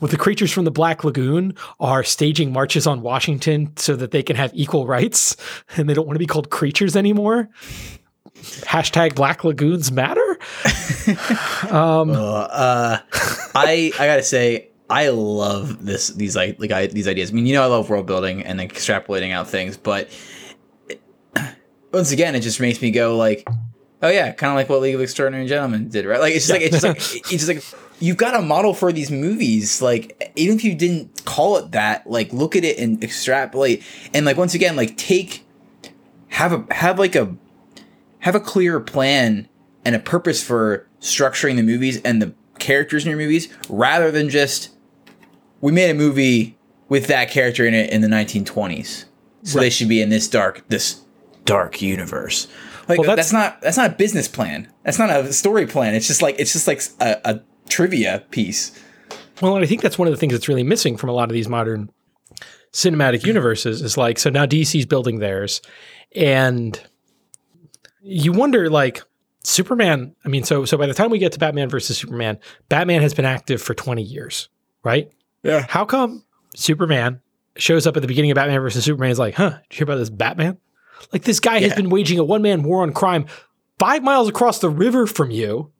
[0.00, 4.22] with the creatures from the Black Lagoon are staging marches on Washington so that they
[4.22, 5.36] can have equal rights
[5.76, 7.50] and they don't want to be called creatures anymore.
[8.34, 10.38] Hashtag Black Lagoons matter.
[11.70, 12.98] um, uh,
[13.54, 17.30] I I gotta say I love this these like like I, these ideas.
[17.30, 20.08] I mean, you know, I love world building and like extrapolating out things, but
[20.88, 21.02] it,
[21.92, 23.46] once again, it just makes me go like,
[24.02, 26.20] oh yeah, kind of like what League of Extraordinary Gentlemen did, right?
[26.20, 26.96] Like it's just like it's just like
[27.32, 27.64] it's just like
[28.00, 29.80] you've got a model for these movies.
[29.80, 33.82] Like even if you didn't call it that, like look at it and extrapolate,
[34.14, 35.46] and like once again, like take
[36.28, 37.34] have a have like a
[38.20, 39.48] have a clear plan
[39.84, 44.28] and a purpose for structuring the movies and the characters in your movies rather than
[44.28, 44.70] just
[45.60, 46.56] we made a movie
[46.88, 49.04] with that character in it in the 1920s,
[49.42, 49.64] so right.
[49.64, 51.02] they should be in this dark this
[51.44, 52.48] dark universe.
[52.88, 54.72] Like well, that's, that's, not that's not a business plan.
[54.84, 55.94] That's not a story plan.
[55.94, 58.78] It's just like it's just like a, a trivia piece.
[59.42, 61.28] Well, and I think that's one of the things that's really missing from a lot
[61.28, 61.90] of these modern
[62.72, 65.62] cinematic universes is like so now DC's building theirs,
[66.14, 66.80] and
[68.02, 69.02] you wonder like
[69.42, 70.14] Superman.
[70.24, 72.38] I mean, so so by the time we get to Batman versus Superman,
[72.68, 74.48] Batman has been active for twenty years,
[74.84, 75.10] right?
[75.42, 75.66] Yeah.
[75.68, 77.20] How come Superman
[77.56, 79.10] shows up at the beginning of Batman versus Superman?
[79.10, 79.50] Is like, huh?
[79.50, 80.58] Did you hear about this Batman?
[81.12, 83.26] Like this guy has been waging a one man war on crime
[83.78, 85.72] five miles across the river from you.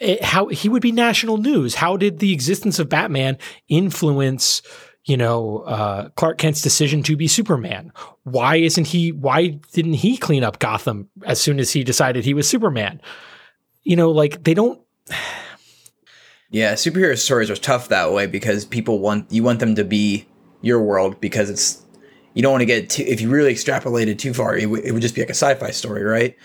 [0.00, 1.74] It- how he would be national news?
[1.76, 3.38] How did the existence of Batman
[3.68, 4.62] influence?
[5.04, 7.92] You know, uh, Clark Kent's decision to be Superman.
[8.24, 9.10] Why isn't he?
[9.10, 13.00] Why didn't he clean up Gotham as soon as he decided he was Superman?
[13.84, 14.80] You know, like they don't.
[16.50, 20.26] Yeah, superhero stories are tough that way because people want you want them to be
[20.62, 21.84] your world because it's
[22.34, 24.92] you don't want to get too if you really extrapolated too far, it, w- it
[24.92, 26.36] would just be like a sci-fi story, right?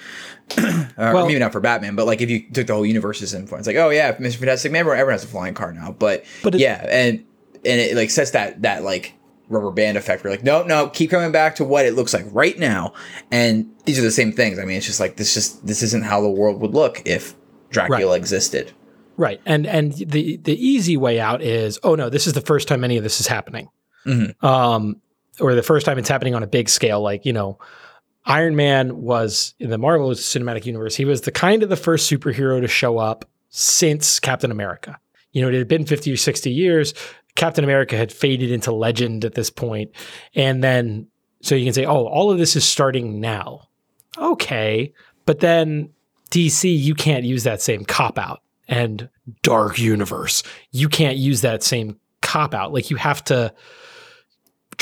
[0.58, 3.34] or Well- maybe not for Batman, but like if you took the whole universe universe's
[3.34, 4.38] influence, like oh yeah, Mr.
[4.38, 7.24] Fantastic, man, everyone has a flying car now, but, But it- yeah, and
[7.66, 9.14] and it like sets that that like
[9.50, 10.24] rubber band effect.
[10.24, 12.94] Where like no, no, keep coming back to what it looks like right now,
[13.32, 14.60] and these are the same things.
[14.60, 17.36] I mean, it's just like this just this isn't how the world would look if
[17.70, 18.72] Dracula existed.
[19.16, 19.40] Right.
[19.46, 22.84] And and the the easy way out is, oh no, this is the first time
[22.84, 23.70] any of this is happening.
[24.08, 24.44] Mhm.
[24.44, 24.98] Um
[25.40, 27.58] or the first time it's happening on a big scale like, you know,
[28.26, 32.10] Iron Man was in the Marvel Cinematic Universe, he was the kind of the first
[32.10, 34.98] superhero to show up since Captain America.
[35.32, 36.94] You know, it had been 50 or 60 years.
[37.36, 39.92] Captain America had faded into legend at this point.
[40.36, 41.08] And then
[41.42, 43.68] so you can say, "Oh, all of this is starting now."
[44.18, 44.94] Okay.
[45.26, 45.90] But then
[46.32, 48.42] DC, you can't use that same cop out.
[48.68, 49.10] And
[49.42, 52.74] Dark Universe, you can't use that same cop out.
[52.74, 53.54] Like you have to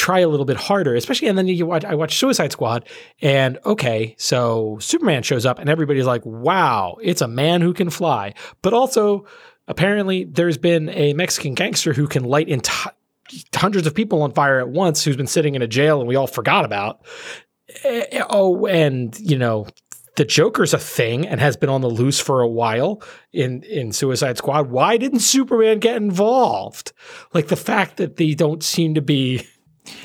[0.01, 1.27] try a little bit harder, especially.
[1.27, 2.89] And then you watch, I watch Suicide Squad,
[3.21, 7.91] and okay, so Superman shows up, and everybody's like, wow, it's a man who can
[7.91, 8.33] fly.
[8.63, 9.25] But also,
[9.67, 12.91] apparently, there's been a Mexican gangster who can light enti-
[13.55, 16.15] hundreds of people on fire at once, who's been sitting in a jail, and we
[16.15, 17.05] all forgot about.
[17.83, 19.67] Eh, Oh, and you know,
[20.17, 23.91] the Joker's a thing and has been on the loose for a while in in
[23.91, 24.71] Suicide Squad.
[24.71, 26.91] Why didn't Superman get involved?
[27.33, 29.47] Like the fact that they don't seem to be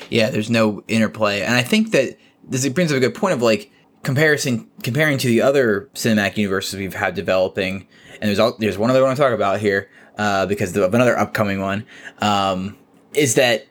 [0.09, 3.41] Yeah, there's no interplay, and I think that this brings up a good point of
[3.41, 3.71] like
[4.03, 7.87] comparison comparing to the other cinematic universes we've had developing.
[8.19, 10.75] And there's all, there's one other one I want to talk about here uh, because
[10.77, 11.85] of another upcoming one
[12.19, 12.77] um,
[13.13, 13.67] is that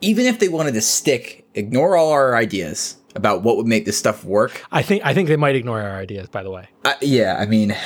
[0.00, 3.98] even if they wanted to stick, ignore all our ideas about what would make this
[3.98, 4.64] stuff work.
[4.72, 6.68] I think I think they might ignore our ideas, by the way.
[6.84, 7.76] Uh, yeah, I mean,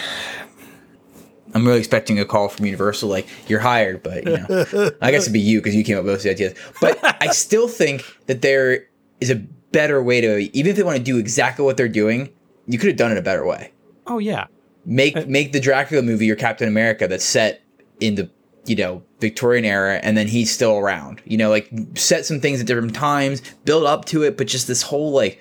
[1.57, 5.23] I'm really expecting a call from Universal, like you're hired, but you know, I guess
[5.23, 6.55] it'd be you because you came up with those ideas.
[6.83, 8.87] But I still think that there
[9.23, 12.28] is a better way to, even if they want to do exactly what they're doing,
[12.66, 13.73] you could have done it a better way.
[14.07, 14.49] Oh yeah.
[14.85, 17.62] Make make the Dracula movie your Captain America that's set
[18.01, 18.31] in the
[18.66, 21.23] you know Victorian era, and then he's still around.
[21.24, 24.69] You know, like set some things at different times, build up to it, but just
[24.69, 25.41] this whole like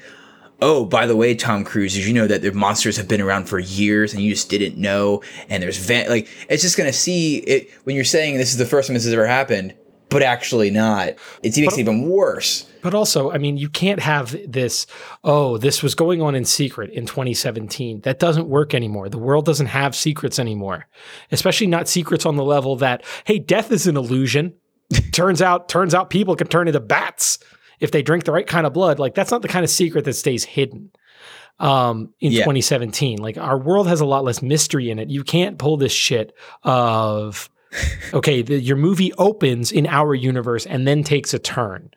[0.61, 3.45] oh, by the way, Tom Cruise, did you know that the monsters have been around
[3.45, 5.21] for years and you just didn't know?
[5.49, 8.65] And there's van- like it's just gonna see it when you're saying this is the
[8.65, 9.73] first time this has ever happened,
[10.09, 11.09] but actually not.
[11.43, 12.67] It makes it even worse.
[12.81, 14.85] But also, I mean, you can't have this,
[15.23, 18.01] oh, this was going on in secret in 2017.
[18.01, 19.09] That doesn't work anymore.
[19.09, 20.87] The world doesn't have secrets anymore.
[21.31, 24.53] Especially not secrets on the level that, hey, death is an illusion.
[25.11, 27.39] turns out, turns out people can turn into bats
[27.79, 28.99] if they drink the right kind of blood.
[28.99, 30.91] Like that's not the kind of secret that stays hidden.
[31.57, 32.39] Um, in Yeah.
[32.39, 35.09] 2017, like our world has a lot less mystery in it.
[35.09, 36.33] You can't pull this shit
[36.63, 37.49] of,
[38.13, 41.91] okay, the, your movie opens in our universe and then takes a turn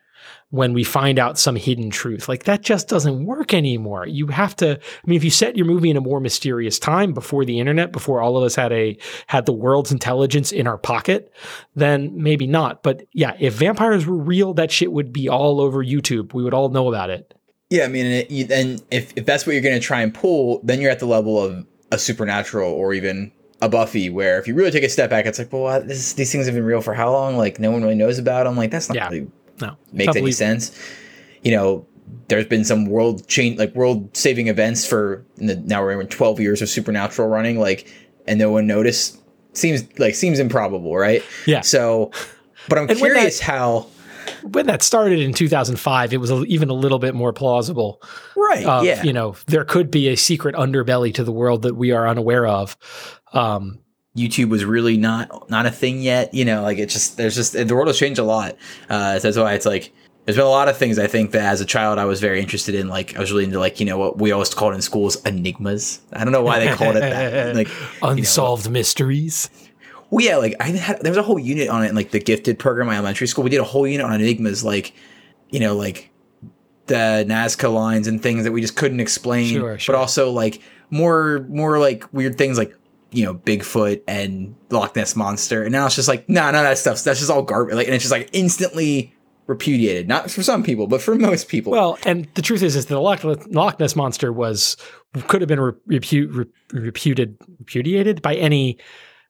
[0.51, 2.29] when we find out some hidden truth.
[2.29, 4.07] Like that just doesn't work anymore.
[4.07, 7.13] You have to I mean if you set your movie in a more mysterious time
[7.13, 8.97] before the internet, before all of us had a
[9.27, 11.31] had the world's intelligence in our pocket,
[11.75, 12.83] then maybe not.
[12.83, 16.33] But yeah, if vampires were real, that shit would be all over YouTube.
[16.33, 17.35] We would all know about it.
[17.71, 20.61] Yeah, I mean, and it, and if if that's what you're gonna try and pull,
[20.65, 24.55] then you're at the level of a supernatural or even a Buffy, where if you
[24.55, 25.83] really take a step back, it's like, well.
[25.83, 27.37] This, these things have been real for how long?
[27.37, 28.57] Like no one really knows about them.
[28.57, 29.09] Like that's not Yeah.
[29.09, 29.29] really
[29.61, 29.77] No.
[29.93, 30.77] makes any sense.
[31.43, 31.87] You know,
[32.29, 36.41] there's been some world change, like world saving events for the, now we're in 12
[36.41, 37.93] years of supernatural running, like,
[38.27, 39.21] and no one noticed.
[39.55, 41.23] Seems like seems improbable, right?
[41.47, 41.63] Yeah.
[41.63, 42.13] So,
[42.69, 43.87] but I'm And curious how.
[44.43, 48.03] When that started in 2005, it was a, even a little bit more plausible.
[48.37, 48.65] Right.
[48.65, 49.03] of, yeah.
[49.03, 52.47] you know, there could be a secret underbelly to the world that we are unaware
[52.47, 52.77] of.
[53.33, 53.81] Um,
[54.19, 56.35] YouTube was really not not a thing yet.
[56.35, 58.57] You know, like it's just there's just the world has changed a lot.
[58.91, 59.93] Uh, so that's why it's like
[60.25, 62.41] there's been a lot of things I think that as a child I was very
[62.41, 62.89] interested in.
[62.89, 66.01] Like I was really into like you know what we always called in schools enigmas.
[66.13, 67.55] I don't know why they called it that.
[67.57, 69.49] Like you know, unsolved mysteries.
[70.11, 72.21] well, yeah, like I had there was a whole unit on it in like the
[72.21, 73.45] gifted program in my elementary school.
[73.45, 74.93] We did a whole unit on enigmas, like
[75.51, 76.11] you know, like
[76.89, 79.55] the Nazca lines and things that we just couldn't explain.
[79.55, 79.95] Sure, sure.
[79.95, 82.75] But also like more more like weird things like
[83.11, 86.65] you know, Bigfoot and Loch Ness monster, and now it's just like, nah, no, of
[86.65, 87.03] that stuff.
[87.03, 87.75] That's just all garbage.
[87.75, 89.15] Like, and it's just like instantly
[89.47, 90.07] repudiated.
[90.07, 91.73] Not for some people, but for most people.
[91.73, 94.77] Well, and the truth is, is the Loch, Ness monster was
[95.27, 98.79] could have been repu- re, reputed repudiated by any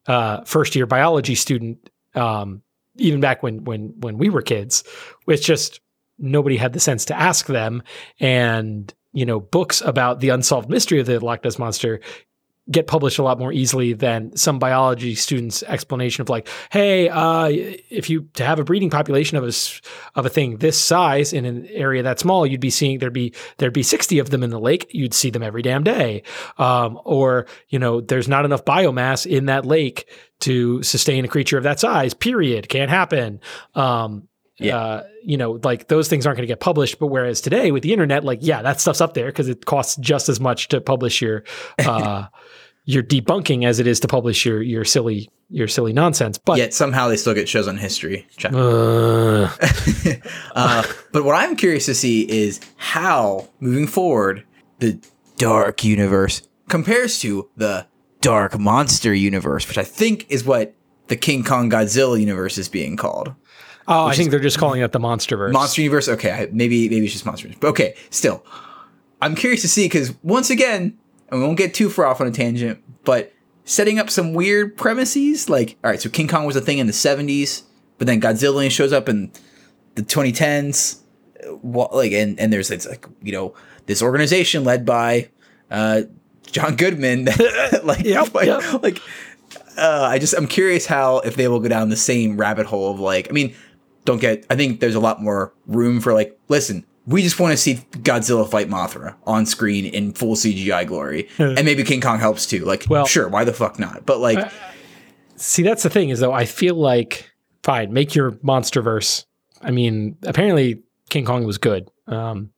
[0.07, 2.63] uh, first year biology student, um,
[2.97, 4.85] even back when when when we were kids.
[5.27, 5.81] It's just
[6.19, 7.83] nobody had the sense to ask them,
[8.19, 12.01] and you know, books about the unsolved mystery of the Loch Ness monster
[12.71, 17.49] get published a lot more easily than some biology students' explanation of like, hey, uh,
[17.49, 19.53] if you to have a breeding population of a
[20.19, 23.35] of a thing this size in an area that small, you'd be seeing there'd be
[23.57, 24.89] there'd be sixty of them in the lake.
[24.91, 26.23] You'd see them every damn day,
[26.59, 30.09] um, or you know, there's not enough biomass in that lake
[30.41, 32.15] to sustain a creature of that size.
[32.15, 32.69] Period.
[32.69, 33.41] Can't happen.
[33.75, 34.28] Um,
[34.59, 34.77] yeah.
[34.77, 36.99] Uh, you know, like those things aren't going to get published.
[36.99, 39.97] But whereas today with the internet, like, yeah, that stuff's up there because it costs
[39.97, 41.45] just as much to publish your,
[41.79, 42.27] uh,
[42.85, 46.39] your debunking as it is to publish your your silly your silly nonsense.
[46.39, 48.27] But yet somehow they still get shows on history.
[48.45, 49.55] Uh.
[50.55, 50.83] uh,
[51.13, 54.45] but what I'm curious to see is how moving forward
[54.79, 54.99] the
[55.37, 57.87] dark universe compares to the
[58.21, 60.75] dark monster universe, which I think is what
[61.09, 63.35] the King Kong Godzilla universe is being called.
[63.89, 65.53] Oh, I think they're just calling it the MonsterVerse.
[65.53, 66.09] Monster Universe.
[66.09, 67.49] Okay, maybe maybe it's just Monster.
[67.59, 68.45] But okay, still,
[69.23, 70.99] I'm curious to see because once again,
[71.31, 73.33] and we won't get too far off on a tangent, but
[73.65, 75.49] setting up some weird premises.
[75.49, 77.63] Like, all right, so King Kong was a thing in the 70s,
[77.97, 79.33] but then Godzilla shows up in
[79.95, 81.01] the 2010s.
[81.63, 83.55] What, like, and and there's it's like you know
[83.87, 85.31] this organization led by
[85.71, 86.03] uh,
[86.51, 87.25] John Goodman.
[87.85, 88.83] like, yep, like, yep.
[88.83, 89.01] like
[89.79, 92.91] uh, I just I'm curious how if they will go down the same rabbit hole
[92.91, 93.55] of like I mean
[94.09, 94.47] don't get.
[94.49, 97.75] I think there's a lot more room for like, listen, we just want to see
[97.93, 102.65] Godzilla fight Mothra on screen in full CGI glory, and maybe King Kong helps too.
[102.65, 104.07] Like, well, sure, why the fuck not?
[104.07, 104.49] But like, uh,
[105.37, 107.31] see, that's the thing is though, I feel like
[107.63, 109.27] fine, make your monster verse.
[109.61, 111.91] I mean, apparently King Kong was good.
[112.07, 112.51] Um,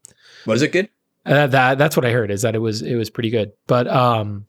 [0.46, 0.88] was it good?
[1.26, 3.52] Uh, that that's what I heard is that it was it was pretty good.
[3.66, 4.46] But um,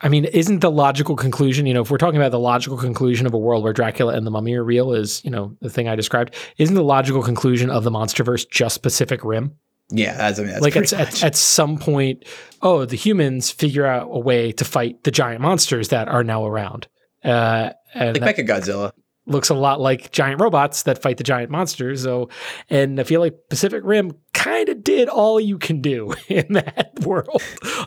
[0.00, 3.26] I mean, isn't the logical conclusion, you know, if we're talking about the logical conclusion
[3.26, 5.88] of a world where Dracula and the Mummy are real, is you know the thing
[5.88, 9.56] I described, isn't the logical conclusion of the MonsterVerse just Pacific Rim?
[9.90, 12.24] Yeah, that's, I mean, that's like at, at, at some point,
[12.60, 16.46] oh, the humans figure out a way to fight the giant monsters that are now
[16.46, 16.86] around.
[17.24, 18.92] Uh, and like Mecha Godzilla
[19.26, 22.02] looks a lot like giant robots that fight the giant monsters.
[22.02, 22.28] So,
[22.68, 24.12] and I feel like Pacific Rim
[24.48, 27.42] kind of did all you can do in that world.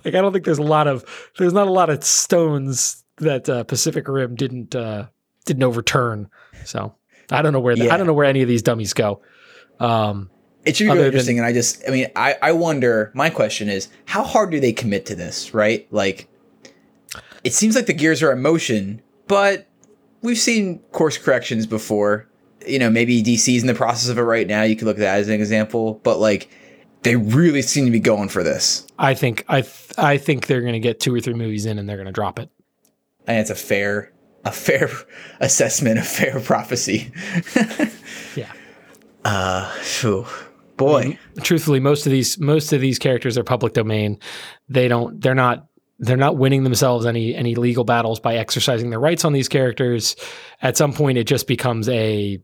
[0.05, 1.05] like, I don't think there's a lot of
[1.37, 5.07] there's not a lot of stones that uh, Pacific Rim didn't uh,
[5.45, 6.29] didn't overturn.
[6.65, 6.95] So,
[7.29, 7.93] I don't know where the, yeah.
[7.93, 9.21] I don't know where any of these dummies go.
[9.79, 10.29] Um,
[10.63, 13.11] it should be really interesting, than, and I just, I mean, I, I wonder.
[13.15, 15.55] My question is, how hard do they commit to this?
[15.55, 16.27] Right, like,
[17.43, 19.67] it seems like the gears are in motion, but
[20.21, 22.29] we've seen course corrections before.
[22.67, 24.63] You know, maybe DC's in the process of it right now.
[24.63, 26.49] You could look at that as an example, but like
[27.03, 28.85] they really seem to be going for this.
[28.99, 31.79] I think I th- I think they're going to get two or three movies in
[31.79, 32.49] and they're going to drop it.
[33.27, 34.11] And it's a fair
[34.45, 34.89] a fair
[35.39, 37.11] assessment, a fair prophecy.
[38.35, 38.51] yeah.
[39.23, 39.71] Uh,
[40.01, 40.25] whew.
[40.77, 41.17] boy.
[41.41, 44.19] Truthfully, most of these most of these characters are public domain.
[44.69, 45.21] They don't.
[45.21, 45.67] They're not
[46.01, 50.15] they're not winning themselves any any legal battles by exercising their rights on these characters.
[50.61, 52.41] At some point, it just becomes a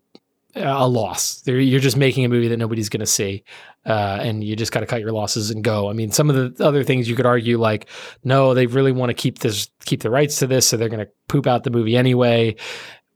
[0.56, 1.42] a loss.
[1.42, 3.44] They're, you're just making a movie that nobody's going to see,
[3.86, 5.90] uh, and you just got to cut your losses and go.
[5.90, 7.90] I mean, some of the other things you could argue, like,
[8.24, 11.06] no, they really want to keep this, keep the rights to this, so they're going
[11.06, 12.56] to poop out the movie anyway.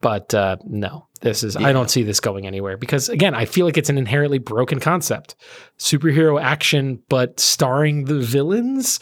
[0.02, 1.56] But uh, no, this is.
[1.56, 1.68] Yeah.
[1.68, 4.80] I don't see this going anywhere because, again, I feel like it's an inherently broken
[4.80, 5.36] concept.
[5.78, 9.00] Superhero action, but starring the villains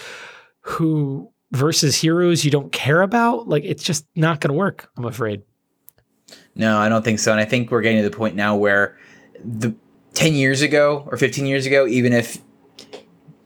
[0.61, 4.89] who versus heroes you don't care about, like it's just not going to work.
[4.97, 5.41] I'm afraid.
[6.55, 7.31] No, I don't think so.
[7.31, 8.97] And I think we're getting to the point now where
[9.43, 9.73] the
[10.13, 12.39] 10 years ago or 15 years ago, even if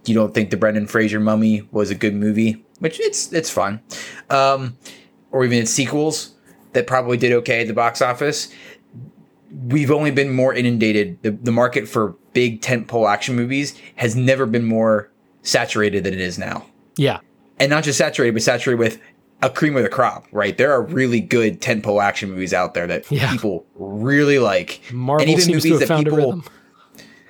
[0.06, 3.82] you don't think the Brendan Fraser Mummy was a good movie, which it's it's fun,
[4.30, 4.78] um,
[5.32, 6.34] or even its sequels
[6.74, 8.54] that probably did okay at the box office,
[9.68, 11.22] we've only been more inundated.
[11.22, 15.12] The, the market for big tentpole action movies has never been more
[15.44, 16.66] saturated than it is now.
[16.96, 17.20] Yeah.
[17.60, 19.00] And not just saturated, but saturated with
[19.44, 20.58] a cream of the crop, right?
[20.58, 23.32] There are really good tentpole action movies out there that yeah.
[23.32, 24.82] people really like.
[24.92, 26.44] Marvel and even seems movies to have that found people, a rhythm.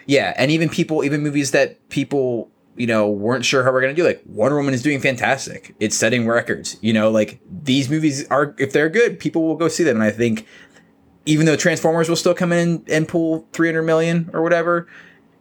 [0.05, 3.93] Yeah, and even people, even movies that people, you know, weren't sure how we're gonna
[3.93, 4.03] do.
[4.03, 5.75] Like Wonder Woman is doing fantastic.
[5.79, 6.77] It's setting records.
[6.81, 9.97] You know, like these movies are, if they're good, people will go see them.
[9.97, 10.45] And I think,
[11.25, 14.87] even though Transformers will still come in and pull 300 million or whatever,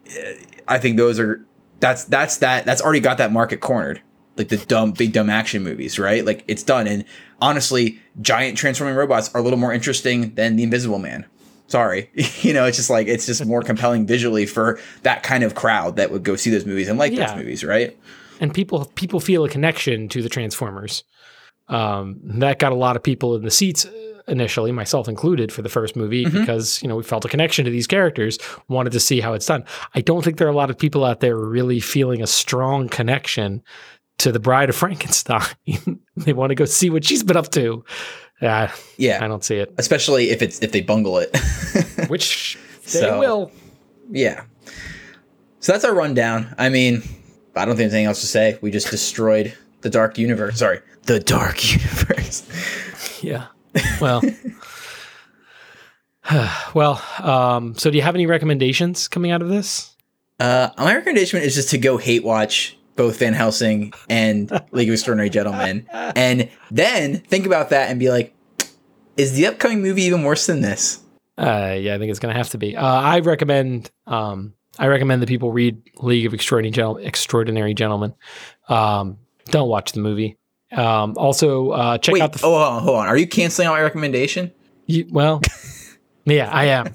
[0.07, 0.35] eh,
[0.69, 1.45] I think those are
[1.81, 4.01] that's that's that that's already got that market cornered.
[4.37, 6.25] Like the dumb big dumb action movies, right?
[6.25, 6.87] Like it's done.
[6.87, 7.05] And
[7.41, 11.27] honestly, giant transforming robots are a little more interesting than the Invisible Man.
[11.69, 12.11] Sorry,
[12.43, 15.97] you know, it's just like it's just more compelling visually for that kind of crowd
[15.97, 17.27] that would go see those movies and like Yeah.
[17.29, 17.97] those movies, right?
[18.41, 21.05] and people people feel a connection to the Transformers.
[21.69, 23.91] Um, that got a lot of people in the seats uh,
[24.29, 27.71] initially, myself included, for the first movie because you know we felt a connection to
[27.71, 28.39] these characters,
[28.69, 29.65] wanted to see how it's done.
[29.95, 32.89] I don't think there are a lot of people out there really feeling a strong
[32.89, 33.63] connection
[34.23, 35.43] to the Bride of Frankenstein.
[36.17, 37.85] they want to go see what she's been up to.
[38.41, 39.73] Uh, Yeah, I don't see it.
[39.79, 41.37] especially if it's if they bungle it.
[42.09, 43.53] Which they So- will.
[44.11, 44.45] yeah.
[45.61, 46.53] So that's our rundown.
[46.59, 47.03] I mean,
[47.55, 48.59] I don't think there's anything else to say.
[48.63, 50.59] We just destroyed the dark universe.
[50.59, 52.43] Sorry, the dark universe.
[53.23, 53.47] Yeah.
[54.01, 54.23] Well.
[56.75, 59.95] well, um, so do you have any recommendations coming out of this?
[60.41, 64.93] Uh, my recommendation is just to go hate watch both Van Helsing and League of
[64.95, 68.35] Extraordinary Gentlemen, and then think about that and be like,
[69.17, 71.01] is the upcoming movie even worse than this?
[71.39, 72.77] Uh, yeah, I think it's going to have to be.
[72.77, 73.91] Uh, I recommend.
[74.07, 78.15] Um, I recommend that people read League of Extraordinary, Gentle- Extraordinary Gentlemen.
[78.69, 80.39] Um, don't watch the movie.
[80.73, 82.41] Um, also, uh, check Wait, out the.
[82.45, 83.07] oh, hold on, hold on.
[83.09, 84.51] Are you canceling out my recommendation?
[84.87, 85.41] you- well,
[86.25, 86.95] yeah, I am.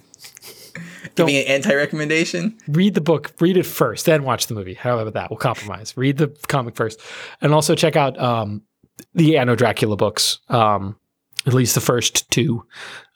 [1.18, 2.58] Giving an anti-recommendation?
[2.68, 4.76] read the book, read it first, then watch the movie.
[4.76, 5.30] How about that?
[5.30, 5.96] We'll compromise.
[5.98, 7.00] Read the comic first,
[7.42, 8.64] and also check out um,
[9.14, 10.40] the Anno Dracula books.
[10.50, 10.98] Um,
[11.46, 12.66] at least the first two.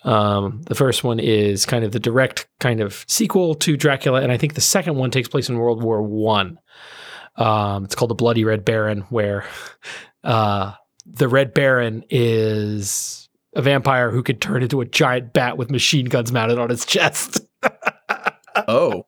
[0.03, 4.31] Um, the first one is kind of the direct kind of sequel to Dracula, and
[4.31, 6.59] I think the second one takes place in World War One.
[7.35, 9.45] Um, it's called the Bloody Red Baron, where
[10.23, 10.73] uh,
[11.05, 16.05] the Red Baron is a vampire who could turn into a giant bat with machine
[16.05, 17.41] guns mounted on his chest.
[18.67, 19.05] Oh,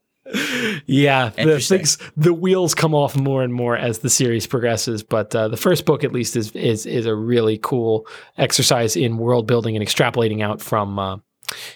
[0.85, 5.03] yeah, the things the wheels come off more and more as the series progresses.
[5.03, 8.07] But uh, the first book, at least, is is is a really cool
[8.37, 11.17] exercise in world building and extrapolating out from, uh,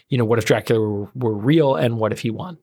[0.07, 2.57] you know, what if Dracula were, were real and what if he won.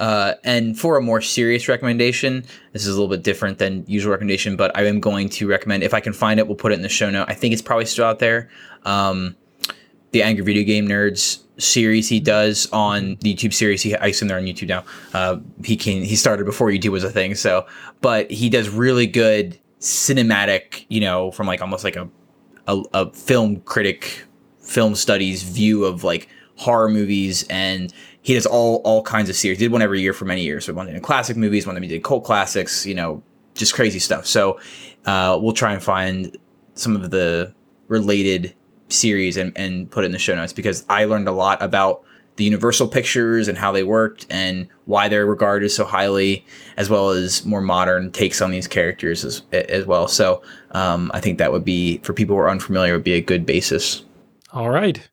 [0.00, 4.10] Uh, and for a more serious recommendation, this is a little bit different than usual
[4.10, 6.74] recommendation, but I am going to recommend if I can find it, we'll put it
[6.74, 7.26] in the show note.
[7.28, 8.50] I think it's probably still out there.
[8.84, 9.36] Um,
[10.10, 13.82] the Angry Video Game Nerds series he does on the YouTube series.
[13.82, 14.84] He, I assume they're on YouTube now.
[15.12, 17.66] Uh, he can he started before YouTube was a thing, so
[18.00, 22.08] but he does really good cinematic, you know, from like almost like a
[22.66, 24.24] a, a film critic,
[24.60, 29.58] film studies view of like horror movies, and he does all all kinds of series.
[29.58, 30.64] He did one every year for many years.
[30.64, 33.22] So one in classic movies, one that he did cult classics, you know,
[33.54, 34.26] just crazy stuff.
[34.26, 34.58] So
[35.06, 36.36] uh, we'll try and find
[36.74, 37.54] some of the
[37.88, 38.54] related
[38.94, 42.04] series and, and put it in the show notes because I learned a lot about
[42.36, 46.44] the Universal pictures and how they worked and why they're regarded so highly,
[46.76, 50.08] as well as more modern takes on these characters as, as well.
[50.08, 50.42] So
[50.72, 53.46] um, I think that would be, for people who are unfamiliar, would be a good
[53.46, 54.02] basis.
[54.52, 55.08] All right.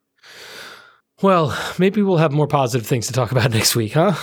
[1.22, 4.16] Well, maybe we'll have more positive things to talk about next week, huh?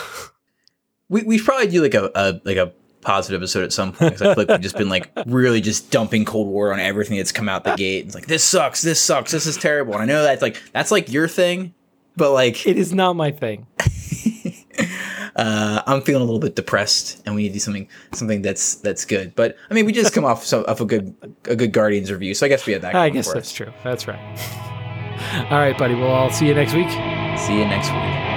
[1.09, 4.13] We we probably do like a, a like a positive episode at some point.
[4.13, 7.17] 'cause I feel like we've just been like really just dumping Cold War on everything
[7.17, 8.07] that's come out the gate.
[8.07, 9.95] It's like this sucks, this sucks, this is terrible.
[9.95, 11.75] And I know that's like that's like your thing,
[12.17, 13.67] but like It is not my thing.
[15.37, 18.77] uh, I'm feeling a little bit depressed, and we need to do something something that's
[18.77, 19.35] that's good.
[19.35, 21.15] But I mean, we just come off so, off a good
[21.45, 22.95] a good Guardians review, so I guess we have that.
[22.95, 23.53] I guess that's us.
[23.53, 23.73] true.
[23.85, 24.19] That's right.
[25.51, 25.95] All right, buddy.
[25.95, 26.91] Well, I'll see you next week.
[27.39, 28.28] See you next week.